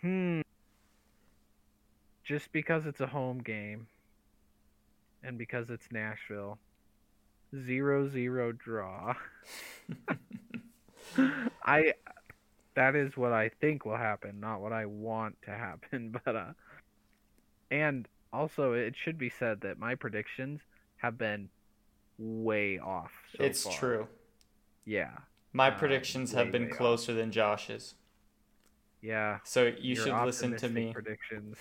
Hmm. 0.00 0.40
Just 2.24 2.52
because 2.52 2.86
it's 2.86 3.00
a 3.00 3.06
home 3.06 3.38
game 3.38 3.88
and 5.22 5.36
because 5.36 5.68
it's 5.70 5.86
Nashville, 5.90 6.58
zero 7.54 8.08
zero 8.08 8.52
draw. 8.52 9.14
I 11.64 11.94
that 12.74 12.94
is 12.94 13.16
what 13.16 13.32
I 13.32 13.50
think 13.60 13.84
will 13.84 13.96
happen, 13.96 14.40
not 14.40 14.60
what 14.60 14.72
I 14.72 14.86
want 14.86 15.36
to 15.42 15.50
happen, 15.50 16.14
but 16.24 16.36
uh 16.36 16.52
and 17.70 18.06
also 18.32 18.72
it 18.72 18.94
should 19.02 19.18
be 19.18 19.30
said 19.30 19.60
that 19.62 19.78
my 19.78 19.94
predictions 19.94 20.60
have 20.98 21.18
been 21.18 21.48
way 22.18 22.78
off 22.78 23.12
so 23.36 23.42
it's 23.44 23.64
far. 23.64 23.72
true. 23.72 24.08
Yeah. 24.90 25.18
My 25.52 25.68
Um, 25.68 25.78
predictions 25.78 26.32
have 26.32 26.50
been 26.50 26.70
off. 26.70 26.76
closer 26.76 27.14
than 27.14 27.30
Josh's. 27.30 27.94
Yeah. 29.00 29.38
So 29.44 29.72
you 29.78 29.94
should 29.94 30.12
listen 30.24 30.56
to 30.56 30.68
me. 30.68 30.92
Predictions. 30.92 31.56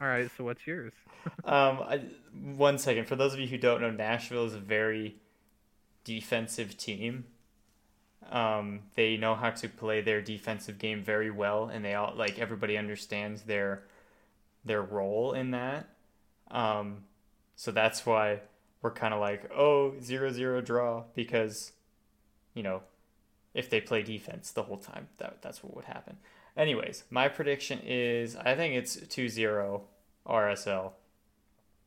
All 0.00 0.08
right, 0.08 0.30
so 0.36 0.44
what's 0.44 0.66
yours? 0.66 0.92
Um, 1.44 1.78
I, 1.82 1.98
one 2.32 2.78
second. 2.78 3.06
For 3.06 3.14
those 3.14 3.32
of 3.34 3.38
you 3.38 3.46
who 3.46 3.58
don't 3.58 3.80
know, 3.80 3.90
Nashville 3.90 4.44
is 4.46 4.54
a 4.54 4.58
very 4.58 5.16
defensive 6.02 6.76
team. 6.76 7.26
Um, 8.30 8.80
they 8.96 9.16
know 9.16 9.34
how 9.36 9.50
to 9.50 9.68
play 9.68 10.00
their 10.00 10.20
defensive 10.20 10.78
game 10.78 11.02
very 11.04 11.30
well, 11.30 11.66
and 11.68 11.84
they 11.84 11.94
all 11.94 12.14
like 12.16 12.38
everybody 12.40 12.76
understands 12.76 13.42
their 13.42 13.84
their 14.64 14.82
role 14.82 15.32
in 15.32 15.50
that. 15.52 15.90
Um, 16.50 17.04
so 17.54 17.70
that's 17.70 18.04
why 18.06 18.40
we're 18.80 18.90
kind 18.92 19.14
of 19.14 19.20
like, 19.20 19.48
oh, 19.54 19.94
zero 20.00 20.32
zero 20.32 20.60
draw 20.60 21.04
because, 21.14 21.72
you 22.54 22.62
know, 22.62 22.82
if 23.54 23.70
they 23.70 23.80
play 23.80 24.02
defense 24.02 24.52
the 24.52 24.64
whole 24.64 24.78
time, 24.78 25.08
that 25.18 25.42
that's 25.42 25.62
what 25.64 25.74
would 25.76 25.86
happen. 25.86 26.18
Anyways, 26.56 27.04
my 27.10 27.28
prediction 27.28 27.80
is 27.84 28.36
I 28.36 28.54
think 28.56 28.74
it's 28.74 28.96
2-0 29.08 29.82
RSL. 30.26 30.94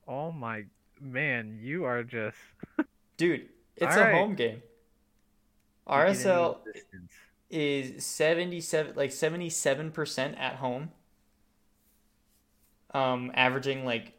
Oh 0.07 0.31
my 0.31 0.65
man, 0.99 1.59
you 1.61 1.83
are 1.85 2.03
just 2.03 2.37
Dude, 3.17 3.49
it's 3.75 3.95
All 3.95 4.01
a 4.01 4.05
right. 4.05 4.13
home 4.13 4.35
game. 4.35 4.61
RSL 5.87 6.59
is 7.49 8.05
77 8.05 8.95
like 8.95 9.11
77% 9.11 10.37
at 10.39 10.55
home. 10.57 10.91
Um 12.93 13.31
averaging 13.33 13.85
like 13.85 14.13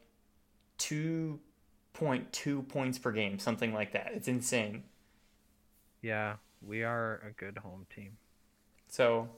2.2 0.79 2.63
points 2.69 2.99
per 2.99 3.13
game, 3.13 3.39
something 3.39 3.73
like 3.73 3.93
that. 3.93 4.13
It's 4.15 4.29
insane. 4.29 4.85
Yeah, 6.07 6.37
we 6.65 6.85
are 6.85 7.21
a 7.27 7.33
good 7.33 7.59
home 7.59 7.85
team. 7.93 8.17
So 8.87 9.29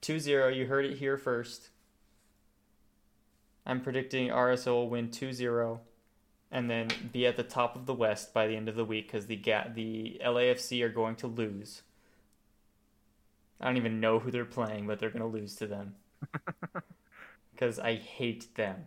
2-0, 0.00 0.54
you 0.54 0.66
heard 0.66 0.84
it 0.84 0.98
here 0.98 1.16
first. 1.16 1.70
I'm 3.66 3.80
predicting 3.80 4.28
RSO 4.30 4.74
will 4.74 4.88
win 4.88 5.08
2-0 5.08 5.80
and 6.52 6.70
then 6.70 6.90
be 7.12 7.26
at 7.26 7.36
the 7.36 7.42
top 7.42 7.74
of 7.74 7.86
the 7.86 7.92
West 7.92 8.32
by 8.32 8.46
the 8.46 8.54
end 8.54 8.68
of 8.68 8.76
the 8.76 8.84
week 8.84 9.10
cuz 9.10 9.26
the 9.26 9.34
ga- 9.34 9.72
the 9.74 10.20
LAFC 10.24 10.80
are 10.80 10.88
going 10.88 11.16
to 11.16 11.26
lose. 11.26 11.82
I 13.60 13.64
don't 13.66 13.78
even 13.78 13.98
know 13.98 14.20
who 14.20 14.30
they're 14.30 14.44
playing, 14.44 14.86
but 14.86 15.00
they're 15.00 15.10
going 15.10 15.28
to 15.28 15.38
lose 15.38 15.56
to 15.56 15.66
them. 15.66 15.96
Cuz 17.56 17.80
I 17.80 17.96
hate 17.96 18.54
them. 18.54 18.86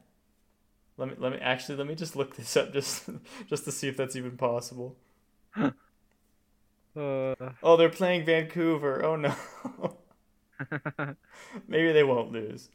Let 0.96 1.10
me 1.10 1.16
let 1.18 1.34
me 1.34 1.40
actually 1.40 1.78
let 1.78 1.88
me 1.88 1.96
just 1.96 2.16
look 2.16 2.38
this 2.38 2.56
up 2.56 2.72
just 2.72 3.10
just 3.48 3.66
to 3.66 3.74
see 3.74 3.90
if 3.90 3.98
that's 3.98 4.16
even 4.16 4.38
possible. 4.38 4.96
Uh, 6.96 7.36
Oh, 7.64 7.78
they're 7.78 7.89
playing 7.89 8.26
Vancouver. 8.26 9.04
Oh 9.06 9.16
no. 9.16 9.34
Maybe 11.68 11.92
they 11.92 12.04
won't 12.04 12.32
lose. 12.32 12.70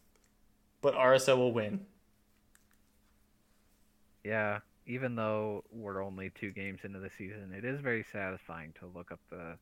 But 0.80 0.94
RSL 0.94 1.36
will 1.38 1.52
win. 1.52 1.86
yeah, 4.24 4.60
even 4.86 5.14
though 5.16 5.64
we're 5.70 6.02
only 6.02 6.30
two 6.30 6.50
games 6.50 6.80
into 6.84 6.98
the 6.98 7.10
season, 7.10 7.52
it 7.56 7.64
is 7.64 7.80
very 7.80 8.04
satisfying 8.12 8.72
to 8.80 8.86
look 8.94 9.12
up 9.12 9.20
the 9.30 9.56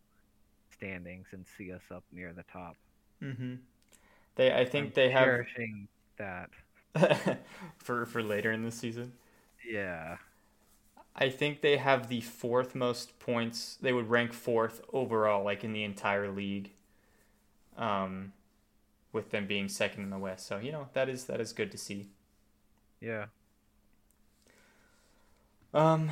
standings 0.70 1.28
and 1.32 1.44
see 1.57 1.72
us 1.72 1.82
up 1.90 2.05
near 2.12 2.32
the 2.32 2.44
top. 2.44 2.76
Mm-hmm. 3.22 3.55
They, 4.36 4.52
I 4.52 4.64
think 4.64 4.86
I'm 4.88 4.92
they 4.94 5.11
have 5.11 5.40
that. 6.18 6.50
for 7.78 8.07
for 8.07 8.22
later 8.22 8.52
in 8.52 8.62
the 8.62 8.70
season. 8.70 9.12
Yeah, 9.68 10.16
I 11.16 11.28
think 11.30 11.60
they 11.60 11.76
have 11.76 12.08
the 12.08 12.20
fourth 12.20 12.74
most 12.74 13.18
points. 13.20 13.76
They 13.80 13.92
would 13.92 14.10
rank 14.10 14.32
fourth 14.32 14.80
overall, 14.92 15.44
like 15.44 15.62
in 15.64 15.72
the 15.72 15.84
entire 15.84 16.30
league. 16.30 16.72
Um, 17.76 18.32
with 19.12 19.30
them 19.30 19.46
being 19.46 19.68
second 19.68 20.02
in 20.02 20.10
the 20.10 20.18
West, 20.18 20.46
so 20.46 20.58
you 20.58 20.72
know 20.72 20.88
that 20.92 21.08
is 21.08 21.24
that 21.26 21.40
is 21.40 21.52
good 21.52 21.70
to 21.72 21.78
see. 21.78 22.08
yeah. 23.00 23.26
Um, 25.72 26.10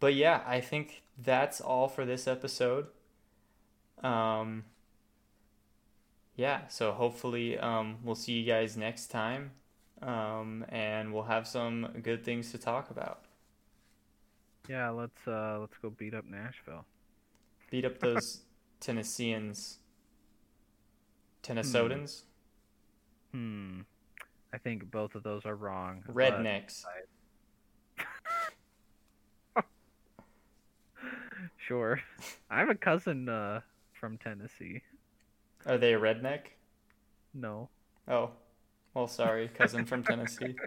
but 0.00 0.14
yeah, 0.14 0.42
I 0.46 0.60
think 0.60 1.02
that's 1.16 1.60
all 1.60 1.88
for 1.88 2.04
this 2.04 2.26
episode. 2.28 2.86
Um, 4.02 4.64
yeah, 6.36 6.68
so 6.68 6.92
hopefully, 6.92 7.58
um, 7.58 7.98
we'll 8.04 8.14
see 8.14 8.32
you 8.34 8.46
guys 8.46 8.76
next 8.76 9.08
time. 9.08 9.52
Um, 10.00 10.64
and 10.68 11.12
we'll 11.12 11.24
have 11.24 11.46
some 11.48 11.88
good 12.02 12.24
things 12.24 12.52
to 12.52 12.58
talk 12.58 12.90
about. 12.90 13.24
Yeah, 14.68 14.90
let's 14.90 15.26
uh 15.26 15.58
let's 15.60 15.76
go 15.80 15.90
beat 15.90 16.14
up 16.14 16.24
Nashville. 16.26 16.84
Beat 17.70 17.84
up 17.84 17.98
those 17.98 18.42
Tennesseans. 18.80 19.78
Tennesseans? 21.42 22.24
Hmm. 23.32 23.80
I 24.52 24.58
think 24.58 24.90
both 24.90 25.14
of 25.14 25.22
those 25.22 25.44
are 25.46 25.54
wrong. 25.56 26.02
but- 26.06 26.14
Rednecks. 26.14 26.84
Sure. 31.56 32.00
I 32.50 32.58
have 32.60 32.70
a 32.70 32.74
cousin 32.74 33.28
uh 33.28 33.60
from 33.92 34.18
Tennessee. 34.18 34.82
Are 35.66 35.78
they 35.78 35.94
a 35.94 36.00
redneck? 36.00 36.40
No. 37.34 37.68
Oh, 38.08 38.30
well, 38.94 39.06
sorry, 39.06 39.48
cousin 39.48 39.84
from 39.84 40.02
Tennessee. 40.02 40.54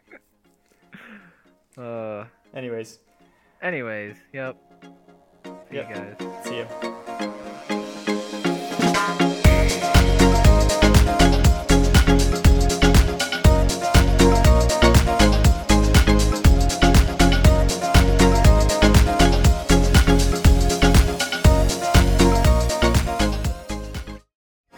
Uh 1.77 2.25
Anyways, 2.53 2.99
anyways, 3.61 4.15
yep. 4.33 4.55
See 5.43 5.77
Yep. 5.77 5.89
you 5.89 5.95
guys. 5.95 6.45
see 6.45 6.57
ya. 6.59 7.31